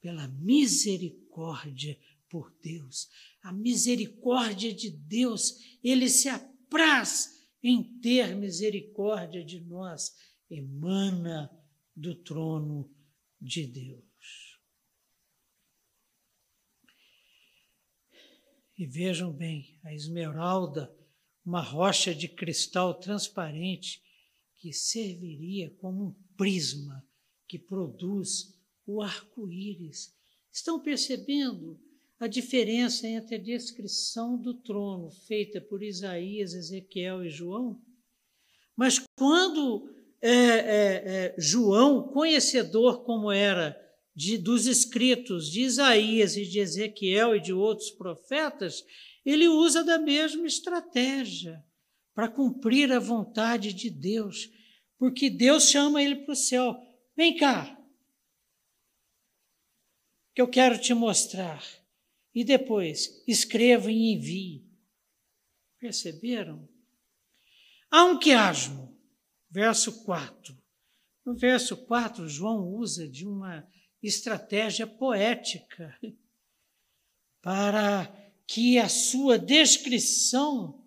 pela 0.00 0.28
misericórdia 0.28 1.98
por 2.28 2.54
Deus. 2.62 3.08
A 3.42 3.52
misericórdia 3.52 4.72
de 4.72 4.90
Deus, 4.90 5.78
ele 5.82 6.08
se 6.08 6.28
apraz 6.28 7.48
em 7.62 7.82
ter 8.00 8.36
misericórdia 8.36 9.44
de 9.44 9.60
nós, 9.60 10.14
emana 10.48 11.50
do 11.94 12.14
trono 12.14 12.88
de 13.40 13.66
Deus. 13.66 14.05
E 18.78 18.84
vejam 18.86 19.32
bem, 19.32 19.78
a 19.82 19.94
esmeralda, 19.94 20.94
uma 21.44 21.62
rocha 21.62 22.14
de 22.14 22.28
cristal 22.28 22.92
transparente 22.94 24.02
que 24.56 24.72
serviria 24.72 25.70
como 25.78 26.06
um 26.08 26.14
prisma 26.36 27.06
que 27.48 27.58
produz 27.58 28.54
o 28.86 29.00
arco-íris. 29.00 30.14
Estão 30.52 30.80
percebendo 30.80 31.80
a 32.18 32.26
diferença 32.26 33.06
entre 33.06 33.36
a 33.36 33.42
descrição 33.42 34.36
do 34.36 34.54
trono 34.54 35.10
feita 35.10 35.60
por 35.60 35.82
Isaías, 35.82 36.54
Ezequiel 36.54 37.24
e 37.24 37.30
João? 37.30 37.80
Mas 38.74 39.02
quando 39.18 39.90
é, 40.20 40.30
é, 40.30 41.02
é, 41.06 41.34
João, 41.38 42.08
conhecedor 42.08 43.04
como 43.04 43.30
era 43.30 43.85
de, 44.16 44.38
dos 44.38 44.66
escritos 44.66 45.50
de 45.50 45.60
Isaías 45.60 46.38
e 46.38 46.46
de 46.46 46.58
Ezequiel 46.58 47.36
e 47.36 47.40
de 47.40 47.52
outros 47.52 47.90
profetas, 47.90 48.82
ele 49.24 49.46
usa 49.46 49.84
da 49.84 49.98
mesma 49.98 50.46
estratégia 50.46 51.62
para 52.14 52.30
cumprir 52.30 52.90
a 52.90 52.98
vontade 52.98 53.74
de 53.74 53.90
Deus, 53.90 54.50
porque 54.98 55.28
Deus 55.28 55.68
chama 55.68 56.02
ele 56.02 56.16
para 56.16 56.32
o 56.32 56.36
céu. 56.36 56.74
Vem 57.14 57.36
cá, 57.36 57.78
que 60.34 60.40
eu 60.40 60.48
quero 60.48 60.80
te 60.80 60.94
mostrar. 60.94 61.62
E 62.34 62.42
depois, 62.42 63.22
escreva 63.26 63.90
e 63.90 64.12
envie. 64.12 64.66
Perceberam? 65.78 66.66
Há 67.90 68.04
um 68.04 68.18
quiasmo, 68.18 68.98
verso 69.50 70.04
4. 70.04 70.56
No 71.24 71.34
verso 71.34 71.76
4, 71.86 72.28
João 72.28 72.68
usa 72.74 73.08
de 73.08 73.26
uma 73.26 73.66
estratégia 74.06 74.86
poética 74.86 75.96
para 77.42 78.12
que 78.46 78.78
a 78.78 78.88
sua 78.88 79.38
descrição 79.38 80.84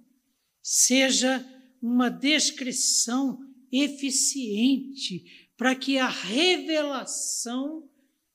seja 0.62 1.46
uma 1.82 2.10
descrição 2.10 3.40
eficiente, 3.72 5.50
para 5.58 5.76
que 5.76 5.98
a 5.98 6.08
revelação 6.08 7.90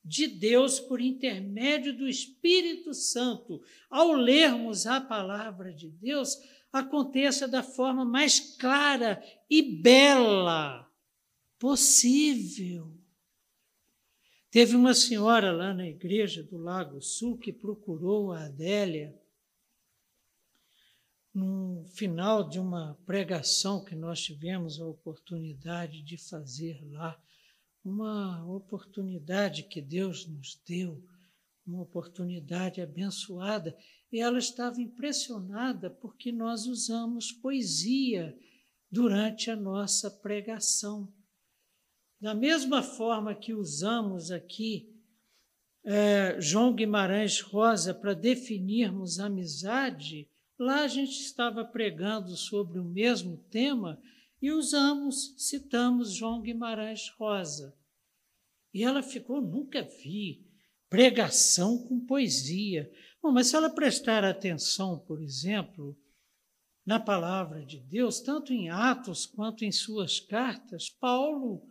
de 0.05 0.26
Deus 0.26 0.78
por 0.78 1.01
intermédio 1.01 1.97
do 1.97 2.09
Espírito 2.09 2.93
Santo, 2.93 3.62
ao 3.91 4.12
lermos 4.12 4.87
a 4.87 5.01
palavra 5.01 5.72
de 5.72 5.89
Deus, 5.89 6.37
aconteça 6.72 7.49
da 7.49 7.62
forma 7.62 8.05
mais 8.05 8.41
clara 8.41 9.22
e 9.49 9.62
bela 9.62 10.91
possível. 11.59 13.03
Teve 14.55 14.76
uma 14.76 14.94
senhora 14.94 15.50
lá 15.50 15.74
na 15.74 15.84
igreja 15.84 16.40
do 16.40 16.57
Lago 16.57 17.02
Sul 17.02 17.36
que 17.36 17.52
procurou 17.52 18.30
a 18.30 18.44
Adélia 18.44 19.12
no 21.34 21.84
final 21.88 22.48
de 22.48 22.61
uma 22.61 22.96
pregação 23.05 23.84
que 23.84 23.96
nós 23.96 24.20
tivemos 24.20 24.80
a 24.80 24.86
oportunidade 24.86 26.02
de 26.02 26.16
fazer 26.16 26.80
lá, 26.92 27.20
uma 27.84 28.46
oportunidade 28.46 29.64
que 29.64 29.82
Deus 29.82 30.24
nos 30.24 30.55
deu, 30.64 31.05
uma 31.66 31.82
oportunidade 31.82 32.80
abençoada, 32.80 33.76
e 34.12 34.20
ela 34.20 34.38
estava 34.38 34.80
impressionada 34.80 35.90
porque 35.90 36.30
nós 36.30 36.66
usamos 36.66 37.32
poesia 37.32 38.38
durante 38.88 39.50
a 39.50 39.57
nossa 39.57 40.09
pregação. 40.09 41.12
Da 42.24 42.34
mesma 42.34 42.82
forma 42.82 43.34
que 43.34 43.52
usamos 43.52 44.30
aqui 44.30 44.90
é, 45.84 46.40
João 46.40 46.74
Guimarães 46.74 47.42
Rosa 47.42 47.92
para 47.92 48.14
definirmos 48.14 49.20
amizade, 49.20 50.26
lá 50.58 50.84
a 50.84 50.88
gente 50.88 51.20
estava 51.20 51.62
pregando 51.66 52.34
sobre 52.34 52.78
o 52.78 52.84
mesmo 52.84 53.36
tema 53.50 54.00
e 54.40 54.50
usamos, 54.50 55.34
citamos 55.36 56.14
João 56.14 56.40
Guimarães 56.40 57.10
Rosa. 57.18 57.76
E 58.72 58.82
ela 58.82 59.02
ficou, 59.02 59.42
nunca 59.42 59.82
vi 59.82 60.46
pregação 60.88 61.76
com 61.86 62.06
poesia. 62.06 62.90
Bom, 63.22 63.32
mas 63.32 63.48
se 63.48 63.56
ela 63.56 63.68
prestar 63.68 64.24
atenção, 64.24 64.98
por 64.98 65.20
exemplo, 65.20 65.94
na 66.86 66.98
palavra 66.98 67.62
de 67.66 67.80
Deus, 67.80 68.18
tanto 68.20 68.50
em 68.50 68.70
Atos 68.70 69.26
quanto 69.26 69.62
em 69.62 69.70
suas 69.70 70.20
cartas, 70.20 70.88
Paulo 70.88 71.68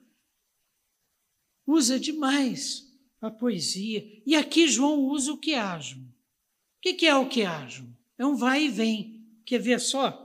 usa 1.65 1.99
demais 1.99 2.83
a 3.21 3.31
poesia. 3.31 4.03
E 4.25 4.35
aqui 4.35 4.67
João 4.67 4.99
usa 5.01 5.31
o 5.31 5.37
quiasmo. 5.37 6.03
O 6.03 6.81
que 6.81 7.05
é 7.05 7.15
o 7.15 7.29
quiasmo? 7.29 7.95
É 8.17 8.25
um 8.25 8.35
vai 8.35 8.65
e 8.65 8.69
vem. 8.69 9.25
Quer 9.45 9.59
ver 9.59 9.79
só? 9.79 10.23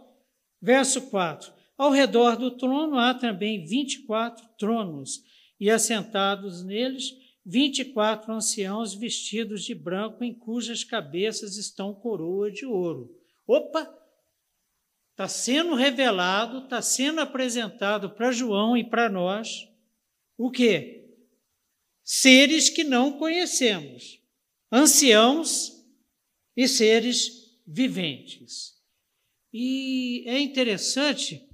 Verso 0.61 1.03
4. 1.03 1.53
Ao 1.76 1.91
redor 1.91 2.36
do 2.36 2.51
trono 2.51 2.99
há 2.99 3.14
também 3.14 3.64
24 3.64 4.45
tronos, 4.59 5.22
e 5.61 5.70
assentados 5.70 6.64
neles 6.64 7.14
24 7.47 8.32
anciãos 8.32 8.95
vestidos 8.95 9.64
de 9.64 9.74
branco, 9.74 10.22
em 10.22 10.34
cujas 10.34 10.84
cabeças 10.84 11.57
estão 11.57 11.95
coroa 11.95 12.51
de 12.51 12.66
ouro. 12.66 13.16
Opa! 13.47 13.89
Está 15.12 15.26
sendo 15.26 15.74
revelado, 15.74 16.64
está 16.64 16.82
sendo 16.82 17.20
apresentado 17.20 18.11
para 18.11 18.30
João 18.30 18.76
e 18.76 18.84
para 18.84 19.09
nós 19.09 19.68
o 20.36 20.51
quê? 20.51 20.97
Seres 22.11 22.70
que 22.70 22.84
não 22.84 23.18
conhecemos, 23.18 24.18
anciãos 24.72 25.84
e 26.56 26.66
seres 26.66 27.61
viventes. 27.66 28.78
E 29.52 30.24
é 30.26 30.40
interessante 30.40 31.46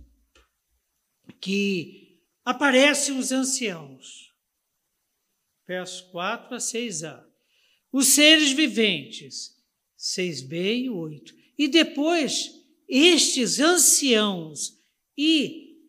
que 1.40 2.20
aparecem 2.44 3.18
os 3.18 3.32
anciãos, 3.32 4.32
versos 5.66 6.02
4 6.02 6.54
a 6.54 6.58
6a, 6.58 7.26
os 7.92 8.06
seres 8.06 8.52
viventes, 8.52 9.60
6b 9.98 10.84
e 10.84 10.88
8. 10.88 11.34
E 11.58 11.66
depois, 11.66 12.64
estes 12.88 13.58
anciãos 13.58 14.80
e, 15.18 15.80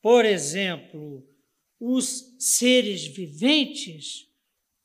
por 0.00 0.24
exemplo, 0.24 1.29
os 1.80 2.36
seres 2.38 3.06
viventes, 3.06 4.28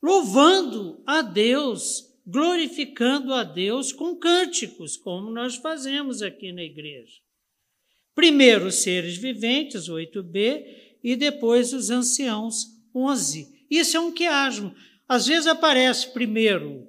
louvando 0.02 1.04
a 1.06 1.22
Deus, 1.22 2.16
glorificando 2.26 3.34
a 3.34 3.44
Deus 3.44 3.92
com 3.92 4.16
cânticos, 4.16 4.96
como 4.96 5.30
nós 5.30 5.58
fazemos 5.58 6.22
aqui 6.22 6.54
na 6.54 6.64
igreja. 6.64 7.20
Primeiro 8.16 8.68
os 8.68 8.76
seres 8.76 9.18
viventes, 9.18 9.90
8b, 9.90 10.64
e 11.04 11.16
depois 11.18 11.74
os 11.74 11.90
anciãos, 11.90 12.66
11. 12.96 13.68
Isso 13.70 13.98
é 13.98 14.00
um 14.00 14.14
quiasmo. 14.14 14.74
Às 15.08 15.28
vezes 15.28 15.48
aparece 15.48 16.14
primeiro 16.14 16.88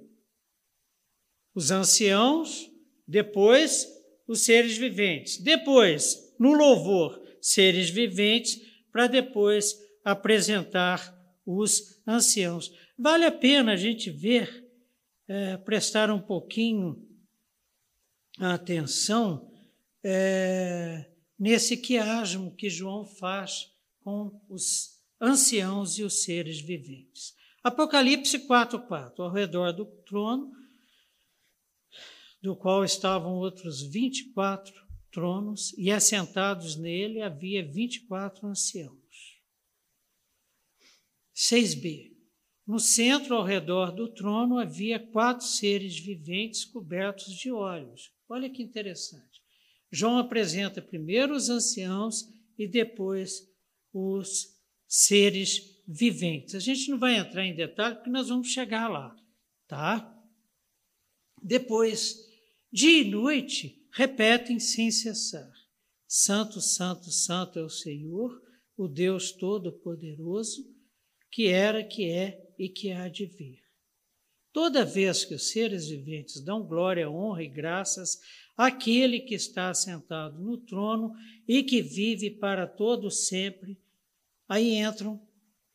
os 1.55 1.71
anciãos, 1.71 2.71
depois 3.09 3.87
os 4.29 4.45
seres 4.45 4.77
viventes, 4.77 5.39
depois, 5.39 6.35
no 6.39 6.53
louvor, 6.53 7.21
seres 7.41 7.91
viventes, 7.91 8.61
para 8.93 9.07
depois 9.07 9.75
apresentar 10.07 11.13
os 11.45 12.01
anciãos. 12.07 12.73
Vale 12.97 13.25
a 13.25 13.33
pena 13.33 13.73
a 13.73 13.77
gente 13.77 14.09
ver, 14.09 14.65
é, 15.27 15.57
prestar 15.57 16.13
um 16.13 16.21
pouquinho 16.21 17.05
atenção 18.39 19.51
é, 20.05 21.11
nesse 21.37 21.77
quiasmo 21.77 22.55
que 22.55 22.71
João 22.71 23.05
faz 23.05 23.73
com 24.05 24.41
os 24.49 25.01
anciãos 25.21 25.99
e 25.99 26.05
os 26.05 26.23
seres 26.23 26.61
viventes. 26.61 27.35
Apocalipse 27.65 28.47
4,4. 28.47 29.19
Ao 29.19 29.33
redor 29.33 29.73
do 29.73 29.87
trono, 30.07 30.53
do 32.41 32.55
qual 32.55 32.85
estavam 32.85 33.33
outros 33.35 33.83
24 33.83 34.73
tronos, 35.11 35.73
e 35.77 35.91
assentados 35.91 36.77
nele 36.77 37.23
havia 37.23 37.67
24 37.67 38.47
anciãos. 38.47 39.06
6b. 41.37 42.16
No 42.66 42.80
centro, 42.80 43.37
ao 43.37 43.45
redor 43.45 43.93
do 43.93 44.09
trono, 44.09 44.59
havia 44.59 44.99
quatro 44.99 45.47
seres 45.47 45.99
viventes 45.99 46.64
cobertos 46.64 47.32
de 47.34 47.53
olhos. 47.53 48.11
Olha 48.28 48.51
que 48.51 48.62
interessante. 48.62 49.43
João 49.93 50.18
apresenta 50.18 50.82
primeiro 50.82 51.34
os 51.34 51.49
anciãos 51.49 52.24
e 52.59 52.66
depois 52.66 53.49
os 53.93 54.57
seres 54.89 55.82
viventes. 55.87 56.55
A 56.55 56.59
gente 56.59 56.91
não 56.91 56.99
vai 56.99 57.16
entrar 57.16 57.45
em 57.45 57.55
detalhe 57.55 57.97
porque 57.97 58.11
nós 58.11 58.28
vamos 58.28 58.49
chegar 58.49 58.89
lá, 58.89 59.14
tá? 59.68 60.12
Depois, 61.41 62.16
dia 62.72 63.03
e 63.03 63.11
noite, 63.11 63.87
repetem 63.93 64.59
sem 64.59 64.91
cessar: 64.91 65.53
Santo, 66.09 66.61
Santo, 66.61 67.11
Santo 67.12 67.59
é 67.59 67.62
o 67.62 67.68
Senhor, 67.68 68.43
o 68.76 68.89
Deus 68.89 69.30
Todo-Poderoso, 69.32 70.76
que 71.37 71.49
era, 71.49 71.84
que 71.84 72.09
é 72.09 72.51
e 72.59 72.66
que 72.66 72.91
há 72.93 73.09
de 73.09 73.26
vir. 73.26 73.62
Toda 74.55 74.87
vez 74.87 75.22
que 75.22 75.34
os 75.34 75.51
seres 75.51 75.87
viventes 75.87 76.41
dão 76.41 76.66
glória, 76.66 77.11
honra 77.11 77.43
e 77.43 77.47
graças 77.47 78.18
àquele 78.57 79.20
que 79.20 79.34
está 79.34 79.68
assentado 79.68 80.41
no 80.41 80.57
trono 80.57 81.12
e 81.47 81.62
que 81.62 81.82
vive 81.82 82.30
para 82.30 82.66
todo 82.66 83.11
sempre, 83.11 83.78
aí 84.49 84.76
entram 84.76 85.20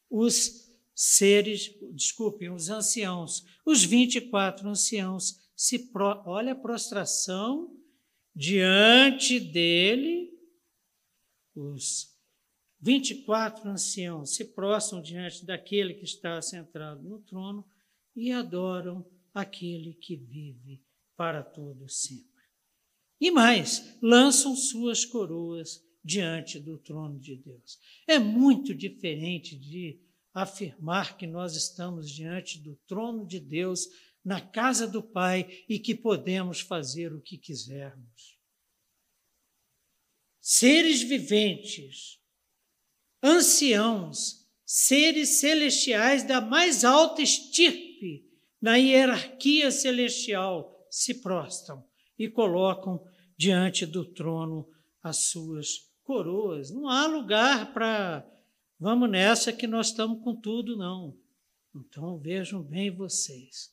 os 0.09 0.67
seres, 0.95 1.69
desculpem, 1.93 2.49
os 2.49 2.71
anciãos, 2.71 3.45
os 3.63 3.83
24 3.83 4.67
anciãos, 4.67 5.47
se 5.55 5.77
pro, 5.91 6.23
olha 6.25 6.53
a 6.53 6.59
prostração 6.59 7.71
diante 8.35 9.39
dele, 9.39 10.33
os 11.53 12.10
24 12.81 13.69
anciãos 13.69 14.35
se 14.35 14.45
prostram 14.45 15.01
diante 15.01 15.45
daquele 15.45 15.93
que 15.93 16.03
está 16.03 16.37
assentado 16.37 17.03
no 17.03 17.19
trono 17.19 17.65
e 18.15 18.31
adoram 18.31 19.05
aquele 19.33 19.93
que 19.93 20.15
vive 20.15 20.83
para 21.15 21.43
todo 21.43 21.87
sempre. 21.87 22.31
E 23.19 23.29
mais, 23.29 23.97
lançam 24.01 24.55
suas 24.55 25.05
coroas 25.05 25.85
diante 26.03 26.59
do 26.59 26.79
trono 26.79 27.19
de 27.19 27.35
Deus. 27.35 27.77
É 28.07 28.17
muito 28.17 28.73
diferente 28.73 29.55
de 29.55 30.01
afirmar 30.33 31.17
que 31.17 31.27
nós 31.27 31.55
estamos 31.55 32.09
diante 32.09 32.57
do 32.59 32.75
trono 32.87 33.27
de 33.27 33.39
Deus, 33.39 33.87
na 34.23 34.41
casa 34.41 34.87
do 34.87 35.03
Pai 35.03 35.63
e 35.67 35.77
que 35.77 35.93
podemos 35.93 36.61
fazer 36.61 37.13
o 37.13 37.21
que 37.21 37.37
quisermos. 37.37 38.39
Seres 40.39 41.03
viventes, 41.03 42.20
anciãos, 43.21 44.47
seres 44.65 45.39
celestiais 45.39 46.23
da 46.23 46.39
mais 46.39 46.83
alta 46.83 47.21
estirpe 47.21 48.25
na 48.61 48.75
hierarquia 48.75 49.71
celestial 49.71 50.87
se 50.89 51.15
prostram 51.15 51.83
e 52.17 52.29
colocam 52.29 53.03
diante 53.37 53.85
do 53.85 54.05
trono 54.05 54.69
as 55.01 55.17
suas 55.29 55.89
coroas. 56.03 56.69
Não 56.71 56.87
há 56.87 57.07
lugar 57.07 57.73
para 57.73 58.25
vamos 58.79 59.09
nessa 59.09 59.51
que 59.51 59.67
nós 59.67 59.87
estamos 59.87 60.23
com 60.23 60.35
tudo, 60.35 60.77
não. 60.77 61.17
Então 61.75 62.17
vejam 62.19 62.61
bem 62.61 62.91
vocês. 62.91 63.71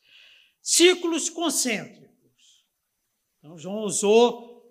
Círculos 0.62 1.28
concêntricos. 1.28 2.08
Então, 3.38 3.56
João 3.56 3.84
usou 3.84 4.64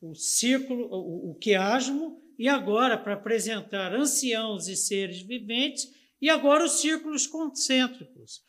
o 0.00 0.14
círculo, 0.14 0.86
o, 0.90 1.30
o 1.30 1.34
quiasmo, 1.34 2.22
e 2.38 2.48
agora, 2.48 2.96
para 2.96 3.14
apresentar 3.14 3.92
anciãos 3.92 4.68
e 4.68 4.76
seres 4.76 5.20
viventes, 5.22 5.92
e 6.20 6.30
agora 6.30 6.64
os 6.64 6.80
círculos 6.80 7.26
concêntricos. 7.26 8.42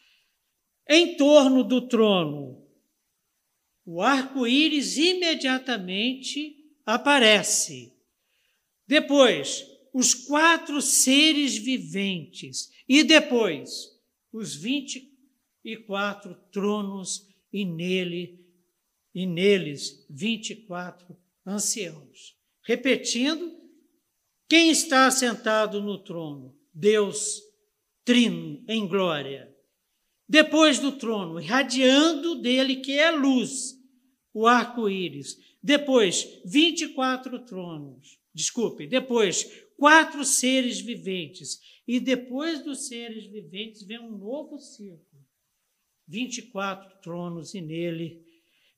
Em 0.87 1.17
torno 1.17 1.63
do 1.63 1.87
trono, 1.87 2.65
o 3.85 4.01
arco-íris 4.01 4.97
imediatamente 4.97 6.55
aparece. 6.85 7.93
Depois, 8.87 9.65
os 9.93 10.13
quatro 10.13 10.81
seres 10.81 11.57
viventes. 11.57 12.71
E 12.87 13.03
depois, 13.03 13.99
os 14.31 14.55
vinte 14.55 15.11
e 15.63 15.77
quatro 15.77 16.35
tronos 16.51 17.27
e 17.51 17.65
nele 17.65 18.45
e 19.13 19.25
neles 19.25 20.05
vinte 20.09 20.51
e 20.51 20.55
quatro 20.55 21.17
anciãos. 21.45 22.37
Repetindo, 22.63 23.59
quem 24.49 24.71
está 24.71 25.09
sentado 25.11 25.79
no 25.79 26.03
trono? 26.03 26.57
Deus 26.73 27.39
trino 28.03 28.63
em 28.67 28.87
glória. 28.87 29.55
Depois 30.27 30.79
do 30.79 30.91
trono, 30.91 31.39
irradiando 31.39 32.41
dele 32.41 32.77
que 32.77 32.93
é 32.93 33.11
luz, 33.11 33.75
o 34.33 34.47
arco-íris. 34.47 35.37
Depois, 35.61 36.41
24 36.45 37.45
tronos. 37.45 38.19
Desculpe, 38.33 38.87
depois, 38.87 39.45
quatro 39.77 40.25
seres 40.25 40.79
viventes. 40.81 41.59
E 41.87 41.99
depois 41.99 42.63
dos 42.63 42.87
seres 42.87 43.25
viventes 43.25 43.83
vem 43.83 43.99
um 43.99 44.17
novo 44.17 44.59
círculo. 44.59 45.25
24 46.07 47.01
tronos 47.01 47.53
e 47.53 47.61
nele, 47.61 48.23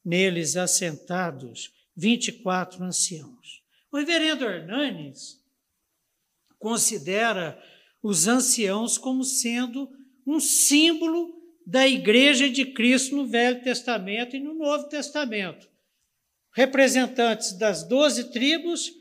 neles 0.03 0.57
assentados 0.57 1.72
24 1.95 2.84
anciãos. 2.84 3.61
O 3.91 3.97
reverendo 3.97 4.43
Hernanes 4.43 5.40
considera 6.62 7.62
os 8.01 8.28
anciãos 8.28 8.97
como 8.97 9.24
sendo 9.24 9.89
um 10.26 10.39
símbolo 10.39 11.41
da 11.66 11.88
Igreja 11.88 12.49
de 12.49 12.66
Cristo 12.74 13.16
no 13.16 13.28
Velho 13.28 13.62
Testamento 13.64 14.36
e 14.36 14.39
no 14.39 14.53
Novo 14.53 14.88
Testamento. 14.88 15.68
Representantes 16.53 17.53
das 17.57 17.84
doze 17.88 18.32
tribos, 18.32 18.91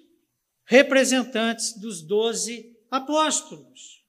representantes 0.65 1.79
dos 1.79 2.01
doze 2.03 2.77
apóstolos. 2.91 4.05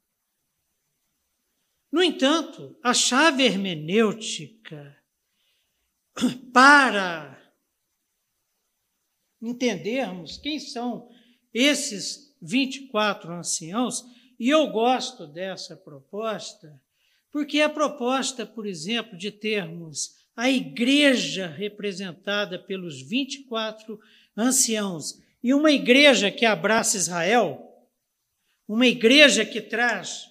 No 1.91 2.02
entanto, 2.02 2.78
a 2.82 2.93
chave 2.93 3.43
hermenêutica 3.43 4.97
para 6.54 7.38
entendermos 9.41 10.38
quem 10.38 10.60
são 10.60 11.10
esses 11.54 12.30
24 12.42 13.32
anciãos, 13.34 14.04
e 14.39 14.50
eu 14.50 14.68
gosto 14.68 15.28
dessa 15.28 15.76
proposta, 15.76 16.82
porque 17.32 17.62
a 17.62 17.70
proposta, 17.70 18.46
por 18.46 18.66
exemplo, 18.66 19.18
de 19.18 19.32
termos 19.32 20.20
a 20.36 20.50
igreja 20.50 21.48
representada 21.48 22.58
pelos 22.58 23.02
24 23.02 24.00
anciãos 24.36 25.22
e 25.44 25.54
uma 25.54 25.72
igreja 25.72 26.32
que 26.32 26.46
abraça 26.46 26.98
Israel, 26.98 27.68
uma 28.68 28.88
igreja 28.88 29.46
que 29.46 29.62
traz, 29.62 30.30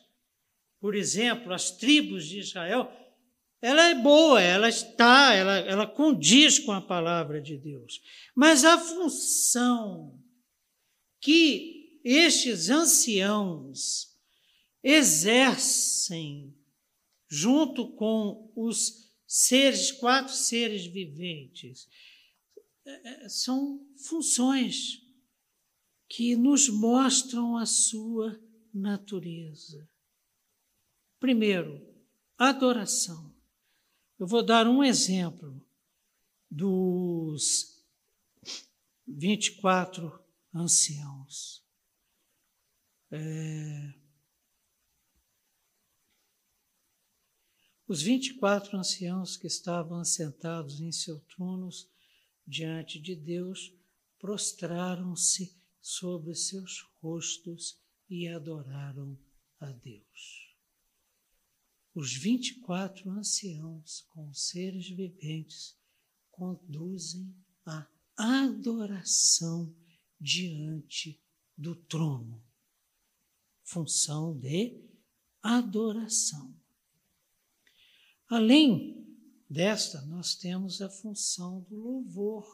por 0.81 0.95
exemplo, 0.95 1.53
as 1.53 1.71
tribos 1.71 2.27
de 2.27 2.41
Israel, 2.41 2.91
ela 3.63 3.91
é 3.91 3.95
boa, 3.95 4.41
ela 4.41 4.69
está, 4.69 5.35
ela, 5.35 5.59
ela 5.59 5.87
condiz 5.87 6.59
com 6.59 6.73
a 6.73 6.81
palavra 6.81 7.41
de 7.41 7.59
Deus. 7.59 8.01
Mas 8.35 8.65
a 8.65 8.79
função 8.79 10.19
que 11.21 11.80
estes 12.05 12.71
anciãos 12.71 14.17
exercem 14.83 16.55
junto 17.29 17.93
com 17.93 18.53
os 18.57 19.09
seres, 19.27 19.93
quatro 19.93 20.35
seres 20.35 20.85
viventes, 20.87 21.89
é, 22.85 23.25
é, 23.25 23.29
são 23.29 23.87
funções 23.97 25.01
que 26.09 26.35
nos 26.35 26.69
mostram 26.69 27.57
a 27.57 27.65
sua 27.65 28.41
natureza. 28.75 29.89
Primeiro, 31.21 31.87
adoração. 32.37 33.33
Eu 34.19 34.27
vou 34.27 34.43
dar 34.43 34.67
um 34.67 34.83
exemplo 34.83 35.65
dos 36.51 37.81
24 39.07 40.21
anciãos. 40.53 41.60
É... 43.11 43.95
Os 47.87 48.03
24 48.03 48.79
anciãos 48.79 49.37
que 49.37 49.47
estavam 49.47 49.99
assentados 49.99 50.81
em 50.81 50.93
seus 50.93 51.23
tronos 51.25 51.91
diante 52.47 53.01
de 53.01 53.17
Deus 53.17 53.75
prostraram-se 54.19 55.59
sobre 55.81 56.35
seus 56.35 56.83
rostos 57.01 57.81
e 58.09 58.29
adoraram 58.29 59.19
a 59.59 59.73
Deus 59.73 60.51
os 61.95 62.15
24 62.15 63.11
anciãos 63.11 64.03
com 64.11 64.33
seres 64.33 64.89
viventes 64.89 65.77
conduzem 66.31 67.35
a 67.67 67.87
adoração 68.17 69.75
diante 70.19 71.21
do 71.57 71.75
trono. 71.75 72.43
Função 73.71 74.37
de 74.37 74.83
adoração. 75.43 76.55
Além 78.29 79.07
desta, 79.49 80.03
nós 80.07 80.35
temos 80.35 80.83
a 80.83 80.91
função 80.91 81.61
do 81.69 81.77
louvor. 81.77 82.47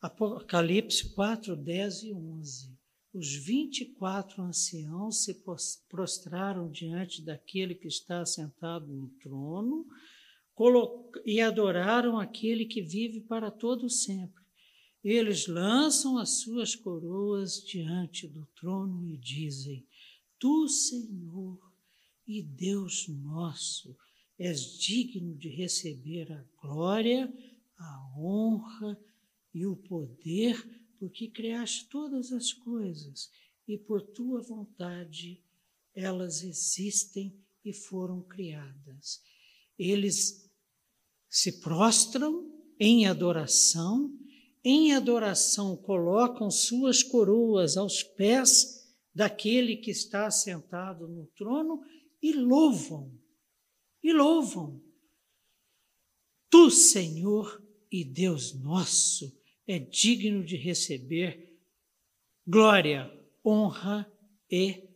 Apocalipse 0.00 1.14
4, 1.14 1.56
10 1.56 2.02
e 2.04 2.14
11 2.14 2.82
os 3.14 3.34
vinte 3.44 3.82
e 3.82 3.92
quatro 3.92 4.42
anciãos 4.42 5.24
se 5.24 5.44
prostraram 5.88 6.70
diante 6.70 7.22
daquele 7.22 7.74
que 7.74 7.86
está 7.86 8.24
sentado 8.24 8.86
no 8.86 9.08
trono 9.20 9.86
e 11.26 11.40
adoraram 11.40 12.18
aquele 12.18 12.64
que 12.64 12.80
vive 12.80 13.20
para 13.20 13.50
todo 13.50 13.90
sempre. 13.90 14.41
Eles 15.02 15.46
lançam 15.46 16.18
as 16.18 16.40
suas 16.40 16.76
coroas 16.76 17.62
diante 17.64 18.28
do 18.28 18.46
trono 18.54 19.04
e 19.08 19.16
dizem: 19.16 19.86
Tu, 20.38 20.68
Senhor 20.68 21.58
e 22.26 22.42
Deus 22.42 23.08
nosso, 23.08 23.96
és 24.38 24.78
digno 24.78 25.36
de 25.36 25.48
receber 25.48 26.32
a 26.32 26.44
glória, 26.60 27.32
a 27.76 28.18
honra 28.18 28.98
e 29.52 29.66
o 29.66 29.76
poder 29.76 30.56
porque 31.02 31.28
criaste 31.28 31.88
todas 31.88 32.30
as 32.30 32.52
coisas 32.52 33.28
e 33.66 33.76
por 33.76 34.02
tua 34.02 34.40
vontade 34.40 35.42
elas 35.92 36.44
existem 36.44 37.36
e 37.64 37.72
foram 37.72 38.22
criadas. 38.22 39.20
Eles 39.76 40.48
se 41.28 41.60
prostram 41.60 42.48
em 42.78 43.06
adoração, 43.06 44.16
em 44.64 44.94
adoração 44.94 45.76
colocam 45.76 46.50
suas 46.50 47.02
coroas 47.02 47.76
aos 47.76 48.02
pés 48.02 48.82
daquele 49.14 49.76
que 49.76 49.90
está 49.90 50.30
sentado 50.30 51.08
no 51.08 51.26
trono 51.36 51.82
e 52.22 52.32
louvam, 52.32 53.12
e 54.02 54.12
louvam. 54.12 54.82
Tu, 56.48 56.70
Senhor 56.70 57.62
e 57.90 58.04
Deus 58.04 58.54
nosso, 58.54 59.36
é 59.66 59.78
digno 59.78 60.44
de 60.44 60.56
receber 60.56 61.58
glória, 62.46 63.10
honra 63.44 64.10
e 64.50 64.88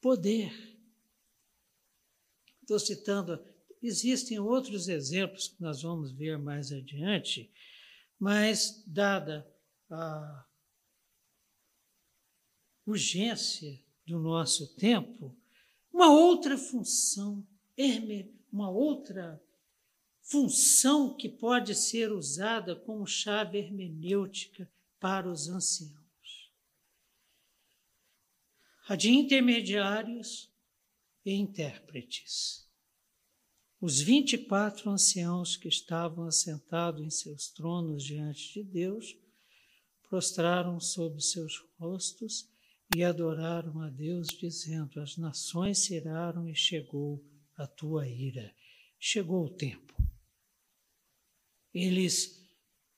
poder. 0.00 0.52
Estou 2.62 2.78
citando, 2.78 3.38
existem 3.82 4.38
outros 4.38 4.88
exemplos 4.88 5.48
que 5.48 5.60
nós 5.60 5.82
vamos 5.82 6.12
ver 6.12 6.38
mais 6.38 6.72
adiante, 6.72 7.52
mas, 8.24 8.82
dada 8.86 9.46
a 9.90 10.46
urgência 12.86 13.78
do 14.06 14.18
nosso 14.18 14.74
tempo, 14.76 15.36
uma 15.92 16.10
outra 16.10 16.56
função, 16.56 17.46
uma 18.50 18.70
outra 18.70 19.38
função 20.22 21.14
que 21.14 21.28
pode 21.28 21.74
ser 21.74 22.12
usada 22.12 22.74
como 22.74 23.06
chave 23.06 23.58
hermenêutica 23.58 24.72
para 24.98 25.30
os 25.30 25.46
anciãos. 25.46 26.50
A 28.88 28.96
de 28.96 29.10
intermediários 29.10 30.50
e 31.26 31.34
intérpretes. 31.34 32.63
Os 33.84 34.00
24 34.00 34.90
anciãos 34.90 35.56
que 35.56 35.68
estavam 35.68 36.26
assentados 36.26 37.02
em 37.02 37.10
seus 37.10 37.50
tronos 37.50 38.02
diante 38.02 38.54
de 38.54 38.64
Deus 38.64 39.14
prostraram 40.08 40.80
sobre 40.80 41.20
seus 41.20 41.62
rostos 41.78 42.48
e 42.96 43.04
adoraram 43.04 43.80
a 43.82 43.90
Deus, 43.90 44.28
dizendo: 44.28 45.00
As 45.00 45.18
nações 45.18 45.80
se 45.80 45.94
iraram 45.94 46.48
e 46.48 46.54
chegou 46.54 47.22
a 47.56 47.66
tua 47.66 48.08
ira. 48.08 48.54
Chegou 48.98 49.44
o 49.44 49.50
tempo 49.50 49.94
eles 51.74 52.40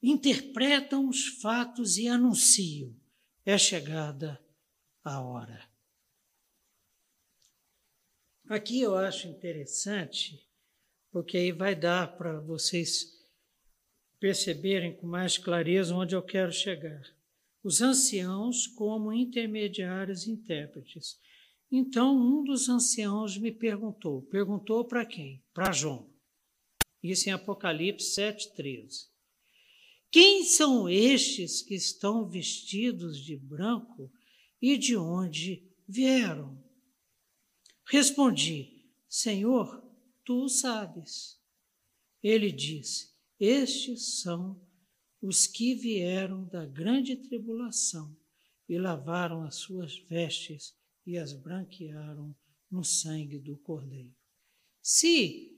interpretam 0.02 1.08
os 1.08 1.26
fatos 1.40 1.96
e 1.96 2.06
anunciam: 2.06 2.94
é 3.44 3.56
chegada 3.56 4.38
a 5.02 5.20
hora. 5.20 5.66
Aqui 8.48 8.80
eu 8.80 8.94
acho 8.96 9.26
interessante, 9.26 10.45
porque 11.16 11.38
aí 11.38 11.50
vai 11.50 11.74
dar 11.74 12.14
para 12.18 12.40
vocês 12.40 13.06
perceberem 14.20 14.94
com 14.94 15.06
mais 15.06 15.38
clareza 15.38 15.94
onde 15.94 16.14
eu 16.14 16.22
quero 16.22 16.52
chegar. 16.52 17.00
Os 17.64 17.80
anciãos 17.80 18.66
como 18.66 19.10
intermediários 19.10 20.26
e 20.26 20.32
intérpretes. 20.32 21.18
Então, 21.72 22.14
um 22.14 22.44
dos 22.44 22.68
anciãos 22.68 23.38
me 23.38 23.50
perguntou: 23.50 24.20
perguntou 24.24 24.84
para 24.84 25.06
quem? 25.06 25.42
Para 25.54 25.72
João. 25.72 26.06
Isso 27.02 27.30
em 27.30 27.32
Apocalipse 27.32 28.20
7,13. 28.20 29.06
Quem 30.10 30.44
são 30.44 30.86
estes 30.86 31.62
que 31.62 31.76
estão 31.76 32.28
vestidos 32.28 33.24
de 33.24 33.38
branco 33.38 34.12
e 34.60 34.76
de 34.76 34.94
onde 34.98 35.66
vieram? 35.88 36.62
Respondi: 37.86 38.84
Senhor, 39.08 39.85
tu 40.26 40.48
sabes. 40.48 41.40
Ele 42.22 42.52
disse: 42.52 43.14
Estes 43.40 44.20
são 44.20 44.60
os 45.22 45.46
que 45.46 45.74
vieram 45.74 46.44
da 46.44 46.66
grande 46.66 47.16
tribulação 47.16 48.14
e 48.68 48.76
lavaram 48.76 49.42
as 49.42 49.54
suas 49.54 49.96
vestes 49.96 50.74
e 51.06 51.16
as 51.16 51.32
branquearam 51.32 52.34
no 52.70 52.84
sangue 52.84 53.38
do 53.38 53.56
Cordeiro. 53.56 54.14
Se 54.82 55.56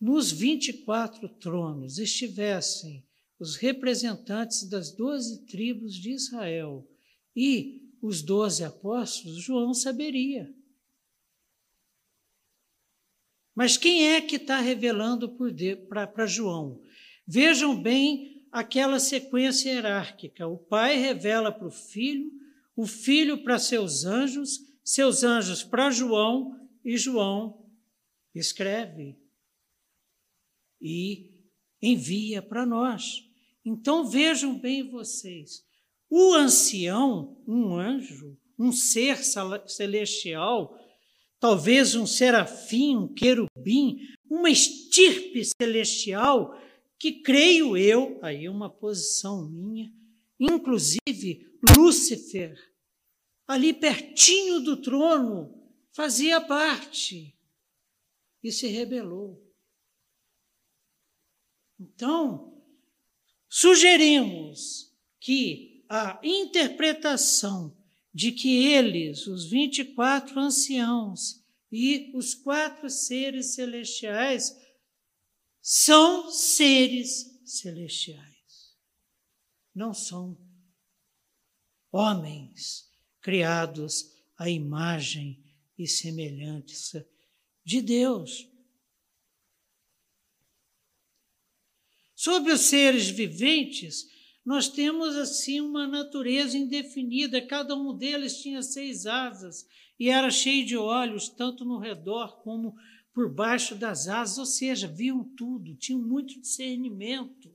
nos 0.00 0.32
24 0.32 1.28
tronos 1.28 1.98
estivessem 1.98 3.06
os 3.38 3.56
representantes 3.56 4.68
das 4.68 4.90
doze 4.90 5.44
tribos 5.46 5.94
de 5.94 6.10
Israel 6.10 6.88
e 7.36 7.92
os 8.00 8.22
doze 8.22 8.64
apóstolos, 8.64 9.42
João 9.42 9.74
saberia. 9.74 10.52
Mas 13.54 13.76
quem 13.76 14.08
é 14.08 14.20
que 14.20 14.36
está 14.36 14.58
revelando 14.58 15.36
para 15.88 16.26
João? 16.26 16.80
Vejam 17.26 17.80
bem 17.80 18.46
aquela 18.50 18.98
sequência 18.98 19.70
hierárquica. 19.70 20.46
O 20.46 20.56
pai 20.56 20.96
revela 20.96 21.52
para 21.52 21.66
o 21.66 21.70
filho, 21.70 22.30
o 22.74 22.86
filho 22.86 23.42
para 23.42 23.58
seus 23.58 24.04
anjos, 24.04 24.60
seus 24.84 25.22
anjos 25.22 25.62
para 25.62 25.90
João 25.90 26.58
e 26.84 26.96
João 26.96 27.62
escreve 28.34 29.18
e 30.80 31.30
envia 31.80 32.42
para 32.42 32.66
nós. 32.66 33.24
Então 33.64 34.08
vejam 34.08 34.58
bem 34.58 34.90
vocês: 34.90 35.64
o 36.10 36.34
ancião, 36.34 37.40
um 37.46 37.76
anjo, 37.76 38.36
um 38.58 38.72
ser 38.72 39.18
celestial, 39.66 40.78
talvez 41.42 41.96
um 41.96 42.06
serafim, 42.06 42.96
um 42.96 43.12
querubim, 43.12 43.98
uma 44.30 44.48
estirpe 44.48 45.42
celestial, 45.44 46.56
que 46.96 47.20
creio 47.20 47.76
eu, 47.76 48.20
aí 48.22 48.48
uma 48.48 48.70
posição 48.70 49.50
minha, 49.50 49.92
inclusive 50.38 51.58
Lúcifer, 51.76 52.56
ali 53.44 53.74
pertinho 53.74 54.60
do 54.60 54.80
trono, 54.80 55.52
fazia 55.90 56.40
parte 56.40 57.36
e 58.40 58.52
se 58.52 58.68
rebelou. 58.68 59.44
Então, 61.76 62.62
sugerimos 63.48 64.96
que 65.18 65.84
a 65.88 66.20
interpretação 66.22 67.76
de 68.12 68.32
que 68.32 68.66
eles, 68.66 69.26
os 69.26 69.48
24 69.48 70.38
anciãos, 70.38 71.40
E 71.74 72.12
os 72.14 72.34
quatro 72.34 72.90
seres 72.90 73.54
celestiais 73.54 74.54
são 75.62 76.30
seres 76.30 77.40
celestiais. 77.46 78.76
Não 79.74 79.94
são 79.94 80.36
homens 81.90 82.90
criados 83.22 84.12
à 84.36 84.50
imagem 84.50 85.42
e 85.78 85.88
semelhança 85.88 87.08
de 87.64 87.80
Deus. 87.80 88.46
Sobre 92.14 92.52
os 92.52 92.60
seres 92.60 93.08
viventes, 93.08 94.06
nós 94.44 94.68
temos 94.68 95.16
assim 95.16 95.60
uma 95.60 95.86
natureza 95.86 96.58
indefinida, 96.58 97.46
cada 97.46 97.76
um 97.76 97.96
deles 97.96 98.40
tinha 98.42 98.62
seis 98.62 99.06
asas 99.06 99.66
e 99.98 100.08
era 100.08 100.30
cheio 100.30 100.66
de 100.66 100.76
olhos, 100.76 101.28
tanto 101.28 101.64
no 101.64 101.78
redor 101.78 102.42
como 102.42 102.74
por 103.12 103.32
baixo 103.32 103.76
das 103.76 104.08
asas, 104.08 104.38
ou 104.38 104.46
seja, 104.46 104.88
viam 104.88 105.22
tudo, 105.36 105.76
tinham 105.76 106.00
muito 106.00 106.40
discernimento. 106.40 107.54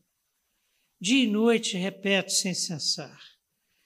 Dia 0.99 1.25
e 1.25 1.27
noite 1.27 1.75
repete 1.75 2.31
sem 2.31 2.53
cessar, 2.53 3.21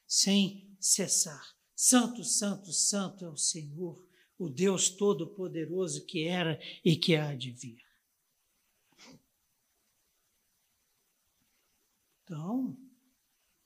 sem 0.06 0.76
cessar. 0.80 1.56
Santo, 1.76 2.23
santo, 2.23 2.72
santo 2.72 3.26
é 3.26 3.30
o 3.30 3.38
Senhor, 3.38 4.06
o 4.38 4.48
Deus 4.48 4.90
Todo-Poderoso 4.90 6.06
que 6.06 6.26
era 6.26 6.60
e 6.86 6.95
que 6.95 7.15
há 7.15 7.34
de 7.34 7.52
vir. 7.52 7.82
Então, 12.23 12.78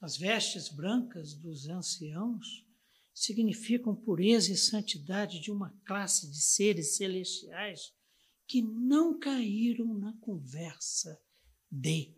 as 0.05 0.17
vestes 0.17 0.69
brancas 0.69 1.33
dos 1.33 1.67
anciãos 1.67 2.63
significam 3.11 3.95
pureza 3.95 4.51
e 4.51 4.55
santidade 4.55 5.39
de 5.39 5.49
uma 5.49 5.71
classe 5.83 6.29
de 6.29 6.39
seres 6.39 6.95
celestiais 6.95 7.91
que 8.45 8.61
não 8.61 9.17
caíram 9.17 9.95
na 9.95 10.13
conversa 10.17 11.19
de 11.71 12.13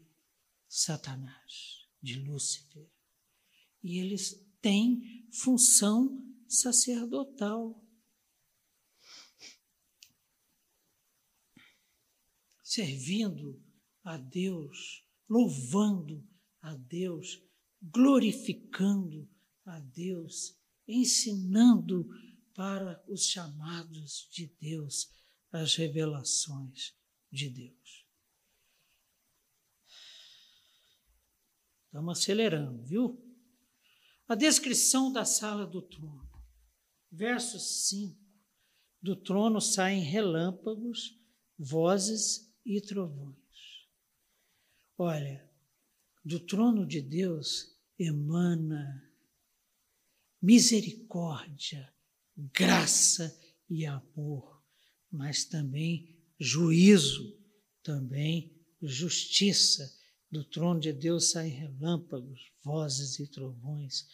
Satanás, 0.67 1.87
de 2.01 2.19
Lúcifer. 2.19 2.85
E 3.81 3.99
eles 3.99 4.45
têm 4.61 5.25
função 5.31 6.21
sacerdotal. 6.45 7.81
Servindo 12.61 13.63
a 14.03 14.17
Deus, 14.17 15.05
louvando 15.29 16.27
a 16.61 16.75
Deus, 16.75 17.46
glorificando 17.91 19.29
a 19.65 19.79
Deus, 19.79 20.57
ensinando 20.87 22.07
para 22.53 23.03
os 23.07 23.25
chamados 23.25 24.27
de 24.31 24.47
Deus 24.59 25.11
as 25.51 25.75
revelações 25.75 26.95
de 27.31 27.49
Deus. 27.49 28.07
Estamos 31.85 32.19
acelerando, 32.19 32.83
viu? 32.83 33.23
A 34.27 34.35
descrição 34.35 35.11
da 35.11 35.23
sala 35.23 35.65
do 35.65 35.81
trono. 35.81 36.27
Verso 37.11 37.59
5. 37.59 38.19
Do 39.01 39.15
trono 39.15 39.61
saem 39.61 40.03
relâmpagos, 40.03 41.17
vozes 41.57 42.53
e 42.65 42.81
trovões. 42.81 43.37
Olha, 44.97 45.49
do 46.25 46.39
trono 46.39 46.85
de 46.85 47.01
Deus 47.01 47.76
emana 47.99 49.03
misericórdia, 50.41 51.91
graça 52.53 53.35
e 53.69 53.85
amor, 53.85 54.63
mas 55.11 55.45
também 55.45 56.15
juízo, 56.39 57.35
também 57.81 58.55
justiça. 58.81 59.95
Do 60.29 60.43
trono 60.43 60.79
de 60.79 60.91
Deus 60.91 61.31
saem 61.31 61.53
relâmpagos, 61.53 62.51
vozes 62.63 63.17
e 63.19 63.27
trovões, 63.27 64.05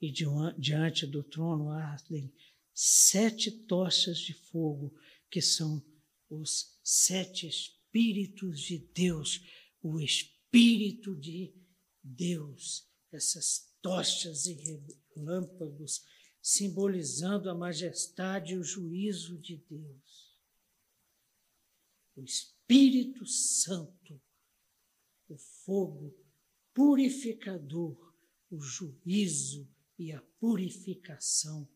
e 0.00 0.12
diante 0.58 1.06
do 1.06 1.22
trono 1.22 1.70
ardem 1.70 2.32
sete 2.74 3.50
tochas 3.50 4.18
de 4.18 4.34
fogo, 4.34 4.94
que 5.30 5.40
são 5.40 5.84
os 6.28 6.78
sete 6.82 7.46
Espíritos 7.46 8.60
de 8.60 8.78
Deus, 8.78 9.40
o 9.82 10.00
Espírito 10.00 11.16
de 11.16 11.52
Deus, 12.02 12.89
essas 13.12 13.72
tochas 13.82 14.46
e 14.46 14.54
relâmpagos, 15.14 16.04
simbolizando 16.42 17.50
a 17.50 17.54
majestade 17.54 18.54
e 18.54 18.58
o 18.58 18.62
juízo 18.62 19.38
de 19.38 19.56
Deus. 19.56 20.38
O 22.16 22.22
Espírito 22.22 23.26
Santo, 23.26 24.20
o 25.28 25.36
fogo 25.36 26.14
purificador, 26.72 28.14
o 28.50 28.60
juízo 28.60 29.68
e 29.98 30.12
a 30.12 30.20
purificação 30.38 31.68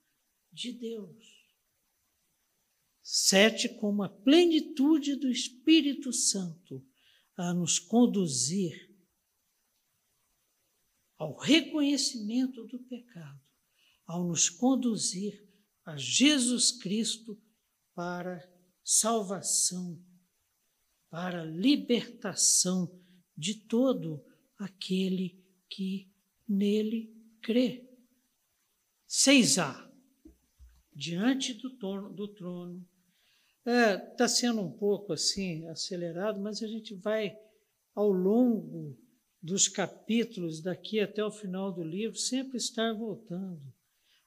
de 0.53 0.73
Deus. 0.73 1.45
Sete, 3.03 3.69
como 3.81 4.03
a 4.03 4.09
plenitude 4.09 5.17
do 5.17 5.29
Espírito 5.29 6.13
Santo 6.13 6.85
a 7.37 7.53
nos 7.53 7.79
conduzir 7.79 8.84
ao 11.17 11.37
reconhecimento 11.37 12.65
do 12.65 12.79
pecado, 12.81 13.41
ao 14.07 14.25
nos 14.27 14.49
conduzir 14.49 15.47
a 15.85 15.97
Jesus 15.97 16.73
Cristo 16.73 17.41
para 17.95 18.47
salvação, 18.83 20.03
para 21.09 21.45
libertação 21.45 23.01
de 23.37 23.55
todo 23.67 24.25
aquele 24.59 25.43
que 25.69 26.11
nele 26.49 27.15
crê. 27.41 27.89
6a. 29.09 29.93
Diante 30.97 31.55
do 31.55 31.77
trono, 31.77 32.13
do 32.15 32.29
trono 32.29 32.87
Está 33.67 33.73
é, 33.73 33.97
tá 33.97 34.29
sendo 34.29 34.61
um 34.61 34.71
pouco 34.71 35.15
assim 35.15 35.67
acelerado, 35.69 36.39
mas 36.39 36.63
a 36.63 36.67
gente 36.67 36.95
vai 36.95 37.35
ao 37.95 38.13
longo 38.13 38.95
dos 39.45 39.69
capítulos 39.69 40.63
daqui 40.63 40.99
até 41.01 41.23
o 41.23 41.31
final 41.31 41.71
do 41.71 41.85
livro 41.85 42.17
sempre 42.17 42.57
estar 42.57 42.95
voltando. 42.95 43.61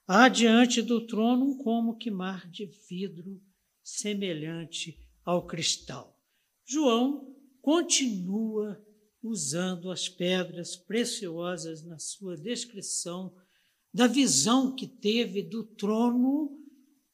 Há 0.06 0.28
diante 0.28 0.80
do 0.80 1.04
trono 1.08 1.44
um 1.44 1.58
como 1.58 1.96
que 1.96 2.08
mar 2.08 2.48
de 2.48 2.66
vidro 2.88 3.42
semelhante 3.82 4.96
ao 5.24 5.44
cristal. 5.44 6.16
João 6.64 7.36
continua 7.60 8.80
usando 9.20 9.90
as 9.90 10.08
pedras 10.08 10.76
preciosas 10.76 11.82
na 11.82 11.98
sua 11.98 12.36
descrição 12.36 13.34
da 13.92 14.06
visão 14.06 14.76
que 14.76 14.86
teve 14.86 15.42
do 15.42 15.64
trono 15.64 16.64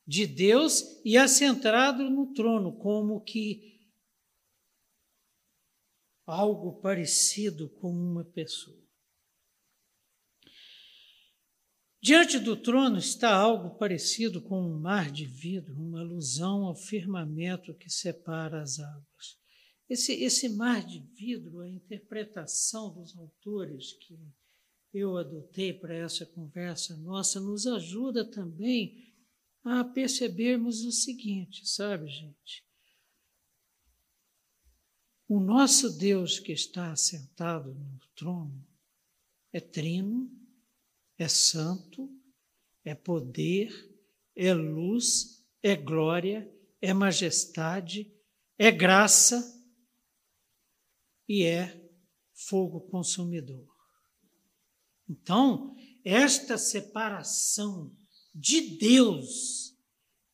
de 0.06 0.26
Deus 0.26 1.00
e 1.06 1.16
assentado 1.16 2.10
no 2.10 2.34
trono, 2.34 2.70
como 2.76 3.22
que 3.22 3.73
algo 6.26 6.80
parecido 6.80 7.68
com 7.68 7.90
uma 7.90 8.24
pessoa. 8.24 8.82
Diante 12.02 12.38
do 12.38 12.54
trono 12.54 12.98
está 12.98 13.34
algo 13.34 13.78
parecido 13.78 14.42
com 14.42 14.60
um 14.60 14.78
mar 14.78 15.10
de 15.10 15.24
vidro, 15.24 15.74
uma 15.74 16.00
alusão 16.00 16.64
ao 16.66 16.76
firmamento 16.76 17.72
que 17.74 17.88
separa 17.88 18.60
as 18.60 18.78
águas. 18.78 19.38
Esse, 19.88 20.12
esse 20.22 20.50
mar 20.50 20.84
de 20.84 21.00
vidro, 21.16 21.60
a 21.60 21.68
interpretação 21.68 22.92
dos 22.92 23.16
autores 23.16 23.94
que 23.94 24.18
eu 24.92 25.16
adotei 25.16 25.72
para 25.72 25.94
essa 25.94 26.26
conversa 26.26 26.96
nossa, 26.96 27.40
nos 27.40 27.66
ajuda 27.66 28.30
também 28.30 29.12
a 29.64 29.82
percebermos 29.82 30.84
o 30.84 30.92
seguinte, 30.92 31.66
sabe, 31.66 32.06
gente? 32.06 32.64
O 35.34 35.40
nosso 35.40 35.90
Deus 35.90 36.38
que 36.38 36.52
está 36.52 36.92
assentado 36.92 37.74
no 37.74 37.98
trono 38.14 38.64
é 39.52 39.58
trino, 39.58 40.30
é 41.18 41.26
santo, 41.26 42.08
é 42.84 42.94
poder, 42.94 43.68
é 44.36 44.54
luz, 44.54 45.44
é 45.60 45.74
glória, 45.74 46.48
é 46.80 46.94
majestade, 46.94 48.14
é 48.56 48.70
graça 48.70 49.60
e 51.28 51.42
é 51.42 51.84
fogo 52.32 52.82
consumidor. 52.82 53.74
Então, 55.08 55.74
esta 56.04 56.56
separação 56.56 57.92
de 58.32 58.78
Deus 58.78 59.76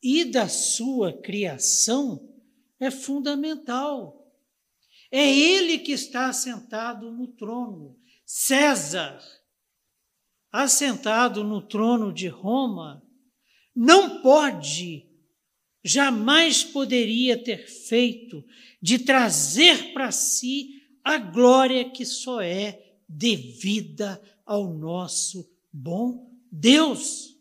e 0.03 0.27
da 0.27 0.47
sua 0.47 1.19
criação 1.23 2.39
é 2.79 2.91
fundamental. 2.91 4.20
É 5.11 5.29
ele 5.29 5.79
que 5.79 5.93
está 5.93 6.29
assentado 6.29 7.11
no 7.11 7.29
trono. 7.29 7.99
César, 8.25 9.21
assentado 10.53 11.43
no 11.43 11.61
trono 11.61 12.13
de 12.13 12.29
Roma, 12.29 13.03
não 13.75 14.23
pode 14.23 15.09
jamais 15.83 16.63
poderia 16.63 17.43
ter 17.43 17.67
feito 17.67 18.45
de 18.81 18.99
trazer 18.99 19.93
para 19.93 20.13
si 20.13 20.81
a 21.03 21.17
glória 21.17 21.91
que 21.91 22.05
só 22.05 22.41
é 22.41 22.99
devida 23.09 24.23
ao 24.45 24.73
nosso 24.73 25.51
bom 25.73 26.31
Deus. 26.51 27.37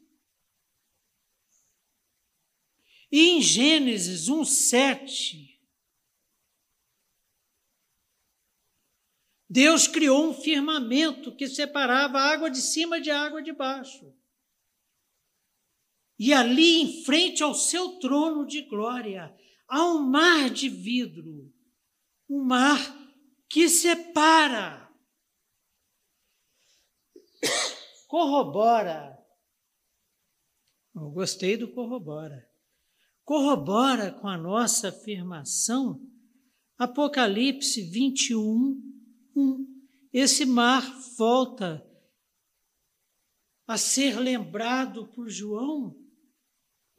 E 3.12 3.30
em 3.30 3.42
Gênesis 3.42 4.30
1:7 4.30 5.49
Deus 9.50 9.88
criou 9.88 10.30
um 10.30 10.34
firmamento 10.34 11.36
que 11.36 11.48
separava 11.48 12.20
a 12.20 12.32
água 12.32 12.52
de 12.52 12.62
cima 12.62 13.02
de 13.02 13.10
água 13.10 13.42
de 13.42 13.52
baixo. 13.52 14.14
E 16.20 16.32
ali, 16.32 16.82
em 16.82 17.04
frente 17.04 17.42
ao 17.42 17.56
seu 17.56 17.98
trono 18.00 18.46
de 18.46 18.62
glória, 18.64 19.36
há 19.68 19.86
um 19.86 20.08
mar 20.08 20.52
de 20.52 20.70
vidro, 20.70 21.52
um 22.30 22.44
mar 22.44 22.78
que 23.50 23.68
separa, 23.68 24.88
corrobora. 28.08 29.18
Eu 30.94 31.10
gostei 31.10 31.58
do 31.58 31.74
corrobora. 31.74 32.48
Corrobora 33.24 34.12
com 34.12 34.28
a 34.28 34.38
nossa 34.38 34.90
afirmação, 34.90 36.00
Apocalipse 36.78 37.82
21, 37.90 38.99
1. 39.40 39.82
Esse 40.12 40.46
mar 40.46 40.82
volta 41.18 41.86
a 43.68 43.78
ser 43.78 44.20
lembrado 44.20 45.08
por 45.08 45.30
João 45.30 46.00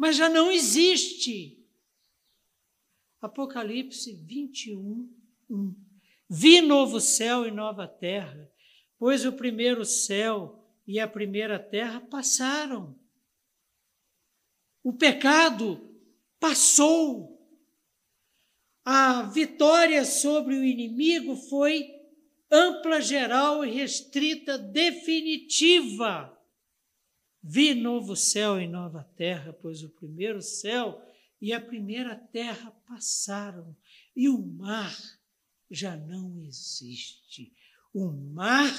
mas 0.01 0.17
já 0.17 0.31
não 0.31 0.51
existe. 0.51 1.62
Apocalipse 3.21 4.15
21, 4.15 5.15
1. 5.51 5.75
Vi 6.27 6.62
novo 6.62 6.99
céu 6.99 7.47
e 7.47 7.51
nova 7.51 7.87
terra, 7.87 8.51
pois 8.97 9.27
o 9.27 9.33
primeiro 9.35 9.85
céu 9.85 10.67
e 10.87 10.99
a 10.99 11.07
primeira 11.07 11.59
terra 11.59 12.01
passaram. 12.01 12.99
O 14.83 14.95
pecado 14.95 15.87
passou. 16.39 17.39
A 18.83 19.21
vitória 19.25 20.03
sobre 20.07 20.55
o 20.55 20.65
inimigo 20.65 21.37
foi 21.37 21.91
ampla, 22.51 23.01
geral 23.01 23.65
e 23.65 23.71
restrita, 23.71 24.59
definitiva. 24.59 26.37
Vi 27.43 27.75
novo 27.75 28.15
céu 28.17 28.61
e 28.61 28.67
nova 28.67 29.05
terra, 29.17 29.53
pois 29.53 29.83
o 29.83 29.89
primeiro 29.89 30.43
céu 30.43 31.03
e 31.41 31.53
a 31.53 31.61
primeira 31.61 32.15
terra 32.15 32.71
passaram, 32.87 33.75
e 34.15 34.29
o 34.29 34.39
mar 34.39 34.95
já 35.71 35.97
não 35.97 36.43
existe. 36.43 37.55
O 37.95 38.11
mar 38.11 38.71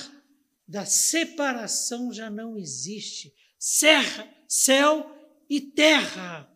da 0.67 0.85
separação 0.85 2.13
já 2.13 2.29
não 2.29 2.57
existe. 2.57 3.33
Serra, 3.57 4.31
céu 4.47 5.09
e 5.49 5.59
terra 5.59 6.49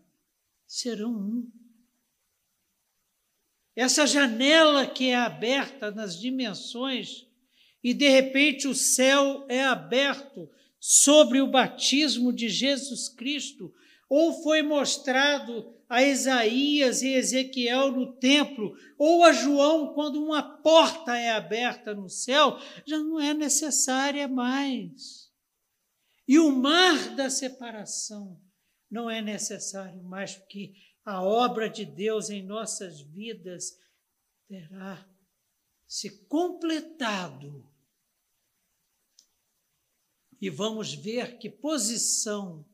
serão 0.68 1.12
um. 1.12 1.52
Essa 3.76 4.07
janela 4.07 4.88
que 4.88 5.10
é 5.10 5.15
aberta 5.15 5.91
nas 5.91 6.19
dimensões, 6.19 7.27
e 7.84 7.93
de 7.93 8.07
repente 8.07 8.68
o 8.68 8.73
céu 8.73 9.45
é 9.49 9.64
aberto 9.64 10.49
sobre 10.80 11.41
o 11.41 11.47
batismo 11.47 12.31
de 12.31 12.47
Jesus 12.47 13.10
Cristo, 13.10 13.73
ou 14.10 14.41
foi 14.43 14.61
mostrado 14.61 15.73
a 15.89 16.02
Isaías 16.02 17.02
e 17.02 17.10
Ezequiel 17.10 17.91
no 17.91 18.14
templo, 18.14 18.76
ou 18.97 19.23
a 19.23 19.31
João 19.34 19.93
quando 19.93 20.23
uma 20.23 20.41
porta 20.41 21.15
é 21.15 21.31
aberta 21.31 21.93
no 21.93 22.10
céu, 22.10 22.57
já 22.85 22.97
não 22.97 23.19
é 23.19 23.34
necessária 23.34 24.27
mais. 24.27 25.30
E 26.27 26.39
o 26.39 26.52
mar 26.52 27.15
da 27.15 27.30
separação 27.30 28.39
não 28.89 29.10
é 29.10 29.22
necessário 29.22 30.03
mais, 30.03 30.35
porque 30.35 30.73
a 31.06 31.22
obra 31.22 31.69
de 31.69 31.86
Deus 31.86 32.30
em 32.30 32.41
nossas 32.41 32.99
vidas 32.99 33.77
terá 34.48 35.07
se 35.88 36.26
completado 36.26 37.69
e 40.41 40.49
vamos 40.49 40.94
ver 40.94 41.38
que 41.38 41.49
posição 41.49 42.65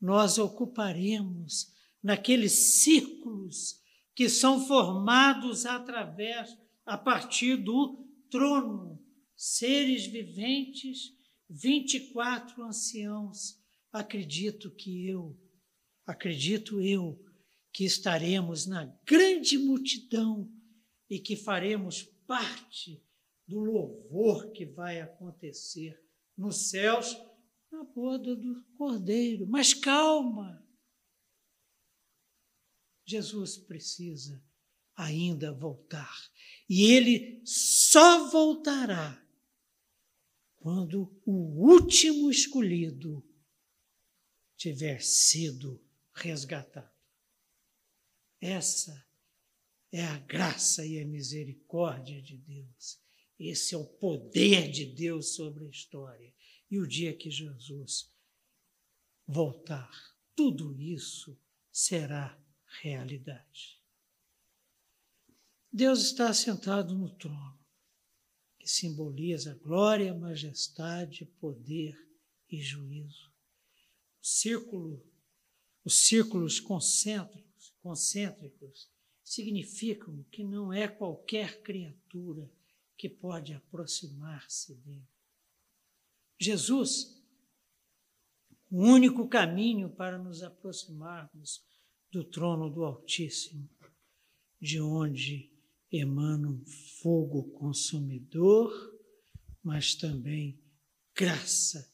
nós 0.00 0.38
ocuparemos 0.38 1.72
naqueles 2.02 2.52
círculos 2.52 3.80
que 4.14 4.28
são 4.28 4.66
formados 4.66 5.66
através, 5.66 6.56
a 6.84 6.96
partir 6.96 7.56
do 7.56 8.06
trono, 8.30 9.04
seres 9.34 10.06
viventes, 10.06 11.12
24 11.50 12.62
anciãos. 12.62 13.60
Acredito 13.92 14.70
que 14.70 15.08
eu, 15.08 15.38
acredito 16.06 16.80
eu, 16.80 17.25
que 17.76 17.84
estaremos 17.84 18.64
na 18.64 18.86
grande 19.04 19.58
multidão 19.58 20.50
e 21.10 21.20
que 21.20 21.36
faremos 21.36 22.04
parte 22.26 23.04
do 23.46 23.60
louvor 23.60 24.50
que 24.52 24.64
vai 24.64 25.02
acontecer 25.02 26.02
nos 26.34 26.70
céus 26.70 27.14
na 27.70 27.84
boda 27.84 28.34
do 28.34 28.64
cordeiro. 28.78 29.46
Mas 29.46 29.74
calma! 29.74 30.66
Jesus 33.04 33.58
precisa 33.58 34.42
ainda 34.96 35.52
voltar. 35.52 36.16
E 36.66 36.90
ele 36.92 37.42
só 37.44 38.30
voltará 38.30 39.22
quando 40.56 41.14
o 41.26 41.70
último 41.70 42.30
escolhido 42.30 43.22
tiver 44.56 45.02
sido 45.02 45.78
resgatado. 46.14 46.95
Essa 48.46 49.04
é 49.90 50.04
a 50.04 50.18
graça 50.20 50.86
e 50.86 51.00
a 51.00 51.04
misericórdia 51.04 52.22
de 52.22 52.38
Deus. 52.38 53.00
Esse 53.36 53.74
é 53.74 53.76
o 53.76 53.84
poder 53.84 54.70
de 54.70 54.86
Deus 54.86 55.34
sobre 55.34 55.66
a 55.66 55.68
história. 55.68 56.32
E 56.70 56.78
o 56.78 56.86
dia 56.86 57.12
que 57.12 57.28
Jesus 57.28 58.08
voltar, 59.26 59.90
tudo 60.36 60.80
isso 60.80 61.36
será 61.72 62.40
realidade. 62.80 63.82
Deus 65.72 66.04
está 66.04 66.32
sentado 66.32 66.94
no 66.94 67.10
trono, 67.16 67.58
que 68.60 68.68
simboliza 68.68 69.58
glória, 69.60 70.14
majestade, 70.14 71.26
poder 71.40 71.98
e 72.48 72.62
juízo. 72.62 73.28
O 74.22 74.24
círculo, 74.24 75.04
os 75.84 76.06
círculos 76.06 76.60
concêntricos, 76.60 77.45
concêntricos 77.86 78.90
significam 79.22 80.24
que 80.32 80.42
não 80.42 80.72
é 80.72 80.88
qualquer 80.88 81.62
criatura 81.62 82.50
que 82.98 83.08
pode 83.08 83.54
aproximar-se 83.54 84.74
dele. 84.74 85.06
Jesus, 86.36 87.24
o 88.68 88.82
único 88.82 89.28
caminho 89.28 89.88
para 89.88 90.18
nos 90.18 90.42
aproximarmos 90.42 91.64
do 92.10 92.24
trono 92.24 92.68
do 92.68 92.84
Altíssimo, 92.84 93.70
de 94.60 94.80
onde 94.80 95.48
emana 95.92 96.48
um 96.48 96.64
fogo 97.00 97.52
consumidor, 97.52 98.72
mas 99.62 99.94
também 99.94 100.60
graça 101.14 101.88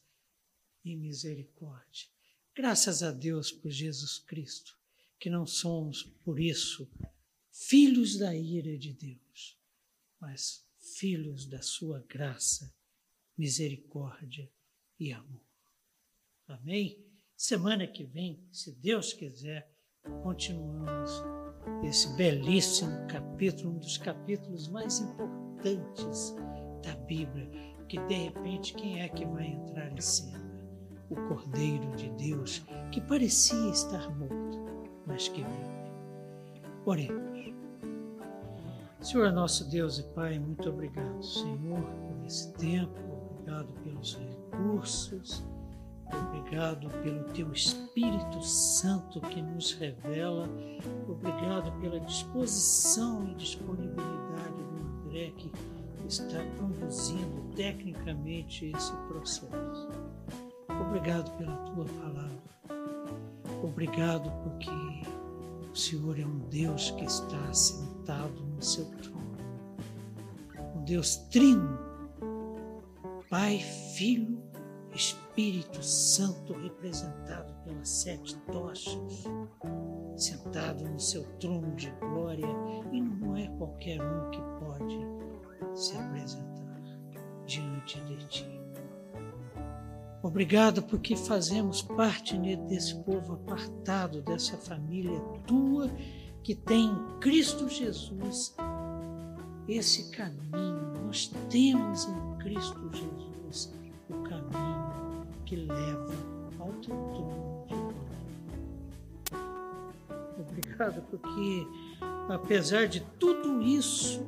e 0.83 0.97
misericórdia. 0.97 2.09
Graças 2.57 3.03
a 3.03 3.11
Deus 3.11 3.53
por 3.53 3.71
Jesus 3.71 4.19
Cristo, 4.19 4.81
que 5.23 5.31
não 5.31 5.47
somos, 5.47 6.03
por 6.25 6.41
isso, 6.41 6.91
filhos 7.49 8.19
da 8.19 8.35
ira 8.35 8.77
de 8.77 8.93
Deus, 8.93 9.57
mas 10.21 10.67
filhos 10.97 11.47
da 11.47 11.63
sua 11.63 12.05
graça, 12.09 12.75
misericórdia 13.39 14.51
e 14.99 15.13
amor. 15.13 15.47
Amém? 16.49 17.07
Semana 17.37 17.87
que 17.87 18.03
vem, 18.03 18.45
se 18.51 18.73
Deus 18.73 19.13
quiser, 19.13 19.73
continuamos 20.25 21.13
esse 21.85 22.13
belíssimo 22.17 23.07
capítulo, 23.07 23.77
um 23.77 23.79
dos 23.79 23.99
capítulos 23.99 24.67
mais 24.67 24.99
importantes 24.99 26.35
da 26.83 26.97
Bíblia, 26.97 27.49
que 27.89 28.01
de 28.09 28.15
repente 28.15 28.75
quem 28.75 29.01
é 29.01 29.09
que 29.09 29.25
vai 29.25 29.47
entrar 29.47 29.93
em 29.93 30.01
cena? 30.01 30.43
O 31.09 31.15
Cordeiro 31.29 31.95
de 31.95 32.11
Deus, 32.11 32.61
que 32.91 33.01
parecia 33.01 33.71
estar 33.71 34.11
morto, 34.17 34.62
mas 35.07 35.29
que 35.29 35.43
vive. 35.43 36.63
Oremos. 36.85 37.53
Senhor 39.01 39.33
nosso 39.33 39.69
Deus 39.69 39.99
e 39.99 40.03
Pai, 40.15 40.39
muito 40.39 40.69
obrigado, 40.69 41.23
Senhor, 41.23 41.83
por 41.83 42.25
esse 42.25 42.53
tempo, 42.55 42.95
obrigado 43.35 43.73
pelos 43.83 44.17
recursos, 44.17 45.45
Obrigado 46.13 46.89
pelo 47.03 47.25
teu 47.33 47.51
Espírito 47.53 48.43
Santo 48.43 49.21
que 49.21 49.41
nos 49.41 49.73
revela. 49.73 50.47
Obrigado 51.09 51.73
pela 51.81 51.99
disposição 52.01 53.27
e 53.29 53.35
disponibilidade 53.35 54.63
do 54.63 55.07
André 55.07 55.33
que 55.37 55.51
está 56.07 56.45
conduzindo 56.59 57.55
tecnicamente 57.55 58.67
esse 58.67 58.93
processo. 59.09 59.89
Obrigado 60.69 61.31
pela 61.39 61.57
tua 61.57 61.87
palavra. 61.87 62.92
Obrigado 63.63 64.31
porque 64.43 64.71
o 65.71 65.77
Senhor 65.77 66.19
é 66.19 66.27
um 66.27 66.39
Deus 66.51 66.91
que 66.91 67.05
está 67.05 67.53
sentado 67.55 68.43
no 68.45 68.61
seu 68.61 68.85
trono. 68.97 69.37
Um 70.77 70.85
Deus 70.85 71.17
trino, 71.31 71.79
Pai, 73.31 73.59
Filho, 73.95 74.43
Espírito 74.93 75.83
Santo 75.83 76.53
representado 76.55 77.55
pelas 77.65 77.89
sete 77.89 78.37
tochas, 78.53 78.99
sentado 80.17 80.85
no 80.85 81.01
seu 81.01 81.23
trono 81.39 81.75
de 81.77 81.91
glória, 81.93 82.47
e 82.93 83.01
não 83.01 83.37
é 83.37 83.47
qualquer 83.57 84.03
um 84.03 84.31
que 84.31 84.41
pode 84.59 84.99
se 85.75 85.97
apresentar 85.97 86.83
diante 87.47 88.01
de 88.03 88.27
ti. 88.27 88.62
Obrigado 90.23 90.83
porque 90.85 91.17
fazemos 91.17 91.83
parte 91.83 92.39
desse 92.69 92.95
povo 93.03 93.35
apartado, 93.35 94.23
dessa 94.23 94.57
família 94.57 95.19
tua 95.47 95.91
que 96.45 96.55
tem 96.55 96.91
em 96.91 97.19
Cristo 97.19 97.69
Jesus 97.69 98.55
esse 99.67 100.11
caminho. 100.11 100.93
Nós 101.05 101.27
temos 101.51 102.05
em 102.05 102.39
Cristo 102.39 102.91
Jesus 102.93 103.75
o 104.09 104.23
caminho 104.23 105.27
que 105.45 105.57
leva 105.57 106.15
ao 106.61 106.73
teu 106.75 106.95
trono 106.95 107.65
de 107.67 107.75
glória. 107.75 108.13
Obrigado 110.39 111.03
porque, 111.11 111.67
apesar 112.29 112.87
de 112.87 113.01
tudo 113.19 113.61
isso 113.61 114.25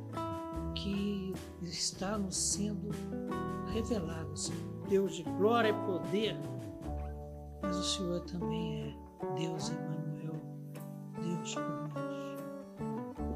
que 0.75 1.33
está 1.61 2.17
nos 2.17 2.35
sendo 2.35 2.89
revelado, 3.73 4.35
Senhor, 4.37 4.74
Deus 4.89 5.15
de 5.15 5.23
glória 5.23 5.69
e 5.69 5.73
poder, 5.73 6.35
mas 7.61 7.77
o 7.77 7.83
Senhor 7.83 8.19
também 8.21 8.83
é 8.83 9.39
Deus 9.39 9.69
Emmanuel, 9.69 10.41
Deus 11.21 11.55
conosco. 11.55 11.95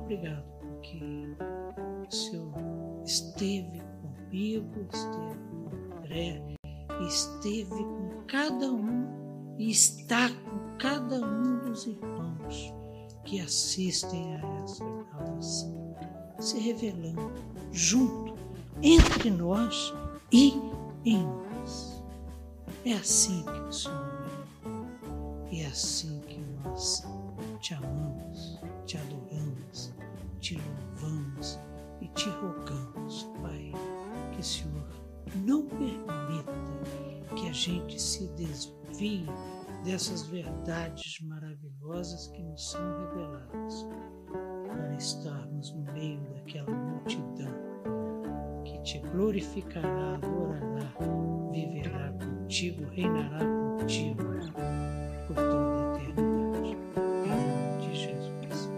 Obrigado 0.03 0.43
porque 0.59 1.35
o 2.07 2.11
Senhor 2.11 2.53
esteve 3.03 3.81
comigo, 4.01 4.87
esteve 4.93 5.39
com 5.49 5.97
André, 5.97 6.43
esteve 7.07 7.83
com 7.83 8.23
cada 8.27 8.71
um 8.71 9.55
e 9.57 9.71
está 9.71 10.29
com 10.29 10.77
cada 10.77 11.15
um 11.25 11.59
dos 11.59 11.87
irmãos 11.87 12.73
que 13.25 13.41
assistem 13.41 14.35
a 14.35 14.63
essa 14.63 14.85
gravação, 14.85 15.95
se 16.39 16.59
revelando 16.59 17.31
junto 17.71 18.35
entre 18.81 19.29
nós 19.31 19.93
e 20.31 20.68
em 21.05 21.23
nós. 21.23 22.03
É 22.85 22.93
assim 22.93 23.43
que 23.43 23.59
o 23.59 23.71
Senhor 23.71 24.25
é. 25.51 25.59
É 25.61 25.65
assim 25.65 26.21
que 26.27 26.39
nós 26.63 27.03
te 27.59 27.73
amamos, 27.73 28.59
te 28.85 28.97
adoramos, 28.97 29.93
te 30.39 30.55
louvamos 30.55 31.59
e 32.01 32.07
te 32.09 32.29
rogamos, 32.29 33.23
Pai, 33.41 33.71
que 34.31 34.39
o 34.39 34.43
Senhor 34.43 34.87
não 35.43 35.65
permita 35.65 36.53
que 37.35 37.49
a 37.49 37.53
gente 37.53 37.99
se 37.99 38.27
desvie 38.29 39.25
dessas 39.83 40.23
verdades 40.27 41.19
maravilhosas 41.21 42.27
que 42.27 42.43
nos 42.43 42.71
são 42.71 42.81
reveladas, 42.99 43.87
para 44.67 44.95
estarmos 44.95 45.71
no 45.71 45.91
meio 45.93 46.21
daquela 46.33 46.71
multidão 46.71 47.68
te 48.79 48.99
glorificará, 48.99 50.15
adorará, 50.15 50.93
viverá 51.51 52.13
contigo, 52.19 52.85
reinará 52.91 53.39
contigo 53.79 54.23
por 55.27 55.35
toda 55.35 55.97
a 55.97 56.03
eternidade. 56.03 56.77
Em 56.97 57.29
nome 57.29 57.81
de 57.81 57.95
Jesus. 57.95 58.69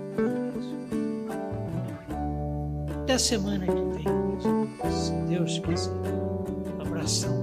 Até 3.03 3.18
semana 3.18 3.65
que 3.65 3.73
vem, 3.73 4.91
se 4.91 5.11
Deus 5.27 5.59
quiser. 5.59 5.91
Um 5.91 6.81
abração. 6.81 7.40